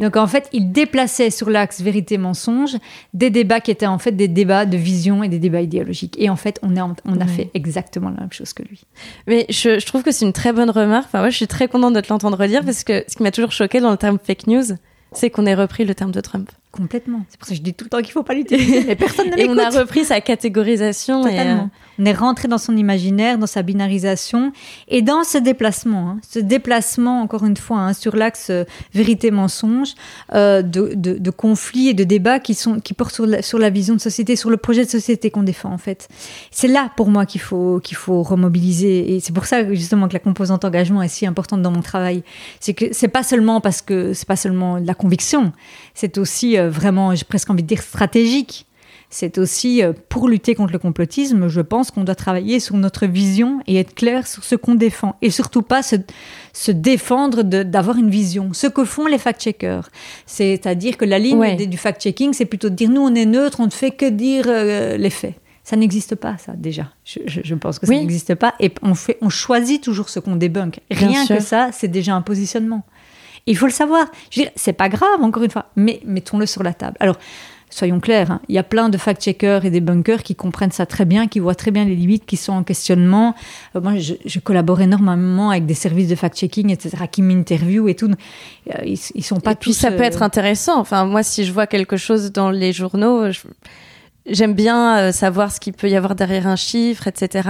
Donc 0.00 0.16
en 0.16 0.26
fait, 0.26 0.48
il 0.52 0.72
déplaçait 0.72 1.30
sur 1.30 1.50
l'axe 1.50 1.80
vérité-mensonge 1.80 2.76
des 3.14 3.30
débats 3.30 3.60
qui 3.60 3.70
étaient 3.70 3.86
en 3.86 3.98
fait 3.98 4.12
des 4.12 4.28
débats 4.28 4.66
de 4.66 4.76
vision 4.76 5.22
et 5.22 5.28
des 5.28 5.38
débats 5.38 5.60
idéologiques. 5.60 6.16
Et 6.18 6.28
en 6.28 6.36
fait, 6.36 6.58
on, 6.62 6.76
a, 6.76 6.94
on 7.04 7.20
a 7.20 7.26
fait 7.26 7.50
exactement 7.54 8.10
la 8.10 8.20
même 8.20 8.32
chose 8.32 8.52
que 8.52 8.62
lui. 8.62 8.82
Mais 9.26 9.46
je, 9.48 9.78
je 9.78 9.86
trouve 9.86 10.02
que 10.02 10.10
c'est 10.10 10.24
une 10.24 10.32
très 10.32 10.52
bonne 10.52 10.70
remarque. 10.70 11.06
Enfin, 11.06 11.20
moi, 11.20 11.30
je 11.30 11.36
suis 11.36 11.46
très 11.46 11.68
contente 11.68 11.94
de 11.94 12.00
te 12.00 12.12
l'entendre 12.12 12.44
dire 12.46 12.64
parce 12.64 12.84
que 12.84 13.04
ce 13.06 13.16
qui 13.16 13.22
m'a 13.22 13.30
toujours 13.30 13.52
choqué 13.52 13.80
dans 13.80 13.90
le 13.90 13.96
terme 13.96 14.18
fake 14.22 14.46
news, 14.46 14.76
c'est 15.12 15.30
qu'on 15.30 15.46
ait 15.46 15.54
repris 15.54 15.84
le 15.84 15.94
terme 15.94 16.12
de 16.12 16.20
Trump. 16.20 16.50
Complètement. 16.72 17.22
C'est 17.28 17.36
pour 17.36 17.48
ça 17.48 17.54
que 17.54 17.56
je 17.56 17.62
dis 17.62 17.74
tout 17.74 17.84
le 17.84 17.90
temps 17.90 17.98
qu'il 17.98 18.08
ne 18.08 18.12
faut 18.12 18.22
pas 18.22 18.34
l'utiliser, 18.34 18.84
mais 18.84 18.94
personne 18.94 19.28
ne 19.28 19.36
Et 19.38 19.48
on 19.48 19.58
a 19.58 19.70
repris 19.70 20.04
sa 20.04 20.20
catégorisation. 20.20 21.24
Totalement. 21.24 21.68
On 21.98 22.04
est 22.06 22.12
rentré 22.12 22.46
dans 22.46 22.58
son 22.58 22.76
imaginaire, 22.76 23.38
dans 23.38 23.48
sa 23.48 23.62
binarisation 23.62 24.52
et 24.88 25.02
dans 25.02 25.24
ce 25.24 25.36
déplacement, 25.36 26.10
hein. 26.10 26.20
ce 26.26 26.38
déplacement, 26.38 27.20
encore 27.20 27.44
une 27.44 27.56
fois, 27.56 27.78
hein, 27.78 27.92
sur 27.92 28.16
l'axe 28.16 28.48
euh, 28.50 28.64
vérité-mensonge, 28.94 29.94
euh, 30.32 30.62
de, 30.62 30.94
de, 30.94 31.30
conflits 31.30 31.88
et 31.88 31.94
de 31.94 32.04
débats 32.04 32.38
qui, 32.38 32.54
sont, 32.54 32.80
qui 32.80 32.94
portent 32.94 33.14
sur 33.14 33.26
la, 33.26 33.42
sur 33.42 33.58
la 33.58 33.68
vision 33.68 33.94
de 33.94 34.00
société, 34.00 34.36
sur 34.36 34.48
le 34.48 34.56
projet 34.56 34.84
de 34.84 34.90
société 34.90 35.30
qu'on 35.30 35.42
défend, 35.42 35.72
en 35.72 35.78
fait. 35.78 36.08
C'est 36.50 36.68
là, 36.68 36.90
pour 36.96 37.08
moi, 37.10 37.26
qu'il 37.26 37.40
faut, 37.40 37.80
qu'il 37.80 37.96
faut 37.96 38.22
remobiliser. 38.22 39.14
Et 39.14 39.20
c'est 39.20 39.34
pour 39.34 39.44
ça, 39.44 39.70
justement, 39.74 40.08
que 40.08 40.14
la 40.14 40.20
composante 40.20 40.64
engagement 40.64 41.02
est 41.02 41.08
si 41.08 41.26
importante 41.26 41.60
dans 41.62 41.72
mon 41.72 41.82
travail. 41.82 42.22
C'est 42.60 42.74
que 42.74 42.86
c'est 42.92 43.08
pas 43.08 43.24
seulement 43.24 43.60
parce 43.60 43.82
que 43.82 44.14
c'est 44.14 44.28
pas 44.28 44.36
seulement 44.36 44.80
de 44.80 44.86
la 44.86 44.94
conviction, 44.94 45.52
c'est 45.94 46.16
aussi 46.16 46.56
euh, 46.56 46.59
vraiment, 46.68 47.14
j'ai 47.14 47.24
presque 47.24 47.50
envie 47.50 47.62
de 47.62 47.68
dire, 47.68 47.82
stratégique 47.82 48.66
c'est 49.10 49.38
aussi 49.38 49.82
euh, 49.82 49.92
pour 50.08 50.28
lutter 50.28 50.54
contre 50.54 50.72
le 50.72 50.78
complotisme, 50.78 51.48
je 51.48 51.60
pense 51.60 51.90
qu'on 51.90 52.04
doit 52.04 52.14
travailler 52.14 52.60
sur 52.60 52.76
notre 52.76 53.06
vision 53.06 53.60
et 53.66 53.76
être 53.76 53.94
clair 53.94 54.26
sur 54.26 54.44
ce 54.44 54.54
qu'on 54.54 54.76
défend. 54.76 55.16
Et 55.20 55.30
surtout 55.30 55.62
pas 55.62 55.82
se, 55.82 55.96
se 56.52 56.70
défendre 56.70 57.42
d'avoir 57.42 57.98
une 57.98 58.08
vision. 58.08 58.52
Ce 58.52 58.68
que 58.68 58.84
font 58.84 59.06
les 59.06 59.18
fact-checkers. 59.18 59.90
C'est-à-dire 60.26 60.96
que 60.96 61.04
la 61.04 61.18
ligne 61.18 61.56
du 61.56 61.76
fact-checking, 61.76 62.32
c'est 62.32 62.44
plutôt 62.44 62.70
de 62.70 62.76
dire 62.76 62.88
nous 62.88 63.02
on 63.02 63.14
est 63.14 63.26
neutre, 63.26 63.58
on 63.58 63.66
ne 63.66 63.70
fait 63.70 63.90
que 63.90 64.08
dire 64.08 64.44
euh, 64.46 64.96
les 64.96 65.10
faits. 65.10 65.34
Ça 65.64 65.76
n'existe 65.76 66.14
pas, 66.14 66.36
ça, 66.38 66.52
déjà. 66.56 66.88
Je, 67.04 67.54
pense 67.54 67.78
que 67.78 67.86
ça 67.86 67.92
n'existe 67.92 68.34
pas. 68.34 68.54
Et 68.58 68.72
on, 68.82 68.94
fait, 68.94 69.18
on 69.20 69.28
choisit 69.28 69.80
toujours 69.80 70.08
ce 70.08 70.18
qu'on 70.18 70.34
débunk. 70.34 70.80
Rien 70.90 71.26
que 71.26 71.38
ça, 71.40 71.70
c'est 71.72 71.86
déjà 71.86 72.14
un 72.14 72.22
positionnement. 72.22 72.82
Il 73.46 73.56
faut 73.56 73.66
le 73.66 73.72
savoir. 73.72 74.06
Je 74.30 74.40
veux 74.40 74.46
dire, 74.46 74.52
c'est 74.56 74.72
pas 74.72 74.88
grave, 74.88 75.22
encore 75.22 75.42
une 75.42 75.50
fois, 75.50 75.66
mais 75.76 76.00
mettons-le 76.04 76.46
sur 76.46 76.62
la 76.62 76.72
table. 76.72 76.96
Alors, 77.00 77.16
soyons 77.70 78.00
clairs, 78.00 78.30
hein, 78.30 78.40
il 78.48 78.54
y 78.54 78.58
a 78.58 78.62
plein 78.62 78.88
de 78.88 78.98
fact-checkers 78.98 79.64
et 79.64 79.70
des 79.70 79.80
bunkers 79.80 80.22
qui 80.22 80.34
comprennent 80.34 80.72
ça 80.72 80.86
très 80.86 81.04
bien, 81.04 81.28
qui 81.28 81.38
voient 81.38 81.54
très 81.54 81.70
bien 81.70 81.84
les 81.84 81.94
limites, 81.94 82.26
qui 82.26 82.36
sont 82.36 82.52
en 82.52 82.62
questionnement. 82.64 83.34
Euh, 83.76 83.80
moi, 83.80 83.94
je, 83.96 84.38
collabore 84.40 84.80
énormément 84.80 85.50
avec 85.50 85.66
des 85.66 85.74
services 85.74 86.08
de 86.08 86.16
fact-checking, 86.16 86.70
etc., 86.70 86.96
qui 87.10 87.22
m'interviewent 87.22 87.88
et 87.88 87.94
tout. 87.94 88.10
Euh, 88.10 88.84
ils, 88.84 88.98
ils, 89.14 89.24
sont 89.24 89.40
pas 89.40 89.52
et 89.52 89.54
puis 89.54 89.72
ça 89.72 89.90
peut 89.90 90.02
être 90.02 90.22
euh, 90.22 90.26
intéressant. 90.26 90.78
Enfin, 90.78 91.04
moi, 91.04 91.22
si 91.22 91.44
je 91.44 91.52
vois 91.52 91.66
quelque 91.66 91.96
chose 91.96 92.32
dans 92.32 92.50
les 92.50 92.72
journaux, 92.72 93.26
j'aime 94.26 94.54
bien 94.54 95.12
savoir 95.12 95.52
ce 95.52 95.60
qu'il 95.60 95.72
peut 95.72 95.88
y 95.88 95.96
avoir 95.96 96.14
derrière 96.14 96.46
un 96.46 96.56
chiffre, 96.56 97.06
etc. 97.06 97.48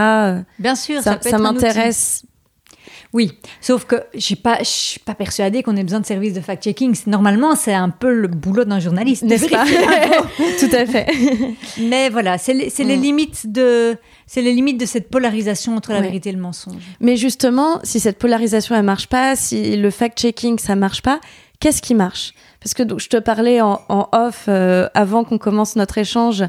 Bien 0.59 0.75
sûr, 0.75 1.01
ça, 1.01 1.19
ça, 1.21 1.31
ça 1.31 1.39
m'intéresse 1.39 2.25
Oui, 3.13 3.33
sauf 3.61 3.87
que 3.87 3.97
je 4.15 4.21
suis 4.21 4.37
pas, 4.37 4.59
je 4.61 4.69
suis 4.69 5.01
pas 5.01 5.15
persuadée 5.15 5.65
qu'on 5.65 5.77
ait 5.77 5.83
besoin 5.83 5.99
de 5.99 6.07
services 6.07 6.33
de 6.33 6.41
fact-checking. 6.41 6.97
Normalement, 7.09 7.57
c'est 7.57 7.75
un 7.75 7.89
peu 7.89 8.13
le 8.13 8.29
boulot 8.29 8.65
d'un 8.65 8.79
journaliste, 8.79 9.25
n'est-ce 9.25 9.49
pas 9.49 9.65
Tout 10.61 10.77
à 10.77 10.87
fait. 10.87 11.09
Mais 11.81 12.09
voilà, 12.09 12.39
c'est 12.39 12.55
les, 12.55 12.73
les, 12.79 12.97
mm. 12.97 13.01
limites 13.01 13.53
de, 13.53 13.97
c'est 14.27 14.43
les 14.43 14.53
limites 14.53 14.79
de 14.79 14.87
cette 14.87 15.11
polarisation 15.11 15.77
entre 15.77 15.93
la 15.93 16.01
vérité 16.01 16.29
et 16.29 16.33
le 16.33 16.41
mensonge. 16.41 16.83
Mais 17.01 17.17
justement, 17.17 17.81
si 17.83 17.99
cette 17.99 18.19
polarisation 18.19 18.77
elle 18.77 18.85
marche 18.85 19.09
pas, 19.09 19.35
si 19.35 19.77
le 19.77 19.91
fact-checking 19.91 20.61
ça 20.61 20.77
marche 20.77 21.03
pas, 21.03 21.21
qu'est-ce 21.59 21.83
qui 21.83 21.97
marche? 21.97 22.33
Parce 22.61 22.75
que 22.75 22.83
je 22.99 23.09
te 23.09 23.17
parlais 23.17 23.61
en, 23.61 23.81
off 23.89 24.45
euh, 24.47 24.89
avant 24.95 25.25
qu'on 25.25 25.39
commence 25.39 25.77
notre 25.77 25.99
échange 25.99 26.45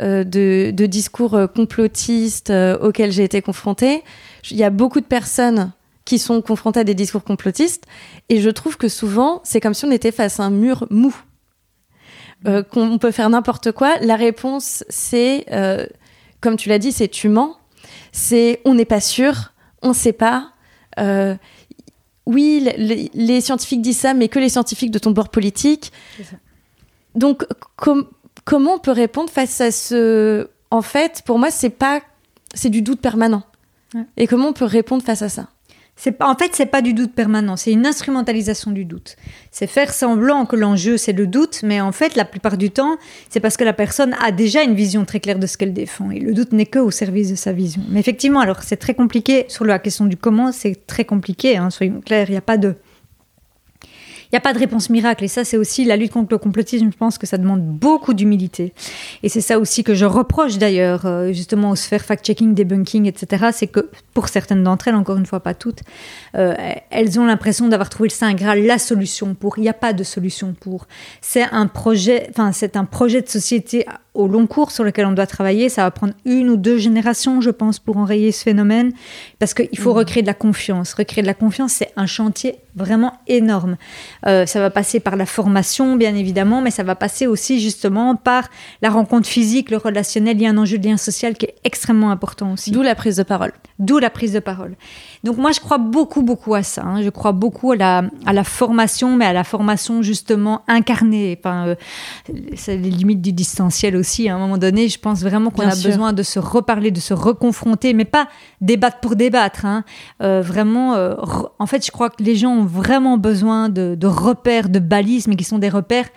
euh, 0.00 0.22
de, 0.22 0.70
de, 0.70 0.86
discours 0.86 1.34
euh, 1.34 1.46
complotistes 1.48 2.52
auxquels 2.80 3.10
j'ai 3.10 3.24
été 3.24 3.42
confrontée. 3.42 4.04
Il 4.50 4.56
y 4.56 4.64
a 4.64 4.70
beaucoup 4.70 5.00
de 5.00 5.06
personnes 5.06 5.72
qui 6.08 6.18
sont 6.18 6.40
confrontés 6.40 6.80
à 6.80 6.84
des 6.84 6.94
discours 6.94 7.22
complotistes. 7.22 7.84
Et 8.30 8.40
je 8.40 8.48
trouve 8.48 8.78
que 8.78 8.88
souvent, 8.88 9.42
c'est 9.44 9.60
comme 9.60 9.74
si 9.74 9.84
on 9.84 9.90
était 9.90 10.10
face 10.10 10.40
à 10.40 10.44
un 10.44 10.50
mur 10.50 10.86
mou. 10.88 11.14
Euh, 12.46 12.62
qu'on 12.62 12.96
peut 12.96 13.10
faire 13.10 13.28
n'importe 13.28 13.72
quoi. 13.72 13.98
La 14.00 14.16
réponse, 14.16 14.84
c'est, 14.88 15.44
euh, 15.52 15.86
comme 16.40 16.56
tu 16.56 16.70
l'as 16.70 16.78
dit, 16.78 16.92
c'est 16.92 17.08
tu 17.08 17.28
mens. 17.28 17.58
C'est 18.10 18.62
on 18.64 18.72
n'est 18.72 18.86
pas 18.86 19.00
sûr, 19.00 19.52
on 19.82 19.88
ne 19.88 19.92
sait 19.92 20.14
pas. 20.14 20.52
Euh, 20.98 21.34
oui, 22.24 22.66
les, 23.12 23.40
scientifiques 23.42 23.82
disent 23.82 23.98
ça, 23.98 24.14
mais 24.14 24.28
que 24.28 24.38
les 24.38 24.48
scientifiques 24.48 24.90
de 24.90 24.98
ton 24.98 25.10
bord 25.10 25.28
politique. 25.28 25.92
Donc, 27.14 27.44
comment 27.76 28.74
on 28.74 28.78
peut 28.78 28.92
répondre 28.92 29.28
face 29.28 29.60
à 29.60 29.70
ce 29.70 30.48
En 30.70 30.80
fait, 30.80 31.22
pour 31.26 31.38
moi, 31.38 31.50
c'est 31.50 31.70
pas, 31.70 32.00
c'est 32.54 32.70
du 32.70 32.80
doute 32.80 33.02
permanent. 33.02 33.42
Et 34.16 34.26
comment 34.26 34.48
on 34.48 34.52
peut 34.54 34.64
répondre 34.64 35.02
face 35.02 35.20
à 35.20 35.28
ça? 35.28 35.48
En 36.20 36.34
fait, 36.36 36.50
c'est 36.54 36.66
pas 36.66 36.82
du 36.82 36.94
doute 36.94 37.12
permanent, 37.12 37.56
c'est 37.56 37.72
une 37.72 37.86
instrumentalisation 37.86 38.70
du 38.70 38.84
doute. 38.84 39.16
C'est 39.50 39.66
faire 39.66 39.92
semblant 39.92 40.46
que 40.46 40.56
l'enjeu 40.56 40.96
c'est 40.96 41.12
le 41.12 41.26
doute, 41.26 41.60
mais 41.62 41.80
en 41.80 41.92
fait, 41.92 42.16
la 42.16 42.24
plupart 42.24 42.56
du 42.56 42.70
temps, 42.70 42.96
c'est 43.30 43.40
parce 43.40 43.56
que 43.56 43.64
la 43.64 43.72
personne 43.72 44.14
a 44.22 44.30
déjà 44.30 44.62
une 44.62 44.74
vision 44.74 45.04
très 45.04 45.20
claire 45.20 45.38
de 45.38 45.46
ce 45.46 45.56
qu'elle 45.56 45.72
défend 45.72 46.10
et 46.10 46.20
le 46.20 46.34
doute 46.34 46.52
n'est 46.52 46.66
que 46.66 46.78
au 46.78 46.90
service 46.90 47.30
de 47.30 47.36
sa 47.36 47.52
vision. 47.52 47.82
Mais 47.88 48.00
effectivement, 48.00 48.40
alors 48.40 48.62
c'est 48.62 48.76
très 48.76 48.94
compliqué 48.94 49.46
sur 49.48 49.64
la 49.64 49.78
question 49.78 50.06
du 50.06 50.16
comment, 50.16 50.52
c'est 50.52 50.86
très 50.86 51.04
compliqué. 51.04 51.56
Hein, 51.56 51.70
soyons 51.70 52.00
clairs, 52.00 52.28
il 52.28 52.32
n'y 52.32 52.38
a 52.38 52.42
pas 52.42 52.58
de 52.58 52.76
il 54.30 54.34
n'y 54.34 54.36
a 54.36 54.40
pas 54.40 54.52
de 54.52 54.58
réponse 54.58 54.90
miracle. 54.90 55.24
Et 55.24 55.28
ça, 55.28 55.42
c'est 55.42 55.56
aussi 55.56 55.84
la 55.84 55.96
lutte 55.96 56.12
contre 56.12 56.28
le 56.30 56.38
complotisme. 56.38 56.90
Je 56.92 56.96
pense 56.96 57.16
que 57.16 57.26
ça 57.26 57.38
demande 57.38 57.62
beaucoup 57.62 58.12
d'humilité. 58.12 58.74
Et 59.22 59.30
c'est 59.30 59.40
ça 59.40 59.58
aussi 59.58 59.84
que 59.84 59.94
je 59.94 60.04
reproche 60.04 60.58
d'ailleurs, 60.58 61.06
euh, 61.06 61.32
justement, 61.32 61.70
aux 61.70 61.76
sphères 61.76 62.04
fact-checking, 62.04 62.52
debunking, 62.52 63.06
etc. 63.06 63.46
C'est 63.52 63.68
que 63.68 63.88
pour 64.12 64.28
certaines 64.28 64.62
d'entre 64.62 64.88
elles, 64.88 64.96
encore 64.96 65.16
une 65.16 65.26
fois 65.26 65.40
pas 65.40 65.54
toutes, 65.54 65.80
euh, 66.34 66.54
elles 66.90 67.18
ont 67.18 67.24
l'impression 67.24 67.68
d'avoir 67.68 67.88
trouvé 67.88 68.10
le 68.10 68.14
Saint 68.14 68.34
Graal, 68.34 68.66
la 68.66 68.78
solution 68.78 69.34
pour. 69.34 69.58
Il 69.58 69.62
n'y 69.62 69.68
a 69.68 69.74
pas 69.74 69.94
de 69.94 70.04
solution 70.04 70.54
pour. 70.58 70.86
C'est 71.22 71.44
un 71.50 71.66
projet, 71.66 72.26
enfin, 72.30 72.52
c'est 72.52 72.76
un 72.76 72.84
projet 72.84 73.22
de 73.22 73.28
société 73.28 73.86
au 74.18 74.26
long 74.26 74.48
cours 74.48 74.72
sur 74.72 74.82
lequel 74.82 75.06
on 75.06 75.12
doit 75.12 75.28
travailler. 75.28 75.68
Ça 75.68 75.84
va 75.84 75.90
prendre 75.92 76.12
une 76.24 76.50
ou 76.50 76.56
deux 76.56 76.76
générations, 76.76 77.40
je 77.40 77.50
pense, 77.50 77.78
pour 77.78 77.96
enrayer 77.96 78.32
ce 78.32 78.42
phénomène, 78.42 78.92
parce 79.38 79.54
qu'il 79.54 79.78
faut 79.78 79.94
mmh. 79.94 79.98
recréer 79.98 80.22
de 80.22 80.26
la 80.26 80.34
confiance. 80.34 80.92
Recréer 80.92 81.22
de 81.22 81.28
la 81.28 81.34
confiance, 81.34 81.72
c'est 81.72 81.92
un 81.96 82.06
chantier 82.06 82.56
vraiment 82.74 83.12
énorme. 83.28 83.76
Euh, 84.26 84.44
ça 84.44 84.60
va 84.60 84.70
passer 84.70 84.98
par 84.98 85.16
la 85.16 85.24
formation, 85.24 85.96
bien 85.96 86.14
évidemment, 86.14 86.60
mais 86.60 86.70
ça 86.70 86.82
va 86.82 86.96
passer 86.96 87.26
aussi 87.26 87.60
justement 87.60 88.16
par 88.16 88.48
la 88.82 88.90
rencontre 88.90 89.28
physique, 89.28 89.70
le 89.70 89.76
relationnel. 89.76 90.36
Il 90.36 90.42
y 90.42 90.46
a 90.46 90.50
un 90.50 90.58
enjeu 90.58 90.78
de 90.78 90.88
lien 90.88 90.96
social 90.96 91.34
qui 91.34 91.46
est 91.46 91.54
extrêmement 91.64 92.10
important 92.10 92.52
aussi. 92.52 92.72
D'où 92.72 92.82
la 92.82 92.96
prise 92.96 93.16
de 93.16 93.22
parole. 93.22 93.52
D'où 93.78 93.98
la 93.98 94.10
prise 94.10 94.32
de 94.32 94.40
parole. 94.40 94.74
Donc 95.24 95.36
moi, 95.36 95.52
je 95.52 95.60
crois 95.60 95.78
beaucoup, 95.78 96.22
beaucoup 96.22 96.54
à 96.54 96.62
ça. 96.62 96.82
Hein. 96.84 97.02
Je 97.02 97.10
crois 97.10 97.32
beaucoup 97.32 97.72
à 97.72 97.76
la, 97.76 98.04
à 98.26 98.32
la 98.32 98.44
formation, 98.44 99.16
mais 99.16 99.26
à 99.26 99.32
la 99.32 99.44
formation 99.44 100.02
justement 100.02 100.62
incarnée. 100.68 101.38
Enfin, 101.38 101.68
euh, 101.68 101.74
c'est 102.54 102.76
les 102.76 102.90
limites 102.90 103.20
du 103.20 103.32
distanciel 103.32 103.96
aussi. 103.96 104.28
À 104.28 104.36
un 104.36 104.38
moment 104.38 104.58
donné, 104.58 104.88
je 104.88 104.98
pense 104.98 105.22
vraiment 105.22 105.50
qu'on 105.50 105.68
a 105.68 105.76
besoin 105.76 106.12
de 106.12 106.22
se 106.22 106.38
reparler, 106.38 106.90
de 106.90 107.00
se 107.00 107.14
reconfronter, 107.14 107.94
mais 107.94 108.04
pas 108.04 108.28
débattre 108.60 109.00
pour 109.00 109.16
débattre. 109.16 109.64
Hein. 109.64 109.84
Euh, 110.22 110.40
vraiment, 110.40 110.94
euh, 110.94 111.14
en 111.58 111.66
fait, 111.66 111.84
je 111.84 111.90
crois 111.90 112.10
que 112.10 112.22
les 112.22 112.36
gens 112.36 112.52
ont 112.52 112.64
vraiment 112.64 113.18
besoin 113.18 113.68
de, 113.68 113.94
de 113.94 114.06
repères, 114.06 114.68
de 114.68 114.78
balises, 114.78 115.26
mais 115.26 115.36
qui 115.36 115.44
sont 115.44 115.58
des 115.58 115.68
repères 115.68 116.08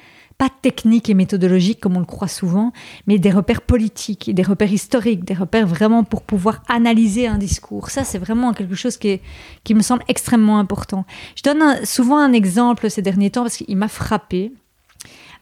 pas 0.41 0.49
techniques 0.49 1.07
et 1.07 1.13
méthodologiques 1.13 1.79
comme 1.79 1.97
on 1.97 1.99
le 1.99 2.05
croit 2.07 2.27
souvent, 2.27 2.73
mais 3.05 3.19
des 3.19 3.29
repères 3.29 3.61
politiques, 3.61 4.33
des 4.33 4.41
repères 4.41 4.73
historiques, 4.73 5.23
des 5.23 5.35
repères 5.35 5.67
vraiment 5.67 6.03
pour 6.03 6.23
pouvoir 6.23 6.63
analyser 6.67 7.27
un 7.27 7.37
discours. 7.37 7.91
Ça, 7.91 8.03
c'est 8.03 8.17
vraiment 8.17 8.51
quelque 8.51 8.73
chose 8.73 8.97
qui, 8.97 9.09
est, 9.09 9.21
qui 9.63 9.75
me 9.75 9.83
semble 9.83 10.01
extrêmement 10.07 10.57
important. 10.57 11.05
Je 11.35 11.43
donne 11.43 11.85
souvent 11.85 12.17
un 12.17 12.33
exemple 12.33 12.89
ces 12.89 13.03
derniers 13.03 13.29
temps 13.29 13.43
parce 13.43 13.57
qu'il 13.57 13.77
m'a 13.77 13.87
frappé 13.87 14.51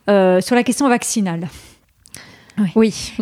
euh, 0.10 0.42
sur 0.42 0.56
la 0.56 0.64
question 0.64 0.90
vaccinale. 0.90 1.48
Oui. 2.76 3.14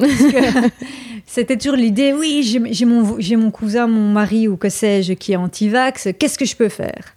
C'était 1.27 1.57
toujours 1.57 1.75
l'idée, 1.75 2.11
oui, 2.11 2.41
j'ai 2.71 2.85
mon, 2.85 3.19
mon 3.37 3.51
cousin, 3.51 3.85
mon 3.85 4.11
mari 4.11 4.47
ou 4.47 4.57
que 4.57 4.69
sais-je 4.69 5.13
qui 5.13 5.33
est 5.33 5.35
anti-vax, 5.35 6.07
qu'est-ce 6.17 6.39
que 6.39 6.45
je 6.45 6.55
peux 6.55 6.69
faire? 6.69 7.16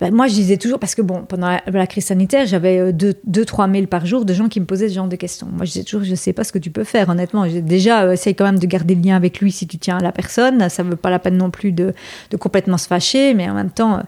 Ben, 0.00 0.14
moi, 0.14 0.28
je 0.28 0.34
disais 0.34 0.56
toujours, 0.56 0.78
parce 0.78 0.94
que 0.94 1.02
bon, 1.02 1.24
pendant 1.28 1.58
la, 1.66 1.86
crise 1.86 2.06
sanitaire, 2.06 2.46
j'avais 2.46 2.92
2-3 2.92 3.64
euh, 3.64 3.66
mails 3.66 3.86
par 3.86 4.06
jour 4.06 4.24
de 4.24 4.32
gens 4.32 4.48
qui 4.48 4.58
me 4.58 4.64
posaient 4.64 4.88
ce 4.88 4.94
genre 4.94 5.08
de 5.08 5.16
questions. 5.16 5.46
Moi, 5.52 5.66
je 5.66 5.72
disais 5.72 5.84
toujours, 5.84 6.04
je 6.04 6.10
ne 6.10 6.16
sais 6.16 6.32
pas 6.32 6.42
ce 6.42 6.52
que 6.52 6.58
tu 6.58 6.70
peux 6.70 6.84
faire, 6.84 7.10
honnêtement. 7.10 7.46
Déjà, 7.46 8.04
euh, 8.04 8.12
essaye 8.12 8.34
quand 8.34 8.44
même 8.44 8.58
de 8.58 8.66
garder 8.66 8.94
le 8.94 9.02
lien 9.02 9.16
avec 9.16 9.40
lui 9.40 9.52
si 9.52 9.66
tu 9.66 9.76
tiens 9.76 9.98
à 9.98 10.00
la 10.00 10.12
personne. 10.12 10.68
Ça 10.70 10.82
ne 10.84 10.90
veut 10.90 10.96
pas 10.96 11.10
la 11.10 11.18
peine 11.18 11.36
non 11.36 11.50
plus 11.50 11.72
de, 11.72 11.92
de, 12.30 12.36
complètement 12.38 12.78
se 12.78 12.86
fâcher, 12.86 13.34
mais 13.34 13.50
en 13.50 13.54
même 13.54 13.70
temps, 13.70 13.96
euh, 13.96 14.00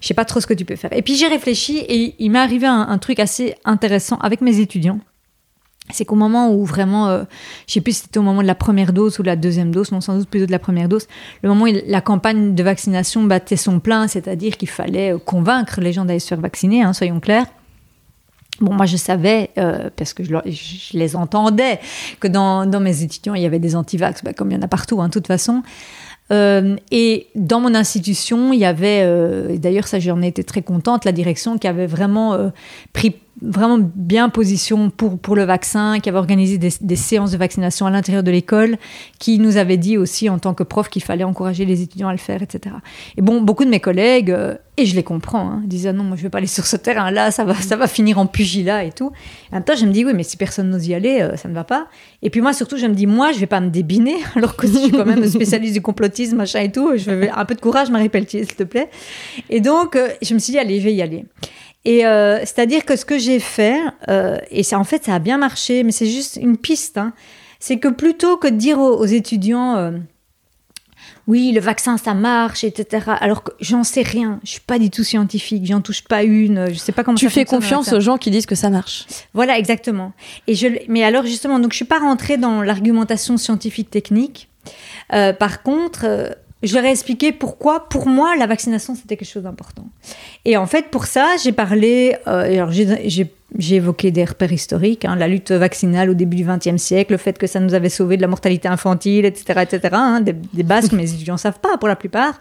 je 0.00 0.04
ne 0.04 0.08
sais 0.08 0.14
pas 0.14 0.26
trop 0.26 0.40
ce 0.40 0.46
que 0.46 0.54
tu 0.54 0.66
peux 0.66 0.76
faire. 0.76 0.92
Et 0.92 1.00
puis, 1.00 1.14
j'ai 1.14 1.28
réfléchi 1.28 1.78
et 1.78 2.14
il 2.18 2.30
m'est 2.30 2.38
arrivé 2.38 2.66
un 2.66 2.98
truc 2.98 3.18
assez 3.18 3.54
intéressant 3.64 4.16
avec 4.18 4.42
mes 4.42 4.60
étudiants 4.60 5.00
c'est 5.90 6.04
qu'au 6.04 6.16
moment 6.16 6.52
où 6.52 6.64
vraiment, 6.64 7.08
euh, 7.08 7.24
je 7.66 7.74
sais 7.74 7.80
plus 7.80 7.92
si 7.92 8.02
c'était 8.02 8.18
au 8.18 8.22
moment 8.22 8.42
de 8.42 8.46
la 8.46 8.54
première 8.54 8.92
dose 8.92 9.18
ou 9.18 9.22
la 9.22 9.36
deuxième 9.36 9.70
dose, 9.70 9.92
non 9.92 10.00
sans 10.00 10.18
doute 10.18 10.28
plutôt 10.28 10.46
de 10.46 10.52
la 10.52 10.58
première 10.58 10.88
dose, 10.88 11.06
le 11.42 11.48
moment 11.48 11.64
où 11.64 11.74
la 11.86 12.00
campagne 12.00 12.54
de 12.54 12.62
vaccination 12.62 13.24
battait 13.24 13.56
son 13.56 13.80
plein, 13.80 14.06
c'est-à-dire 14.06 14.56
qu'il 14.56 14.68
fallait 14.68 15.14
euh, 15.14 15.18
convaincre 15.18 15.80
les 15.80 15.92
gens 15.92 16.04
d'aller 16.04 16.18
se 16.18 16.28
faire 16.28 16.40
vacciner, 16.40 16.82
hein, 16.82 16.92
soyons 16.92 17.20
clairs. 17.20 17.46
Bon, 18.60 18.74
moi, 18.74 18.86
je 18.86 18.96
savais, 18.96 19.50
euh, 19.56 19.88
parce 19.94 20.12
que 20.12 20.24
je, 20.24 20.34
les 20.92 21.14
entendais, 21.14 21.78
que 22.18 22.26
dans, 22.26 22.66
mes 22.80 23.02
étudiants, 23.04 23.34
il 23.34 23.42
y 23.42 23.46
avait 23.46 23.60
des 23.60 23.76
antivax, 23.76 24.24
bah, 24.24 24.32
comme 24.32 24.50
il 24.50 24.54
y 24.54 24.56
en 24.56 24.62
a 24.62 24.68
partout, 24.68 25.00
hein, 25.00 25.06
de 25.06 25.12
toute 25.12 25.28
façon. 25.28 25.62
Euh, 26.32 26.76
et 26.90 27.28
dans 27.36 27.60
mon 27.60 27.74
institution, 27.74 28.52
il 28.52 28.58
y 28.58 28.64
avait, 28.64 29.58
d'ailleurs 29.58 29.86
ça 29.86 29.98
j'en 29.98 30.20
ai 30.20 30.26
été 30.26 30.44
très 30.44 30.60
contente, 30.60 31.04
la 31.06 31.12
direction 31.12 31.56
qui 31.56 31.68
avait 31.68 31.86
vraiment 31.86 32.50
pris 32.92 33.14
vraiment 33.40 33.78
bien 33.78 34.28
position 34.28 34.90
pour, 34.90 35.18
pour 35.18 35.36
le 35.36 35.44
vaccin, 35.44 36.00
qui 36.00 36.08
avait 36.08 36.18
organisé 36.18 36.58
des, 36.58 36.96
séances 36.96 37.32
de 37.32 37.36
vaccination 37.36 37.86
à 37.86 37.90
l'intérieur 37.90 38.22
de 38.22 38.30
l'école, 38.30 38.76
qui 39.18 39.38
nous 39.38 39.56
avait 39.56 39.76
dit 39.76 39.96
aussi 39.96 40.28
en 40.28 40.38
tant 40.38 40.54
que 40.54 40.62
prof 40.62 40.88
qu'il 40.88 41.02
fallait 41.02 41.24
encourager 41.24 41.64
les 41.64 41.82
étudiants 41.82 42.08
à 42.08 42.12
le 42.12 42.18
faire, 42.18 42.42
etc. 42.42 42.74
Et 43.16 43.22
bon, 43.22 43.40
beaucoup 43.40 43.64
de 43.64 43.70
mes 43.70 43.80
collègues, 43.80 44.36
et 44.76 44.86
je 44.86 44.94
les 44.94 45.02
comprends, 45.02 45.50
hein, 45.50 45.62
disaient 45.66 45.90
ah 45.90 45.92
non, 45.92 46.04
moi 46.04 46.16
je 46.16 46.22
ne 46.22 46.24
vais 46.24 46.30
pas 46.30 46.38
aller 46.38 46.46
sur 46.48 46.66
ce 46.66 46.76
terrain-là, 46.76 47.30
ça 47.30 47.44
va, 47.44 47.54
ça 47.54 47.76
va 47.76 47.86
finir 47.86 48.18
en 48.18 48.26
pugilat 48.26 48.84
et 48.84 48.92
tout. 48.92 49.12
en 49.52 49.56
même 49.56 49.64
temps, 49.64 49.76
je 49.76 49.86
me 49.86 49.92
dis 49.92 50.04
oui, 50.04 50.12
mais 50.14 50.22
si 50.22 50.36
personne 50.36 50.70
n'ose 50.70 50.86
y 50.86 50.94
aller, 50.94 51.28
ça 51.36 51.48
ne 51.48 51.54
va 51.54 51.64
pas. 51.64 51.88
Et 52.22 52.30
puis 52.30 52.40
moi 52.40 52.52
surtout, 52.52 52.76
je 52.76 52.86
me 52.86 52.94
dis 52.94 53.06
moi, 53.06 53.30
je 53.30 53.36
ne 53.36 53.40
vais 53.40 53.46
pas 53.46 53.60
me 53.60 53.70
débiner, 53.70 54.16
alors 54.34 54.56
que 54.56 54.66
je 54.66 54.72
suis 54.72 54.90
quand 54.90 55.06
même 55.06 55.26
spécialiste 55.26 55.74
du 55.74 55.82
complotisme 55.82 56.36
machin 56.36 56.60
et 56.60 56.72
tout. 56.72 56.96
Je 56.96 57.10
veux 57.10 57.28
un 57.32 57.44
peu 57.44 57.54
de 57.54 57.60
courage, 57.60 57.90
Marie 57.90 58.08
Pelletier, 58.08 58.44
s'il 58.44 58.54
te 58.54 58.64
plaît. 58.64 58.88
Et 59.50 59.60
donc, 59.60 59.96
euh, 59.96 60.08
je 60.22 60.34
me 60.34 60.38
suis 60.38 60.52
dit, 60.52 60.58
allez, 60.58 60.80
je 60.80 60.84
vais 60.84 60.94
y 60.94 61.02
aller. 61.02 61.24
Et 61.84 62.06
euh, 62.06 62.40
c'est-à-dire 62.40 62.84
que 62.84 62.96
ce 62.96 63.04
que 63.04 63.18
j'ai 63.18 63.40
fait, 63.40 63.80
euh, 64.08 64.38
et 64.50 64.62
ça, 64.62 64.78
en 64.78 64.84
fait, 64.84 65.04
ça 65.04 65.14
a 65.14 65.18
bien 65.18 65.38
marché, 65.38 65.82
mais 65.84 65.92
c'est 65.92 66.06
juste 66.06 66.38
une 66.40 66.56
piste, 66.56 66.98
hein, 66.98 67.12
c'est 67.60 67.78
que 67.78 67.88
plutôt 67.88 68.36
que 68.36 68.48
de 68.48 68.56
dire 68.56 68.78
aux, 68.78 69.06
étudiants, 69.06 69.92
oui, 71.28 71.52
le 71.52 71.60
vaccin, 71.60 71.98
ça 71.98 72.14
marche, 72.14 72.64
etc., 72.64 73.04
alors 73.20 73.42
que 73.42 73.52
j'en 73.60 73.84
sais 73.84 74.00
rien, 74.00 74.40
je 74.44 74.52
suis 74.52 74.60
pas 74.60 74.78
du 74.78 74.88
tout 74.88 75.04
scientifique, 75.04 75.66
j'en 75.66 75.82
touche 75.82 76.02
pas 76.02 76.22
une, 76.22 76.72
je 76.72 76.78
sais 76.78 76.90
pas 76.92 77.04
comment 77.04 77.18
tu 77.18 77.28
fais 77.28 77.44
confiance 77.44 77.92
aux 77.92 78.00
gens 78.00 78.16
qui 78.16 78.30
disent 78.30 78.46
que 78.46 78.54
ça 78.54 78.70
marche. 78.70 79.06
Voilà, 79.34 79.58
exactement. 79.58 80.12
Et 80.46 80.54
je, 80.54 80.68
mais 80.88 81.04
alors 81.04 81.26
justement, 81.26 81.58
donc 81.58 81.72
je 81.72 81.76
suis 81.76 81.84
pas 81.84 81.98
rentrée 81.98 82.38
dans 82.38 82.62
l'argumentation 82.62 83.36
scientifique 83.36 83.90
technique. 83.90 84.48
Euh, 85.12 85.34
par 85.34 85.62
contre, 85.62 86.00
euh, 86.04 86.30
je 86.62 86.74
leur 86.74 86.84
ai 86.84 86.90
expliqué 86.90 87.32
pourquoi, 87.32 87.88
pour 87.88 88.08
moi, 88.08 88.34
la 88.36 88.46
vaccination, 88.46 88.94
c'était 88.96 89.16
quelque 89.16 89.28
chose 89.28 89.44
d'important. 89.44 89.86
Et 90.44 90.56
en 90.56 90.66
fait, 90.66 90.86
pour 90.90 91.06
ça, 91.06 91.36
j'ai 91.42 91.52
parlé, 91.52 92.16
euh, 92.26 92.52
alors 92.52 92.72
j'ai 92.72 93.76
évoqué 93.76 94.10
des 94.10 94.24
repères 94.24 94.52
historiques, 94.52 95.04
hein, 95.04 95.14
la 95.14 95.28
lutte 95.28 95.52
vaccinale 95.52 96.10
au 96.10 96.14
début 96.14 96.36
du 96.36 96.44
XXe 96.44 96.76
siècle, 96.82 97.12
le 97.12 97.18
fait 97.18 97.38
que 97.38 97.46
ça 97.46 97.60
nous 97.60 97.74
avait 97.74 97.88
sauvé 97.88 98.16
de 98.16 98.22
la 98.22 98.28
mortalité 98.28 98.66
infantile, 98.66 99.24
etc., 99.24 99.60
etc., 99.62 99.88
hein, 99.92 100.20
des, 100.20 100.62
bases 100.64 100.88
que 100.88 100.96
mes 100.96 101.12
étudiants 101.12 101.34
ne 101.34 101.38
savent 101.38 101.60
pas 101.60 101.78
pour 101.78 101.88
la 101.88 101.96
plupart. 101.96 102.38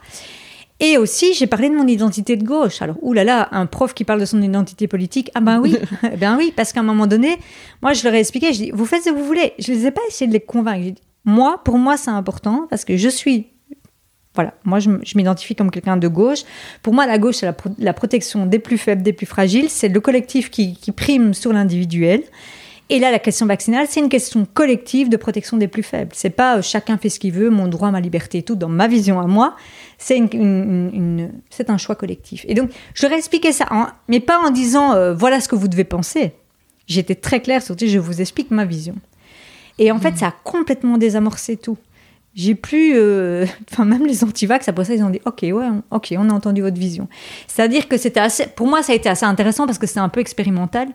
Et 0.80 0.97
aussi, 0.97 1.34
j'ai 1.34 1.47
parlé 1.47 1.70
de 1.70 1.76
mon 1.76 1.88
identité 1.88 2.36
de 2.38 2.43
gauche. 2.43 2.82
Alors, 2.82 2.97
oulala, 3.01 3.49
un 3.51 3.65
prof 3.68 3.93
qui 3.93 4.03
parle 4.03 4.20
de 4.20 4.26
son 4.26 4.41
identité 4.41 4.88
politique, 4.88 5.30
ah 5.36 5.41
ben 5.41 5.59
oui, 5.59 5.76
ben 6.18 6.38
oui, 6.38 6.53
parce 6.55 6.74
qu'à 6.74 6.80
un 6.80 6.84
moment 6.84 7.07
donné, 7.07 7.38
moi, 7.84 7.93
je 7.93 8.03
leur 8.03 8.13
ai 8.15 8.20
expliqué, 8.20 8.51
je 8.53 8.57
dis, 8.57 8.72
vous 8.72 8.86
faites 8.86 9.03
ce 9.03 9.09
que 9.09 9.15
vous 9.15 9.26
voulez. 9.26 9.53
Je 9.59 9.72
ne 9.72 9.78
les 9.78 9.86
ai 9.88 9.91
pas 9.91 10.01
essayé 10.07 10.28
de 10.28 10.34
les 10.34 10.39
convaincre. 10.39 11.01
moi, 11.24 11.61
pour 11.63 11.78
moi, 11.78 11.97
c'est 11.97 12.11
important 12.11 12.68
parce 12.70 12.86
que 12.86 12.95
je 12.95 13.09
suis 13.09 13.47
Voilà, 14.38 14.53
moi 14.65 14.77
je, 14.77 14.91
m'identifie 15.15 15.55
comme 15.55 15.71
quelqu'un 15.71 15.97
de 15.97 16.07
gauche. 16.07 16.41
Pour 16.83 16.93
moi, 16.93 17.07
la 17.07 17.17
gauche, 17.17 17.38
c'est 17.38 17.51
la, 17.79 17.93
protection 17.93 18.45
des 18.45 18.59
plus 18.59 18.77
faibles, 18.77 19.01
des 19.01 19.11
plus 19.11 19.25
fragiles. 19.25 19.67
C'est 19.67 19.88
le 19.88 19.99
collectif 19.99 20.51
qui, 20.51 20.75
qui 20.75 20.91
prime 20.91 21.33
sur 21.33 21.53
l'individuel. 21.53 22.21
Et 22.89 22.99
là, 22.99 23.09
la 23.09 23.17
question 23.17 23.47
vaccinale, 23.47 23.88
c'est 23.89 23.99
une 23.99 24.09
question 24.09 24.45
collective 24.53 25.09
de 25.09 25.17
protection 25.17 25.57
des 25.57 25.67
plus 25.67 25.81
faibles. 25.81 26.11
C'est 26.13 26.29
pas 26.29 26.57
euh, 26.57 26.61
chacun 26.61 26.99
fait 26.99 27.09
ce 27.09 27.19
qu'il 27.19 27.33
veut, 27.33 27.49
mon 27.49 27.67
droit, 27.67 27.89
ma 27.89 27.99
liberté 27.99 28.38
et 28.38 28.43
tout, 28.43 28.55
dans 28.55 28.69
ma 28.69 28.88
vision 28.88 29.19
à 29.19 29.25
moi. 29.25 29.55
C'est 29.97 30.17
une, 30.17 31.31
un 31.67 31.77
choix 31.77 31.95
collectif. 31.95 32.45
Et 32.47 32.53
donc, 32.53 32.69
je 32.93 33.07
leur 33.07 33.13
ai 33.13 33.17
expliqué 33.17 33.51
ça, 33.51 33.65
mais 34.07 34.19
pas 34.19 34.38
en 34.38 34.51
disant 34.51 34.93
euh, 34.93 35.15
voilà 35.15 35.41
ce 35.41 35.47
que 35.47 35.55
vous 35.55 35.67
devez 35.67 35.83
penser. 35.83 36.33
J'étais 36.85 37.15
très 37.15 37.41
claire 37.41 37.63
sur 37.63 37.75
je 37.75 37.97
vous 37.97 38.21
explique 38.21 38.51
ma 38.51 38.65
vision. 38.65 38.93
Et 39.79 39.91
en 39.91 39.97
fait, 39.97 40.11
mmh. 40.11 40.17
ça 40.17 40.27
a 40.27 40.33
complètement 40.43 40.99
désamorcé 40.99 41.57
tout. 41.57 41.77
J'ai 42.38 42.55
plus, 42.55 42.93
euh, 42.95 43.45
enfin 43.71 43.83
même 43.83 44.05
les 44.05 44.23
antivax 44.23 44.69
après 44.69 44.85
ça 44.85 44.93
ils 44.93 45.03
ont 45.03 45.09
dit 45.09 45.19
ok 45.25 45.39
ouais 45.41 45.67
ok 45.91 46.13
on 46.17 46.29
a 46.29 46.33
entendu 46.33 46.61
votre 46.61 46.79
vision. 46.79 47.09
C'est-à-dire 47.47 47.89
que 47.89 47.97
c'était 47.97 48.21
assez, 48.21 48.47
pour 48.47 48.67
moi 48.67 48.83
ça 48.83 48.93
a 48.93 48.95
été 48.95 49.09
assez 49.09 49.25
intéressant 49.25 49.65
parce 49.65 49.79
que 49.79 49.88
c'était 49.88 49.99
un 49.99 50.09
peu 50.09 50.21
expérimental 50.21 50.88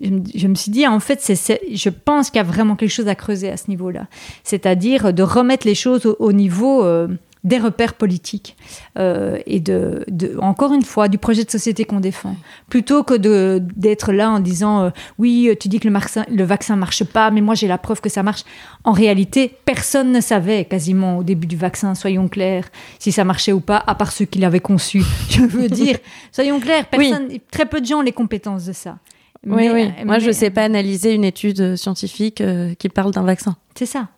je 0.00 0.46
me 0.46 0.54
suis 0.54 0.70
dit, 0.70 0.86
en 0.86 1.00
fait, 1.00 1.20
c'est, 1.20 1.60
je 1.72 1.88
pense 1.90 2.30
qu'il 2.30 2.38
y 2.38 2.40
a 2.40 2.44
vraiment 2.44 2.76
quelque 2.76 2.90
chose 2.90 3.08
à 3.08 3.14
creuser 3.14 3.50
à 3.50 3.56
ce 3.56 3.68
niveau-là. 3.68 4.06
C'est-à-dire 4.44 5.12
de 5.12 5.22
remettre 5.22 5.66
les 5.66 5.74
choses 5.74 6.06
au, 6.18 6.32
niveau 6.32 6.84
euh, 6.84 7.08
des 7.44 7.58
repères 7.58 7.94
politiques 7.94 8.56
euh, 8.98 9.38
et 9.46 9.60
de, 9.60 10.04
encore 10.40 10.72
une 10.72 10.82
fois, 10.82 11.08
du 11.08 11.18
projet 11.18 11.44
de 11.44 11.50
société 11.50 11.84
qu'on 11.84 12.00
défend. 12.00 12.36
Plutôt 12.68 13.02
que 13.02 13.14
de, 13.14 13.62
d'être 13.76 14.12
là 14.12 14.30
en 14.30 14.40
disant, 14.40 14.84
euh, 14.84 14.90
oui, 15.18 15.50
tu 15.58 15.68
dis 15.68 15.80
que 15.80 15.88
le, 15.88 15.94
vaccin, 15.94 16.24
le 16.30 16.44
vaccin 16.44 16.76
marche 16.76 17.04
pas, 17.04 17.30
mais 17.30 17.40
moi 17.40 17.54
j'ai 17.54 17.66
la 17.66 17.78
preuve 17.78 18.00
que 18.00 18.08
ça 18.08 18.22
marche. 18.22 18.44
En 18.84 18.92
réalité, 18.92 19.54
personne 19.64 20.12
ne 20.12 20.20
savait 20.20 20.64
quasiment 20.64 21.18
au 21.18 21.22
début 21.22 21.46
du 21.46 21.56
vaccin, 21.56 21.94
soyons 21.94 22.28
clairs, 22.28 22.68
si 22.98 23.12
ça 23.12 23.24
marchait 23.24 23.52
ou 23.52 23.60
pas, 23.60 23.82
à 23.86 23.94
part 23.94 24.12
ceux 24.12 24.26
qui 24.26 24.38
l'avaient 24.38 24.60
conçu. 24.60 25.02
Je 25.30 25.42
veux 25.42 25.68
dire, 25.68 25.98
soyons 26.32 26.60
clairs, 26.60 26.86
personne, 26.86 27.28
très 27.50 27.66
peu 27.66 27.80
de 27.80 27.86
gens 27.86 28.00
ont 28.00 28.02
les 28.02 28.12
compétences 28.12 28.66
de 28.66 28.72
ça. 28.72 28.98
Oui, 29.46 29.70
oui. 29.72 29.90
Moi, 30.04 30.18
je 30.18 30.28
ne 30.28 30.32
sais 30.32 30.50
pas 30.50 30.64
analyser 30.64 31.14
une 31.14 31.24
étude 31.24 31.76
scientifique 31.76 32.40
euh, 32.42 32.74
qui 32.74 32.90
parle 32.90 33.12
d'un 33.12 33.22
vaccin. 33.22 33.56
C'est 33.74 33.86
ça. 33.86 34.08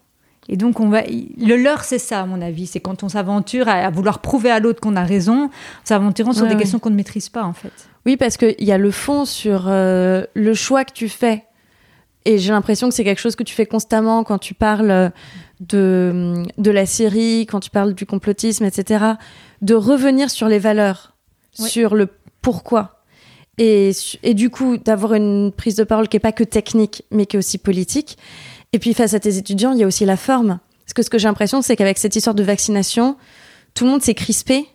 Et 0.49 0.57
donc, 0.57 0.81
on 0.81 0.89
va. 0.89 1.03
Le 1.03 1.57
leur, 1.57 1.85
c'est 1.85 1.99
ça, 1.99 2.21
à 2.21 2.27
mon 2.27 2.41
avis. 2.43 2.67
C'est 2.67 2.81
quand 2.81 3.03
on 3.03 3.09
s'aventure 3.09 3.69
à, 3.69 3.89
vouloir 3.91 4.21
prouver 4.21 4.51
à 4.51 4.61
l'autre 4.61 4.81
qu'on 4.81 4.97
a 4.97 5.05
raison, 5.05 5.51
s'aventurant 5.85 6.33
sur 6.33 6.47
des 6.47 6.57
questions 6.57 6.79
qu'on 6.79 6.91
ne 6.91 6.97
maîtrise 6.97 7.29
pas, 7.29 7.45
en 7.45 7.53
fait. 7.53 7.73
Oui, 8.05 8.17
parce 8.17 8.37
qu'il 8.37 8.65
y 8.65 8.73
a 8.73 8.79
le 8.79 8.91
fond 8.91 9.25
sur 9.25 9.67
euh, 9.69 10.25
le 10.35 10.55
choix 10.55 10.85
que 10.85 10.93
tu 10.93 11.09
fais. 11.09 11.45
Et 12.25 12.39
j'ai 12.39 12.53
l'impression 12.53 12.89
que 12.89 12.95
c'est 12.95 13.05
quelque 13.05 13.21
chose 13.21 13.37
que 13.37 13.43
tu 13.43 13.55
fais 13.55 13.67
constamment 13.67 14.25
quand 14.25 14.39
tu 14.39 14.55
parles 14.55 15.13
de, 15.61 16.43
de 16.59 16.71
la 16.71 16.87
Syrie, 16.87 17.47
quand 17.47 17.61
tu 17.61 17.71
parles 17.71 17.95
du 17.95 18.07
complotisme, 18.07 18.65
etc. 18.65 19.05
De 19.61 19.75
revenir 19.75 20.31
sur 20.31 20.49
les 20.49 20.59
valeurs, 20.59 21.15
sur 21.53 21.95
le 21.95 22.09
pourquoi. 22.41 23.03
Et, 23.59 23.93
du 24.35 24.51
coup, 24.51 24.77
d'avoir 24.77 25.15
une 25.15 25.53
prise 25.53 25.77
de 25.77 25.85
parole 25.85 26.09
qui 26.09 26.17
n'est 26.17 26.21
pas 26.21 26.33
que 26.33 26.45
technique, 26.45 27.05
mais 27.11 27.27
qui 27.27 27.37
est 27.37 27.39
aussi 27.39 27.59
politique. 27.59 28.19
Et 28.73 28.79
puis, 28.79 28.95
face 28.95 29.15
à 29.15 29.21
tes 29.21 29.37
étudiants, 29.37 29.73
il 29.73 29.79
y 29.79 29.85
a 29.85 29.87
aussi 29.87 30.05
la 30.05 30.17
forme. 30.17 30.59
Parce 30.85 30.95
que 30.95 31.03
ce 31.03 31.11
que 31.11 31.19
j'ai 31.19 31.29
l'impression, 31.29 31.63
c'est 31.63 31.77
qu'avec 31.77 31.99
cette 31.99 32.17
histoire 32.17 32.35
de 32.35 32.43
vaccination, 32.43 33.17
tout 33.75 33.85
le 33.85 33.91
monde 33.91 34.03
s'est 34.03 34.15
crispé 34.15 34.67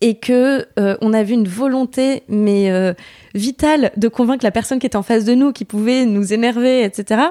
et 0.00 0.18
que 0.18 0.66
euh, 0.78 0.96
on 1.00 1.12
a 1.12 1.22
vu 1.22 1.34
une 1.34 1.48
volonté 1.48 2.22
mais 2.28 2.70
euh, 2.70 2.92
vitale 3.34 3.92
de 3.96 4.08
convaincre 4.08 4.44
la 4.44 4.50
personne 4.50 4.78
qui 4.78 4.86
était 4.86 4.96
en 4.96 5.02
face 5.02 5.24
de 5.24 5.34
nous, 5.34 5.52
qui 5.52 5.64
pouvait 5.64 6.04
nous 6.04 6.32
énerver, 6.32 6.84
etc. 6.84 7.22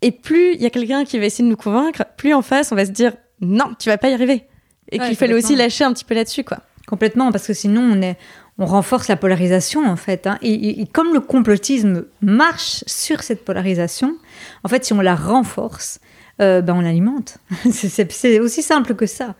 Et 0.00 0.12
plus 0.12 0.54
il 0.54 0.62
y 0.62 0.66
a 0.66 0.70
quelqu'un 0.70 1.04
qui 1.04 1.18
va 1.18 1.26
essayer 1.26 1.44
de 1.44 1.50
nous 1.50 1.56
convaincre, 1.56 2.04
plus 2.16 2.32
en 2.32 2.42
face 2.42 2.72
on 2.72 2.74
va 2.74 2.86
se 2.86 2.90
dire 2.90 3.12
non, 3.40 3.74
tu 3.78 3.88
vas 3.90 3.98
pas 3.98 4.08
y 4.08 4.14
arriver, 4.14 4.44
et 4.90 4.98
qu'il 4.98 5.14
fallait 5.16 5.34
aussi 5.34 5.54
lâcher 5.54 5.84
un 5.84 5.92
petit 5.92 6.04
peu 6.04 6.14
là-dessus, 6.14 6.42
quoi. 6.42 6.58
Complètement, 6.86 7.30
parce 7.30 7.46
que 7.46 7.52
sinon 7.52 7.82
on 7.82 8.00
est 8.00 8.16
on 8.58 8.66
renforce 8.66 9.08
la 9.08 9.16
polarisation 9.16 9.86
en 9.86 9.96
fait. 9.96 10.26
Hein. 10.26 10.38
Et, 10.42 10.86
comme 10.92 11.14
le 11.14 11.20
complotisme 11.20 12.04
marche 12.20 12.82
sur 12.86 13.22
cette 13.22 13.44
polarisation, 13.44 14.16
en 14.64 14.68
fait, 14.68 14.84
si 14.84 14.92
on 14.92 15.00
la 15.00 15.14
renforce, 15.14 16.00
euh, 16.40 16.60
ben 16.60 16.74
on 16.74 16.80
l'alimente. 16.80 17.38
c'est 17.70 18.40
aussi 18.40 18.62
simple 18.62 18.94
que 18.94 19.06
ça. 19.06 19.34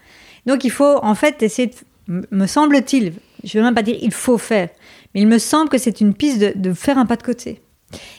Donc 0.46 0.64
il 0.64 0.70
faut 0.70 0.98
en 1.02 1.14
fait 1.14 1.42
essayer, 1.42 1.70
me 2.06 2.46
semble-t-il, 2.46 3.12
je 3.44 3.58
ne 3.58 3.62
veux 3.62 3.66
même 3.66 3.74
pas 3.74 3.82
dire 3.82 3.98
il 4.00 4.12
faut 4.12 4.38
faire, 4.38 4.68
mais 5.14 5.20
il 5.20 5.28
me 5.28 5.38
semble 5.38 5.68
que 5.68 5.78
c'est 5.78 6.00
une 6.00 6.14
piste 6.14 6.38
de, 6.38 6.72
faire 6.72 6.98
un 6.98 7.06
pas 7.06 7.16
de 7.16 7.22
côté 7.22 7.60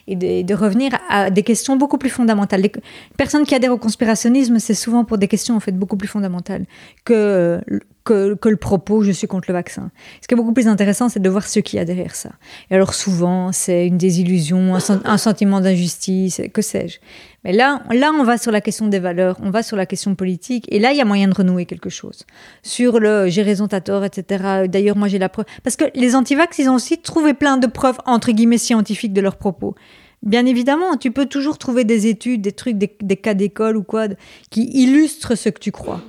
et 0.07 0.15
de, 0.15 0.53
revenir 0.53 0.97
à 1.09 1.29
des 1.29 1.43
questions 1.43 1.75
beaucoup 1.75 1.97
plus 1.97 2.09
fondamentales. 2.09 2.61
Les 2.61 2.71
personnes 3.17 3.45
qui 3.45 3.55
adhèrent 3.55 3.73
au 3.73 3.77
conspirationnisme, 3.77 4.59
c'est 4.59 4.73
souvent 4.73 5.05
pour 5.05 5.17
des 5.17 5.27
questions 5.27 5.55
en 5.55 5.59
fait 5.59 5.71
beaucoup 5.71 5.97
plus 5.97 6.07
fondamentales 6.07 6.65
que 7.05 7.61
que, 8.03 8.49
le 8.49 8.55
propos 8.55 9.03
je 9.03 9.11
suis 9.11 9.27
contre 9.27 9.45
le 9.49 9.53
vaccin. 9.53 9.91
Ce 10.21 10.27
qui 10.27 10.33
est 10.33 10.37
beaucoup 10.37 10.53
plus 10.53 10.67
intéressant, 10.67 11.09
c'est 11.09 11.19
de 11.19 11.29
voir 11.29 11.47
ce 11.47 11.59
qu'il 11.59 11.77
y 11.77 11.79
a 11.79 11.85
derrière 11.85 12.15
ça. 12.15 12.31
Et 12.71 12.75
alors 12.75 12.93
souvent, 12.93 13.51
c'est 13.51 13.85
une 13.85 13.97
désillusion, 13.97 14.75
un, 14.75 15.17
sentiment 15.17 15.61
d'injustice, 15.61 16.41
que 16.51 16.61
sais-je. 16.61 16.99
Mais 17.43 17.53
là, 17.53 17.81
là, 17.91 18.11
on 18.13 18.23
va 18.23 18.37
sur 18.37 18.51
la 18.51 18.61
question 18.61 18.87
des 18.87 18.99
valeurs, 18.99 19.37
on 19.41 19.49
va 19.49 19.63
sur 19.63 19.77
la 19.77 19.85
question 19.85 20.15
politique, 20.15 20.65
et 20.69 20.79
là, 20.79 20.91
il 20.91 20.97
y 20.97 21.01
a 21.01 21.05
moyen 21.05 21.27
de 21.27 21.33
renouer 21.33 21.65
quelque 21.65 21.89
chose. 21.89 22.25
Sur 22.63 22.99
le 22.99 23.27
j'ai 23.29 23.41
raison, 23.41 23.67
t'as 23.67 23.81
tort, 23.81 24.03
etc. 24.03 24.67
D'ailleurs, 24.67 24.97
moi, 24.97 25.07
j'ai 25.07 25.19
la 25.19 25.29
preuve. 25.29 25.45
Parce 25.63 25.75
que 25.75 25.85
les 25.95 26.15
antivax, 26.15 26.59
ils 26.59 26.69
ont 26.69 26.75
aussi 26.75 26.97
trouvé 26.97 27.33
plein 27.33 27.57
de 27.57 27.67
preuves, 27.67 27.97
entre 28.05 28.31
guillemets, 28.31 28.57
scientifiques 28.57 29.13
de 29.13 29.21
leurs 29.21 29.37
propos. 29.37 29.75
Bien 30.21 30.45
évidemment, 30.45 30.97
tu 30.97 31.11
peux 31.11 31.27
toujours 31.27 31.57
trouver 31.57 31.85
des 31.85 32.07
études, 32.07 32.41
des 32.41 32.51
trucs, 32.51 32.77
des, 32.77 33.15
cas 33.15 33.33
d'école 33.33 33.77
ou 33.77 33.83
quoi, 33.83 34.07
qui 34.49 34.69
illustrent 34.73 35.35
ce 35.35 35.47
que 35.47 35.59
tu 35.59 35.71
crois 35.71 36.01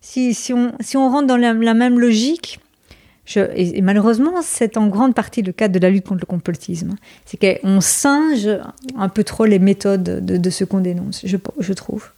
si, 0.00 0.34
si, 0.34 0.52
on, 0.52 0.72
si 0.80 0.96
on 0.96 1.10
rentre 1.10 1.26
dans 1.26 1.36
la, 1.36 1.52
même 1.52 1.98
logique, 1.98 2.60
et, 3.36 3.82
malheureusement, 3.82 4.40
c'est 4.42 4.76
en 4.76 4.88
grande 4.88 5.14
partie 5.14 5.42
le 5.42 5.52
cas 5.52 5.68
de 5.68 5.78
la 5.78 5.90
lutte 5.90 6.06
contre 6.06 6.20
le 6.20 6.26
complotisme. 6.26 6.96
C'est 7.26 7.38
qu'on 7.38 7.80
singe 7.80 8.48
un 8.96 9.08
peu 9.08 9.24
trop 9.24 9.44
les 9.44 9.58
méthodes 9.58 10.02
de, 10.02 10.36
de 10.36 10.50
ce 10.50 10.64
qu'on 10.64 10.80
dénonce, 10.80 11.22
je, 11.24 11.36
je, 11.58 11.72
trouve. 11.72 12.10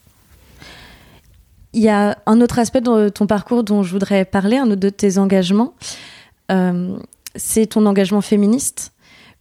Il 1.72 1.82
y 1.82 1.88
a 1.88 2.18
un 2.26 2.40
autre 2.40 2.58
aspect 2.58 2.80
de 2.80 3.08
ton 3.08 3.26
parcours 3.26 3.64
dont 3.64 3.82
je 3.82 3.92
voudrais 3.92 4.24
parler, 4.24 4.56
un 4.58 4.66
autre 4.66 4.80
de 4.80 4.88
tes 4.88 5.18
engagements. 5.18 5.74
Euh, 6.50 6.96
c'est 7.36 7.66
ton 7.66 7.86
engagement 7.86 8.20
féministe, 8.20 8.92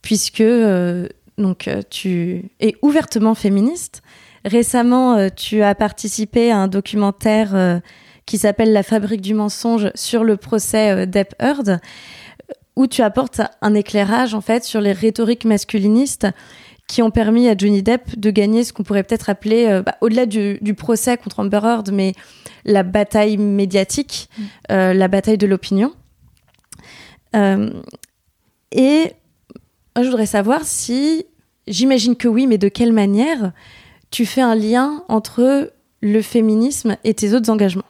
puisque 0.02 0.42
euh, 0.42 1.08
donc, 1.38 1.68
euh, 1.68 1.82
tu 1.90 2.50
es 2.60 2.76
ouvertement 2.82 3.36
féministe. 3.36 4.02
Récemment, 4.46 5.30
tu 5.32 5.64
as 5.64 5.76
participé 5.76 6.50
à 6.50 6.58
un 6.58 6.68
documentaire 6.70 7.82
qui 8.30 8.38
s'appelle 8.38 8.72
La 8.74 8.84
fabrique 8.84 9.22
du 9.22 9.34
mensonge 9.34 9.90
sur 9.96 10.24
le 10.24 10.38
procès 10.38 10.92
euh, 10.92 11.06
Depp 11.08 11.34
Heard, 11.40 11.80
où 12.76 12.86
tu 12.86 13.02
apportes 13.02 13.42
un 13.64 13.74
éclairage 13.74 14.36
en 14.36 14.42
fait 14.42 14.64
sur 14.64 14.82
les 14.82 14.94
rhétoriques 14.94 15.46
masculinistes 15.46 16.28
qui 16.88 17.02
ont 17.02 17.10
permis 17.10 17.50
à 17.50 17.58
Johnny 17.58 17.82
Depp 17.82 18.20
de 18.20 18.30
gagner 18.30 18.64
ce 18.64 18.72
qu'on 18.72 18.84
pourrait 18.84 19.02
peut-être 19.02 19.32
appeler, 19.32 19.66
euh, 19.66 19.82
bah, 19.82 19.96
au-delà 20.02 20.28
du, 20.28 20.60
procès 20.78 21.18
contre 21.18 21.40
Amber 21.40 21.60
Heard, 21.64 21.92
mais 21.92 22.14
la 22.66 22.84
bataille 22.84 23.38
médiatique, 23.38 24.30
mm. 24.38 24.44
euh, 24.74 24.94
la 24.94 25.08
bataille 25.08 25.40
de 25.40 25.48
l'opinion. 25.48 25.92
et 27.34 29.14
je 29.96 30.06
voudrais 30.06 30.28
savoir 30.28 30.66
si, 30.66 31.26
j'imagine 31.68 32.16
que 32.16 32.28
oui, 32.28 32.46
mais 32.46 32.60
de 32.60 32.70
quelle 32.70 32.94
manière 32.94 33.54
tu 34.12 34.28
fais 34.28 34.42
un 34.42 34.54
lien 34.54 35.04
entre 35.08 35.74
le 36.02 36.22
féminisme 36.22 36.96
et 37.04 37.16
tes 37.16 37.34
autres 37.34 37.50
engagements 37.50 37.89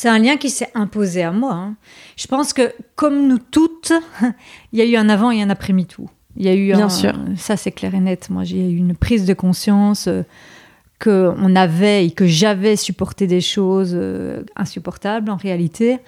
c'est 0.00 0.08
un 0.08 0.18
lien 0.18 0.38
qui 0.38 0.48
s'est 0.48 0.70
imposé 0.72 1.22
à 1.22 1.30
moi. 1.30 1.52
Hein. 1.52 1.76
Je 2.16 2.26
pense 2.26 2.54
que, 2.54 2.72
comme 2.96 3.28
nous 3.28 3.36
toutes, 3.36 3.92
il 4.72 4.78
y 4.78 4.80
a 4.80 4.86
eu 4.86 4.96
un 4.96 5.10
avant 5.10 5.30
et 5.30 5.42
un 5.42 5.50
après 5.50 5.74
tout. 5.84 6.08
Il 6.38 6.46
y 6.46 6.48
a 6.48 6.54
eu 6.54 6.72
Bien 6.72 6.88
sûr. 6.88 7.12
Ça, 7.36 7.58
c'est 7.58 7.70
clair 7.70 7.94
et 7.94 8.00
net. 8.00 8.30
Moi, 8.30 8.44
j'ai 8.44 8.70
eu 8.70 8.76
une 8.78 8.96
prise 8.96 9.26
de 9.26 9.34
conscience 9.34 10.06
euh, 10.08 10.22
qu'on 11.04 11.54
avait 11.54 12.06
et 12.06 12.12
que 12.12 12.26
j'avais 12.26 12.76
supporté 12.76 13.26
des 13.26 13.42
choses 13.42 13.92
euh, 13.92 14.42
insupportables 14.56 15.30
en 15.30 15.36
réalité. 15.36 15.98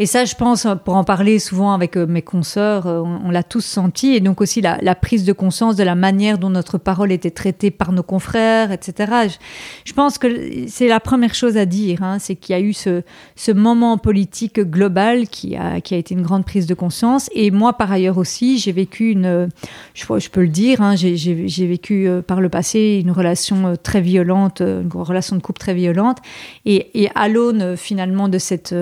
Et 0.00 0.06
ça, 0.06 0.24
je 0.24 0.36
pense, 0.36 0.64
pour 0.84 0.94
en 0.94 1.02
parler 1.02 1.40
souvent 1.40 1.72
avec 1.72 1.96
euh, 1.96 2.06
mes 2.06 2.22
consoeurs, 2.22 2.86
euh, 2.86 3.00
on, 3.00 3.32
l'a 3.32 3.42
tous 3.42 3.64
senti. 3.64 4.14
Et 4.14 4.20
donc 4.20 4.40
aussi 4.40 4.60
la, 4.60 4.94
prise 4.94 5.24
de 5.24 5.32
conscience 5.32 5.74
de 5.74 5.82
la 5.82 5.96
manière 5.96 6.38
dont 6.38 6.50
notre 6.50 6.78
parole 6.78 7.10
était 7.10 7.32
traitée 7.32 7.72
par 7.72 7.90
nos 7.90 8.04
confrères, 8.04 8.70
etc. 8.70 9.28
Je, 9.84 9.92
pense 9.92 10.18
que 10.18 10.68
c'est 10.68 10.86
la 10.86 11.00
première 11.00 11.34
chose 11.34 11.56
à 11.56 11.66
dire. 11.66 12.04
Hein, 12.04 12.18
c'est 12.20 12.36
qu'il 12.36 12.52
y 12.52 12.56
a 12.56 12.60
eu 12.60 12.72
ce, 12.72 13.02
moment 13.52 13.98
politique 13.98 14.60
global 14.60 15.26
qui 15.26 15.56
a, 15.56 15.78
été 15.78 16.14
une 16.14 16.22
grande 16.22 16.44
prise 16.44 16.66
de 16.66 16.74
conscience. 16.74 17.28
Et 17.34 17.50
moi, 17.50 17.72
par 17.72 17.90
ailleurs 17.90 18.18
aussi, 18.18 18.58
j'ai 18.58 18.72
vécu 18.72 19.10
une, 19.10 19.48
je, 19.94 20.28
peux 20.28 20.42
le 20.42 20.48
dire, 20.48 20.80
hein, 20.80 20.94
j'ai 20.94 21.66
vécu 21.66 22.06
euh, 22.06 22.22
par 22.22 22.40
le 22.40 22.48
passé 22.48 23.00
une 23.02 23.10
relation 23.10 23.74
très 23.82 24.00
violente, 24.00 24.60
une 24.60 24.90
relation 24.92 25.34
de 25.34 25.42
couple 25.42 25.58
très 25.58 25.74
violente. 25.74 26.18
Et 26.66 27.10
à 27.16 27.28
l'aune 27.28 27.76
finalement 27.76 28.28
de 28.28 28.38
cette 28.38 28.74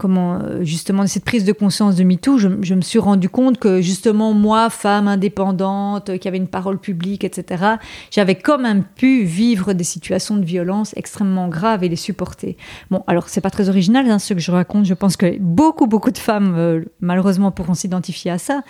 comment 0.00 0.40
euh, 0.40 0.64
justement 0.64 1.06
cette 1.06 1.24
prise 1.24 1.44
de 1.44 1.52
conscience 1.52 1.94
de 1.94 2.04
MeToo, 2.04 2.38
je, 2.38 2.48
me 2.48 2.80
suis 2.80 2.98
rendu 2.98 3.28
compte 3.28 3.58
que 3.58 3.82
justement 3.82 4.32
moi, 4.32 4.70
femme 4.70 5.06
indépendante, 5.06 6.08
euh, 6.08 6.16
qui 6.16 6.26
avait 6.26 6.38
une 6.38 6.48
parole 6.48 6.78
publique, 6.78 7.22
etc., 7.22 7.74
j'avais 8.10 8.34
quand 8.34 8.58
même 8.58 8.82
pu 8.82 9.24
vivre 9.24 9.74
des 9.74 9.84
situations 9.84 10.38
de 10.38 10.44
violence 10.44 10.94
extrêmement 10.96 11.48
graves 11.48 11.84
et 11.84 11.88
les 11.90 11.96
supporter. 11.96 12.56
Bon, 12.90 13.04
alors 13.06 13.28
c'est 13.28 13.42
pas 13.42 13.50
très 13.50 13.68
original 13.68 14.10
hein, 14.10 14.18
ce 14.18 14.32
que 14.32 14.40
je 14.40 14.50
raconte. 14.50 14.86
Je 14.86 14.94
pense 14.94 15.18
que 15.18 15.38
beaucoup 15.38 15.86
beaucoup 15.86 16.10
de 16.10 16.18
femmes 16.18 16.54
euh, 16.56 16.80
malheureusement 17.00 17.50
pourront 17.50 17.74
s'identifier 17.74 18.30
à 18.30 18.38
ça. 18.38 18.62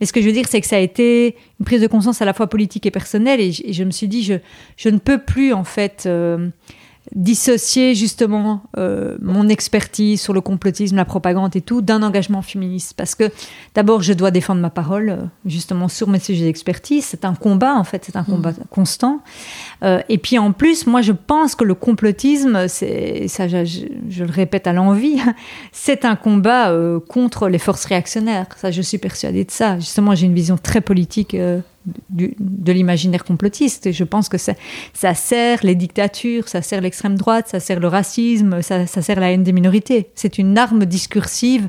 Mais 0.00 0.06
ce 0.06 0.14
que 0.14 0.22
je 0.22 0.26
veux 0.26 0.32
dire, 0.32 0.46
c'est 0.48 0.62
que 0.62 0.66
ça 0.66 0.76
a 0.76 0.80
été 0.80 1.36
une 1.60 1.66
prise 1.66 1.82
de 1.82 1.86
conscience 1.86 2.22
à 2.22 2.24
la 2.24 2.32
fois 2.32 2.46
politique 2.46 2.86
et 2.86 2.90
personnelle, 2.90 3.40
et, 3.40 3.52
je, 3.52 3.84
me 3.84 3.90
suis 3.90 4.08
dit 4.08 4.22
je 4.22 4.88
ne 4.88 4.98
peux 4.98 5.18
plus 5.18 5.52
en 5.52 5.64
fait 5.64 6.08
dissocier 7.14 7.94
justement 7.94 8.62
euh, 8.76 9.16
mon 9.20 9.48
expertise 9.48 10.20
sur 10.20 10.32
le 10.32 10.40
complotisme, 10.40 10.96
la 10.96 11.04
propagande 11.04 11.54
et 11.56 11.60
tout 11.60 11.80
d'un 11.80 12.02
engagement 12.02 12.42
féministe. 12.42 12.94
Parce 12.96 13.14
que 13.14 13.30
d'abord, 13.74 14.02
je 14.02 14.12
dois 14.12 14.30
défendre 14.30 14.60
ma 14.60 14.70
parole 14.70 15.10
euh, 15.10 15.16
justement 15.46 15.88
sur 15.88 16.08
mes 16.08 16.18
sujets 16.18 16.44
d'expertise. 16.44 17.04
C'est 17.04 17.24
un 17.24 17.34
combat 17.34 17.74
en 17.74 17.84
fait, 17.84 18.04
c'est 18.04 18.16
un 18.16 18.24
combat 18.24 18.52
mmh. 18.52 18.64
constant. 18.70 19.20
Euh, 19.82 20.00
et 20.08 20.18
puis 20.18 20.38
en 20.38 20.52
plus, 20.52 20.86
moi 20.86 21.02
je 21.02 21.12
pense 21.12 21.54
que 21.54 21.64
le 21.64 21.74
complotisme, 21.74 22.68
c'est 22.68 23.28
ça, 23.28 23.48
je, 23.48 23.64
je, 24.08 24.24
le 24.24 24.30
répète 24.30 24.66
à 24.66 24.72
l'envie, 24.72 25.18
c'est 25.72 26.04
un 26.04 26.16
combat 26.16 26.74
contre 27.08 27.48
les 27.48 27.58
forces 27.58 27.84
réactionnaires. 27.84 28.46
Ça, 28.56 28.70
je 28.70 28.82
suis 28.82 28.98
persuadée 28.98 29.44
de 29.44 29.50
ça. 29.50 29.78
Justement, 29.78 30.14
j'ai 30.14 30.26
une 30.26 30.34
vision 30.34 30.58
très 30.58 30.80
politique 30.80 31.36
de 32.10 32.72
l'imaginaire 32.72 33.24
complotiste. 33.24 33.86
Et 33.86 33.92
je 33.92 34.04
pense 34.04 34.28
que 34.28 34.38
ça, 34.38 34.54
ça, 34.92 35.14
sert 35.14 35.60
les 35.62 35.74
dictatures, 35.74 36.48
ça 36.48 36.62
sert 36.62 36.80
l'extrême 36.80 37.16
droite, 37.16 37.48
ça 37.48 37.60
sert 37.60 37.80
le 37.80 37.88
racisme, 37.88 38.62
ça, 38.62 38.86
sert 38.86 39.20
la 39.20 39.32
haine 39.32 39.42
des 39.42 39.52
minorités. 39.52 40.10
C'est 40.14 40.38
une 40.38 40.56
arme 40.58 40.84
discursive 40.84 41.68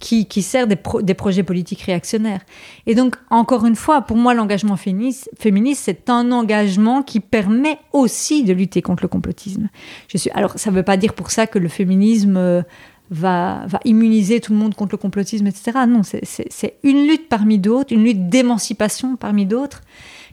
qui, 0.00 0.26
qui 0.26 0.42
sert 0.42 0.66
des, 0.66 1.14
projets 1.14 1.42
politiques 1.42 1.82
réactionnaires. 1.82 2.40
Et 2.86 2.94
donc, 2.94 3.16
encore 3.30 3.64
une 3.64 3.76
fois, 3.76 4.02
pour 4.02 4.16
moi, 4.16 4.34
l'engagement 4.34 4.76
féministe, 4.76 5.30
féministe 5.38 5.82
c'est 5.84 6.10
un 6.10 6.32
engagement 6.32 7.02
qui 7.02 7.20
permet 7.20 7.78
aussi 7.92 8.44
de 8.44 8.52
lutter 8.52 8.82
contre 8.82 9.02
le 9.02 9.08
complotisme. 9.08 9.68
Je 10.08 10.18
suis, 10.18 10.30
alors, 10.30 10.58
ça 10.58 10.70
ne 10.70 10.76
veut 10.76 10.82
pas 10.82 10.96
dire 10.96 11.14
pour 11.14 11.30
ça 11.30 11.46
que 11.46 11.58
le 11.58 11.68
féminisme 11.68 12.36
euh, 12.36 12.62
va, 13.10 13.64
va 13.66 13.80
immuniser 13.84 14.40
tout 14.40 14.52
le 14.52 14.58
monde 14.58 14.74
contre 14.74 14.92
le 14.92 14.98
complotisme, 14.98 15.46
etc. 15.46 15.80
Non, 15.86 16.02
c'est 16.02 16.78
une 16.82 17.06
lutte 17.06 17.28
parmi 17.28 17.58
d'autres, 17.58 17.92
une 17.92 18.04
lutte 18.04 18.28
d'émancipation 18.28 19.16
parmi 19.16 19.46
d'autres, 19.46 19.82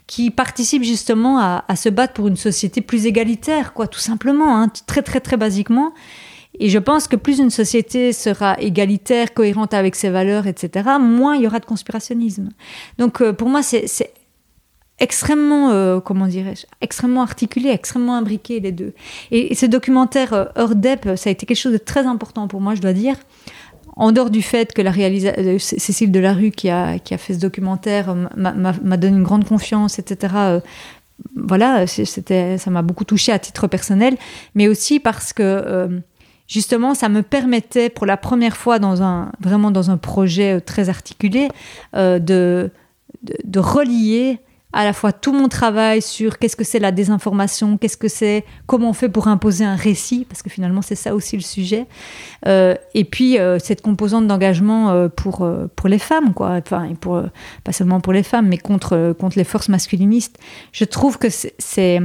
qui 0.08 0.32
participe 0.32 0.84
justement 0.84 1.40
à, 1.40 1.64
à, 1.68 1.76
se 1.76 1.90
battre 1.90 2.14
pour 2.14 2.28
une 2.28 2.36
société 2.36 2.82
plus 2.82 3.06
égalitaire, 3.06 3.74
quoi, 3.74 3.88
tout 3.88 4.00
simplement, 4.00 4.58
hein, 4.58 4.68
très 4.88 5.02
très 5.02 5.20
très 5.20 5.38
basiquement. 5.38 5.94
Et 6.60 6.70
je 6.70 6.80
pense 6.80 7.08
que 7.08 7.16
plus 7.16 7.40
une 7.40 7.50
société 7.50 8.12
sera 8.12 8.60
égalitaire, 8.60 9.34
cohérente 9.34 9.74
avec 9.74 9.96
ses 9.96 10.10
valeurs, 10.10 10.48
etc., 10.48 10.90
moins 11.00 11.36
il 11.36 11.44
y 11.44 11.48
aura 11.48 11.60
de 11.60 11.66
conspirationnisme. 11.66 12.50
Donc 12.98 13.22
euh, 13.22 13.32
pour 13.32 13.48
moi, 13.48 13.64
c'est 13.64 13.88
extrêmement, 15.02 15.72
euh, 15.72 16.00
comment 16.00 16.28
dirais-je, 16.28 16.66
extrêmement 16.80 17.24
articulé, 17.24 17.70
extrêmement 17.70 18.16
imbriqué 18.16 18.60
les 18.60 18.72
deux. 18.72 18.94
Et, 19.32 19.54
ce 19.56 19.66
documentaire 19.66 20.34
euh, 20.34 20.46
Heurdep, 20.56 21.10
ça 21.18 21.30
a 21.30 21.32
été 21.32 21.46
quelque 21.46 21.58
chose 21.58 21.74
de 21.74 21.78
très 21.78 22.06
important 22.06 22.48
pour 22.48 22.62
moi, 22.62 22.76
je 22.76 22.82
dois 22.82 22.94
dire. 22.94 23.16
En 23.98 24.12
dehors 24.12 24.30
du 24.30 24.42
fait 24.42 24.74
que 24.74 24.82
la 24.82 24.92
euh, 24.92 25.60
Cécile 25.60 26.12
Delarue 26.12 26.52
qui 26.52 26.70
a, 26.70 27.00
qui 27.00 27.14
a 27.14 27.18
fait 27.18 27.34
ce 27.34 27.40
documentaire 27.40 28.16
m'a 28.38 28.98
donné 28.98 29.18
une 29.18 29.24
grande 29.24 29.46
confiance, 29.46 30.00
etc. 30.00 30.62
voilà, 31.36 31.86
c'était, 31.88 32.58
ça 32.58 32.72
m'a 32.72 32.84
beaucoup 32.84 33.04
touché 33.04 33.34
à 33.34 33.40
titre 33.40 33.68
personnel, 33.68 34.16
mais 34.56 34.70
aussi 34.70 35.00
parce 35.02 35.34
que 35.34 36.02
justement, 36.48 36.94
ça 36.94 37.10
me 37.10 37.22
permettait 37.22 37.90
pour 37.90 38.06
la 38.06 38.16
première 38.16 38.56
fois 38.56 38.80
dans 38.80 39.04
un 39.04 39.34
vraiment 39.42 39.72
dans 39.72 39.92
un 39.92 39.98
projet 39.98 40.62
très 40.62 40.88
articulé 40.88 41.50
de, 41.94 42.72
de 43.24 43.60
relier 43.60 44.40
à 44.74 44.86
la 44.86 44.94
fois 44.94 45.12
tout 45.12 45.34
mon 45.34 45.48
travail 45.48 46.02
sur 46.02 46.40
qu'est-ce 46.40 46.56
que 46.56 46.64
c'est 46.64 46.80
la 46.80 46.92
désinformation, 46.92 47.78
qu'est-ce 47.78 47.98
que 47.98 48.08
c'est, 48.08 48.46
comment 48.68 48.90
on 48.90 48.94
fait 48.94 49.10
pour 49.10 49.28
imposer 49.28 49.66
un 49.66 49.76
récit, 49.76 50.26
parce 50.28 50.42
que 50.42 50.50
finalement 50.50 50.82
c'est 50.82 50.96
ça 50.96 51.14
aussi 51.14 51.36
le 51.36 51.42
sujet, 51.42 51.88
euh, 52.48 52.76
et 52.94 53.04
puis 53.04 53.38
euh, 53.38 53.60
cette 53.60 53.82
composante 53.82 54.28
d'engagement 54.28 54.92
euh, 54.92 55.10
pour, 55.10 55.48
pour 55.76 55.90
les 55.90 56.00
femmes, 56.00 56.34
quoi, 56.34 56.60
enfin, 56.64 56.94
pour, 57.00 57.22
pas 57.64 57.72
seulement 57.72 58.00
pour 58.00 58.14
les 58.14 58.24
femmes, 58.24 58.48
mais 58.48 58.58
contre, 58.58 59.14
contre 59.20 59.38
les 59.38 59.44
forces 59.44 59.70
masculinistes. 59.70 60.38
Je 60.72 60.86
trouve 60.86 61.18
que 61.18 61.28
c'est... 61.30 62.00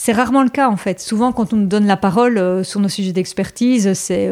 C'est 0.00 0.12
rarement 0.12 0.44
le 0.44 0.48
cas 0.48 0.68
en 0.68 0.76
fait. 0.76 1.00
Souvent, 1.00 1.32
quand 1.32 1.52
on 1.52 1.56
nous 1.56 1.66
donne 1.66 1.88
la 1.88 1.96
parole 1.96 2.64
sur 2.64 2.78
nos 2.78 2.88
sujets 2.88 3.10
d'expertise, 3.10 3.94
c'est 3.94 4.30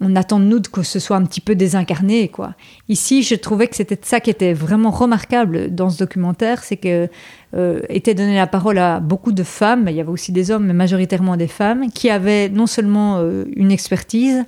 on 0.00 0.16
attend 0.16 0.40
de 0.40 0.44
nous 0.44 0.60
que 0.60 0.82
ce 0.82 0.98
soit 0.98 1.16
un 1.16 1.24
petit 1.24 1.40
peu 1.40 1.54
désincarné. 1.54 2.28
Quoi. 2.28 2.54
Ici, 2.88 3.22
je 3.22 3.34
trouvais 3.34 3.68
que 3.68 3.76
c'était 3.76 3.98
ça 4.02 4.20
qui 4.20 4.30
était 4.30 4.52
vraiment 4.52 4.90
remarquable 4.90 5.74
dans 5.74 5.90
ce 5.90 5.98
documentaire, 5.98 6.64
c'est 6.64 6.76
que 6.76 7.08
euh, 7.54 7.80
était 7.88 8.14
donné 8.14 8.36
la 8.36 8.46
parole 8.46 8.78
à 8.78 9.00
beaucoup 9.00 9.32
de 9.32 9.42
femmes, 9.42 9.86
il 9.88 9.94
y 9.94 10.00
avait 10.00 10.10
aussi 10.10 10.32
des 10.32 10.50
hommes, 10.50 10.66
mais 10.66 10.74
majoritairement 10.74 11.36
des 11.36 11.46
femmes, 11.46 11.90
qui 11.90 12.10
avaient 12.10 12.48
non 12.48 12.66
seulement 12.66 13.18
euh, 13.18 13.44
une 13.56 13.72
expertise, 13.72 14.44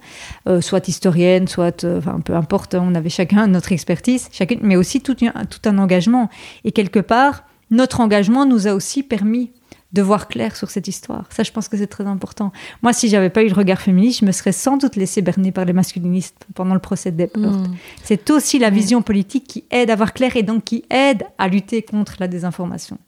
euh, 0.49 0.61
soit 0.61 0.87
historienne, 0.89 1.49
soit, 1.49 1.85
enfin 1.85 2.21
peu 2.21 2.35
importe, 2.35 2.75
on 2.75 2.95
avait 2.95 3.09
chacun 3.09 3.47
notre 3.47 3.73
expertise, 3.73 4.29
chacune, 4.33 4.61
mais 4.63 4.77
aussi 4.77 5.01
tout 5.01 5.17
un 5.65 5.79
engagement. 5.79 6.29
Et 6.65 6.73
quelque 6.73 7.01
part, 7.01 7.45
notre 7.71 8.01
engagement 8.01 8.47
nous 8.47 8.67
a 8.67 8.75
aussi 8.75 9.03
permis 9.03 9.51
de 9.93 10.03
voir 10.03 10.28
clair 10.28 10.55
sur 10.55 10.70
cette 10.70 10.86
histoire. 10.86 11.26
Ça, 11.30 11.43
je 11.43 11.51
pense 11.51 11.68
que 11.68 11.76
c'est 11.76 11.88
très 11.88 12.07
important. 12.07 12.53
Moi, 12.82 12.93
si 12.93 13.09
j'avais 13.09 13.30
pas 13.30 13.43
eu 13.43 13.49
le 13.49 13.55
regard 13.55 13.80
féministe, 13.80 14.20
je 14.20 14.24
me 14.24 14.32
serais 14.32 14.53
sans 14.53 14.76
doute 14.76 14.97
laissé 14.97 15.20
berner 15.20 15.51
par 15.51 15.64
les 15.64 15.72
masculinistes 15.72 16.47
pendant 16.55 16.74
le 16.74 16.80
procès 16.80 17.11
de 17.11 17.24
mmh. 17.24 17.74
C'est 18.05 18.30
aussi 18.30 18.59
la 18.59 18.70
vision 18.70 19.03
politique 19.03 19.47
qui 19.49 19.64
aide 19.70 19.91
à 19.91 19.97
voir 19.97 20.12
clair 20.12 20.36
et 20.36 20.43
donc 20.43 20.64
qui 20.64 20.84
aide 20.91 21.24
à 21.38 21.49
lutter 21.49 21.82
contre 21.82 22.16
la 22.20 22.28
désinformation. 22.28 22.99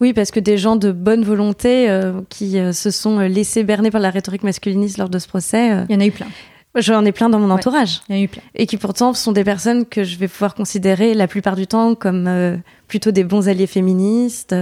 Oui, 0.00 0.12
parce 0.12 0.30
que 0.30 0.40
des 0.40 0.58
gens 0.58 0.76
de 0.76 0.92
bonne 0.92 1.24
volonté 1.24 1.88
euh, 1.88 2.20
qui 2.28 2.58
euh, 2.58 2.72
se 2.72 2.90
sont 2.90 3.18
euh, 3.18 3.28
laissés 3.28 3.64
berner 3.64 3.90
par 3.90 4.00
la 4.00 4.10
rhétorique 4.10 4.42
masculiniste 4.42 4.98
lors 4.98 5.08
de 5.08 5.18
ce 5.18 5.26
procès. 5.26 5.84
Il 5.88 5.94
y 5.94 5.96
en 5.96 6.00
a 6.00 6.06
eu 6.06 6.10
plein. 6.10 6.26
J'en 6.74 7.06
ai 7.06 7.12
plein 7.12 7.30
dans 7.30 7.38
mon 7.38 7.50
entourage. 7.50 8.02
il 8.10 8.16
y 8.16 8.18
en 8.18 8.20
a 8.20 8.24
eu 8.24 8.28
plein. 8.28 8.42
Et 8.54 8.66
qui 8.66 8.76
pourtant 8.76 9.14
sont 9.14 9.32
des 9.32 9.44
personnes 9.44 9.86
que 9.86 10.04
je 10.04 10.18
vais 10.18 10.28
pouvoir 10.28 10.54
considérer 10.54 11.14
la 11.14 11.26
plupart 11.26 11.56
du 11.56 11.66
temps 11.66 11.94
comme 11.94 12.60
plutôt 12.86 13.12
des 13.12 13.24
bons 13.24 13.48
alliés 13.48 13.66
féministes. 13.66 14.54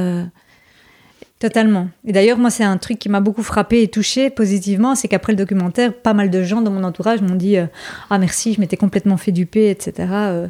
Totalement. 1.44 1.88
Et 2.06 2.12
d'ailleurs, 2.12 2.38
moi, 2.38 2.48
c'est 2.48 2.64
un 2.64 2.78
truc 2.78 2.98
qui 2.98 3.10
m'a 3.10 3.20
beaucoup 3.20 3.42
frappé 3.42 3.82
et 3.82 3.88
touché 3.88 4.30
positivement, 4.30 4.94
c'est 4.94 5.08
qu'après 5.08 5.34
le 5.34 5.36
documentaire, 5.36 5.92
pas 5.92 6.14
mal 6.14 6.30
de 6.30 6.42
gens 6.42 6.62
dans 6.62 6.70
mon 6.70 6.82
entourage 6.84 7.20
m'ont 7.20 7.34
dit 7.34 7.58
euh, 7.58 7.66
ah 8.08 8.16
merci, 8.16 8.54
je 8.54 8.60
m'étais 8.60 8.78
complètement 8.78 9.18
fait 9.18 9.30
duper, 9.30 9.68
etc. 9.68 10.08
Euh. 10.10 10.48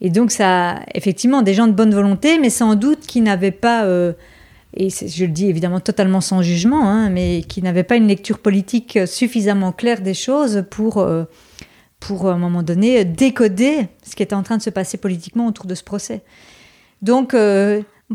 Et 0.00 0.08
donc 0.08 0.30
ça, 0.30 0.78
effectivement, 0.94 1.42
des 1.42 1.52
gens 1.52 1.66
de 1.66 1.72
bonne 1.72 1.92
volonté, 1.92 2.38
mais 2.38 2.48
sans 2.48 2.76
doute 2.76 3.00
qui 3.00 3.22
n'avaient 3.22 3.50
pas 3.50 3.86
euh, 3.86 4.12
et 4.74 4.88
je 4.88 5.24
le 5.24 5.32
dis 5.32 5.48
évidemment 5.48 5.80
totalement 5.80 6.20
sans 6.20 6.42
jugement, 6.42 6.88
hein, 6.88 7.10
mais 7.10 7.42
qui 7.42 7.60
n'avaient 7.60 7.82
pas 7.82 7.96
une 7.96 8.06
lecture 8.06 8.38
politique 8.38 9.00
suffisamment 9.04 9.72
claire 9.72 10.00
des 10.00 10.14
choses 10.14 10.62
pour 10.70 11.04
pour 11.98 12.28
à 12.28 12.34
un 12.34 12.38
moment 12.38 12.62
donné 12.62 13.04
décoder 13.04 13.88
ce 14.04 14.14
qui 14.14 14.22
était 14.22 14.36
en 14.36 14.44
train 14.44 14.58
de 14.58 14.62
se 14.62 14.70
passer 14.70 14.96
politiquement 14.96 15.48
autour 15.48 15.66
de 15.66 15.74
ce 15.74 15.82
procès. 15.82 16.22
Donc 17.02 17.34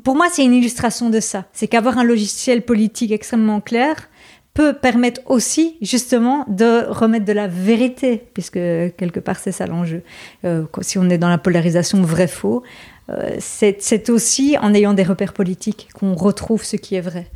pour 0.03 0.15
moi, 0.15 0.27
c'est 0.31 0.43
une 0.43 0.53
illustration 0.53 1.09
de 1.09 1.19
ça. 1.19 1.45
C'est 1.51 1.67
qu'avoir 1.67 1.97
un 1.97 2.03
logiciel 2.03 2.63
politique 2.63 3.11
extrêmement 3.11 3.59
clair 3.59 4.09
peut 4.53 4.73
permettre 4.73 5.21
aussi 5.27 5.77
justement 5.81 6.45
de 6.49 6.85
remettre 6.87 7.25
de 7.25 7.33
la 7.33 7.47
vérité, 7.47 8.23
puisque 8.33 8.53
quelque 8.53 9.19
part 9.19 9.37
c'est 9.37 9.51
ça 9.51 9.65
l'enjeu. 9.65 10.03
Euh, 10.43 10.65
si 10.81 10.97
on 10.97 11.09
est 11.09 11.17
dans 11.17 11.29
la 11.29 11.37
polarisation 11.37 12.01
vrai-faux, 12.01 12.63
euh, 13.09 13.35
c'est 13.39 14.09
aussi 14.09 14.57
en 14.61 14.73
ayant 14.73 14.93
des 14.93 15.03
repères 15.03 15.33
politiques 15.33 15.89
qu'on 15.93 16.15
retrouve 16.15 16.63
ce 16.63 16.75
qui 16.75 16.95
est 16.95 17.01
vrai. 17.01 17.31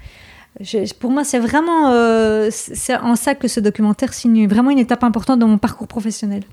pour 1.00 1.12
moi, 1.12 1.24
c'est 1.24 1.40
vraiment 1.40 1.92
euh, 1.92 2.50
c'est 2.52 2.98
en 2.98 3.16
ça 3.16 3.36
que 3.36 3.48
ce 3.48 3.62
documentaire 3.62 4.14
signe 4.14 4.48
vraiment 4.48 4.72
une 4.72 4.80
étape 4.80 5.04
importante 5.04 5.40
dans 5.40 5.48
mon 5.48 5.58
parcours 5.58 5.88
professionnel. 5.88 6.44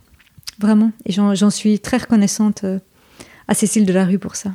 Vraiment. 0.61 0.93
Et 1.07 1.13
j'en 1.13 1.51
suis 1.51 1.81
très 1.81 1.97
reconnaissante 1.97 2.65
à 3.49 3.55
Cécile 3.55 3.85
Delarue 3.85 4.19
pour 4.19 4.37
ça. 4.37 4.51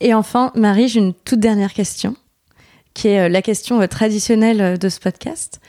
Et 0.00 0.12
enfin, 0.12 0.52
Marie, 0.54 0.88
j'ai 0.88 1.00
une 1.00 1.14
toute 1.14 1.40
dernière 1.40 1.72
question, 1.72 2.16
qui 2.94 3.08
est 3.08 3.20
euh, 3.20 3.28
la 3.28 3.42
question 3.42 3.80
euh, 3.80 3.86
traditionnelle 3.86 4.60
euh, 4.60 4.76
de 4.76 4.88
ce 4.88 5.00
podcast. 5.00 5.60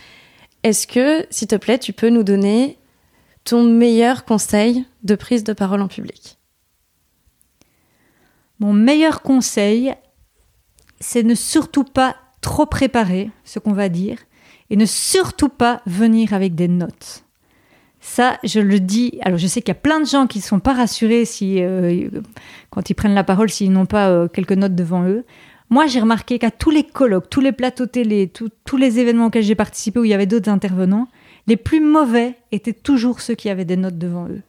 Est-ce 0.63 0.85
que, 0.85 1.25
s'il 1.29 1.47
te 1.47 1.55
plaît, 1.55 1.79
tu 1.79 1.93
peux 1.93 2.09
nous 2.09 2.23
donner 2.23 2.77
ton 3.45 3.63
meilleur 3.63 4.25
conseil 4.25 4.85
de 5.03 5.15
prise 5.15 5.43
de 5.43 5.53
parole 5.53 5.81
en 5.81 5.87
public? 5.87 6.37
Mon 8.59 8.73
meilleur 8.73 9.21
conseil, 9.21 9.93
c'est 10.99 11.23
ne 11.23 11.35
surtout 11.35 11.83
pas 11.83 12.17
trop 12.41 12.65
préparer 12.65 13.29
ce 13.45 13.59
qu'on 13.59 13.73
va 13.73 13.87
dire 13.87 14.17
et 14.69 14.75
ne 14.75 14.85
surtout 14.85 15.49
pas 15.49 15.81
venir 15.85 16.33
avec 16.33 16.55
des 16.55 16.67
notes. 16.67 17.23
Ça, 18.07 18.39
je 18.45 18.61
le 18.61 18.79
dis. 18.79 19.19
Alors, 19.21 19.37
je 19.37 19.47
sais 19.47 19.61
qu'il 19.61 19.67
y 19.67 19.77
a 19.77 19.79
plein 19.79 19.99
de 19.99 20.05
gens 20.05 20.27
qui 20.27 20.37
ne 20.37 20.43
sont 20.43 20.61
pas 20.61 20.73
rassurés 20.73 21.25
si, 21.25 21.61
euh, 21.61 22.09
quand 22.69 22.89
ils 22.89 22.93
prennent 22.93 23.13
la 23.13 23.25
parole, 23.25 23.49
s'ils 23.49 23.69
n'ont 23.69 23.85
pas 23.85 24.07
euh, 24.07 24.29
quelques 24.29 24.53
notes 24.53 24.75
devant 24.75 25.03
eux. 25.03 25.25
Moi, 25.69 25.87
j'ai 25.87 25.99
remarqué 25.99 26.39
qu'à 26.39 26.49
tous 26.49 26.69
les 26.69 26.83
colloques, 26.83 27.29
tous 27.29 27.41
les 27.41 27.51
plateaux 27.51 27.85
télé, 27.85 28.31
tous 28.31 28.77
les 28.77 28.99
événements 28.99 29.25
auxquels 29.25 29.43
j'ai 29.43 29.55
participé 29.55 29.99
où 29.99 30.05
il 30.05 30.09
y 30.09 30.13
avait 30.13 30.25
d'autres 30.25 30.49
intervenants, 30.49 31.09
les 31.47 31.57
plus 31.57 31.81
mauvais 31.81 32.35
étaient 32.53 32.71
toujours 32.71 33.19
ceux 33.19 33.35
qui 33.35 33.49
avaient 33.49 33.65
des 33.65 33.75
notes 33.75 33.97
devant 33.97 34.29
eux. 34.29 34.41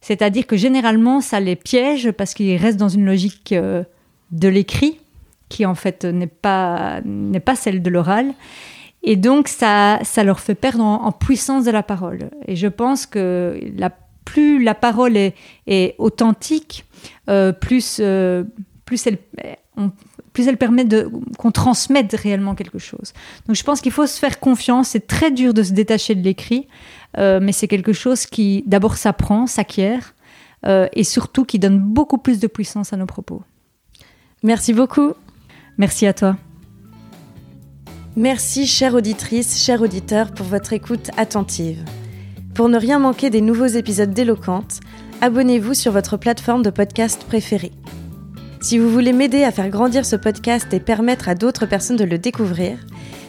C'est-à-dire 0.00 0.46
que 0.46 0.56
généralement, 0.56 1.20
ça 1.20 1.40
les 1.40 1.56
piège 1.56 2.12
parce 2.12 2.32
qu'ils 2.32 2.56
restent 2.56 2.78
dans 2.78 2.88
une 2.88 3.04
logique 3.04 3.52
euh, 3.52 3.82
de 4.30 4.46
l'écrit, 4.46 5.00
qui 5.48 5.66
en 5.66 5.74
fait 5.74 6.04
n'est 6.04 6.28
pas, 6.28 7.00
n'est 7.04 7.40
pas 7.40 7.56
celle 7.56 7.82
de 7.82 7.90
l'oral. 7.90 8.32
Et 9.02 9.16
donc, 9.16 9.48
ça, 9.48 9.98
ça 10.02 10.24
leur 10.24 10.40
fait 10.40 10.54
perdre 10.54 10.84
en, 10.84 11.12
puissance 11.12 11.64
de 11.64 11.70
la 11.70 11.82
parole. 11.82 12.30
Et 12.46 12.56
je 12.56 12.66
pense 12.66 13.06
que 13.06 13.58
la, 13.76 13.90
plus 14.24 14.62
la 14.62 14.74
parole 14.74 15.16
est, 15.16 15.34
est 15.66 15.94
authentique, 15.98 16.84
euh, 17.28 17.52
plus, 17.52 17.98
euh, 18.00 18.44
plus, 18.84 19.06
elle, 19.06 19.18
plus 20.32 20.48
elle 20.48 20.58
permet 20.58 20.86
qu'on 21.38 21.50
transmette 21.50 22.12
réellement 22.12 22.54
quelque 22.54 22.78
chose. 22.78 23.14
Donc, 23.46 23.56
je 23.56 23.62
pense 23.62 23.80
qu'il 23.80 23.92
faut 23.92 24.06
se 24.06 24.18
faire 24.18 24.38
confiance. 24.38 24.88
C'est 24.88 25.06
très 25.06 25.30
dur 25.30 25.54
de 25.54 25.62
se 25.62 25.72
détacher 25.72 26.14
de 26.14 26.22
l'écrit, 26.22 26.68
euh, 27.16 27.40
mais 27.40 27.52
c'est 27.52 27.68
quelque 27.68 27.94
chose 27.94 28.26
qui, 28.26 28.64
d'abord, 28.66 28.96
s'apprend, 28.96 29.46
s'acquiert, 29.46 30.14
et 30.92 31.04
surtout 31.04 31.46
qui 31.46 31.58
donne 31.58 31.78
beaucoup 31.78 32.18
plus 32.18 32.38
de 32.38 32.46
puissance 32.46 32.92
à 32.92 32.98
nos 32.98 33.06
propos. 33.06 33.42
Merci 34.42 34.74
beaucoup. 34.74 35.14
Merci 35.78 36.06
à 36.06 36.12
toi. 36.12 36.36
Merci, 38.16 38.66
chère 38.66 38.94
auditrice, 38.94 39.62
chers 39.62 39.82
auditeurs, 39.82 40.32
pour 40.32 40.46
votre 40.46 40.72
écoute 40.72 41.12
attentive. 41.16 41.84
Pour 42.54 42.68
ne 42.68 42.76
rien 42.76 42.98
manquer 42.98 43.30
des 43.30 43.40
nouveaux 43.40 43.66
épisodes 43.66 44.12
d'Éloquente, 44.12 44.80
abonnez-vous 45.20 45.74
sur 45.74 45.92
votre 45.92 46.16
plateforme 46.16 46.64
de 46.64 46.70
podcast 46.70 47.22
préférée. 47.22 47.70
Si 48.60 48.78
vous 48.78 48.90
voulez 48.90 49.12
m'aider 49.12 49.44
à 49.44 49.52
faire 49.52 49.68
grandir 49.68 50.04
ce 50.04 50.16
podcast 50.16 50.74
et 50.74 50.80
permettre 50.80 51.28
à 51.28 51.36
d'autres 51.36 51.66
personnes 51.66 51.96
de 51.96 52.04
le 52.04 52.18
découvrir, 52.18 52.78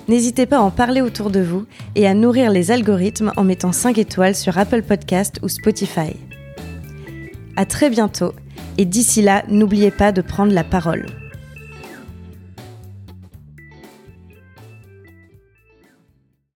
n'hésitez 0.07 0.47
pas 0.47 0.57
à 0.57 0.61
en 0.61 0.71
parler 0.71 1.01
autour 1.01 1.29
de 1.29 1.41
vous 1.41 1.67
et 1.93 2.07
à 2.07 2.15
nourrir 2.15 2.49
les 2.49 2.71
algorithmes 2.71 3.33
en 3.37 3.43
mettant 3.43 3.71
5 3.71 3.99
étoiles 3.99 4.35
sur 4.35 4.57
Apple 4.57 4.81
Podcast 4.81 5.39
ou 5.43 5.47
Spotify. 5.47 6.15
À 7.55 7.65
très 7.65 7.91
bientôt 7.91 8.33
et 8.79 8.85
d'ici 8.85 9.21
là, 9.21 9.43
n'oubliez 9.47 9.91
pas 9.91 10.11
de 10.11 10.21
prendre 10.21 10.53
la 10.53 10.63
parole. 10.63 11.05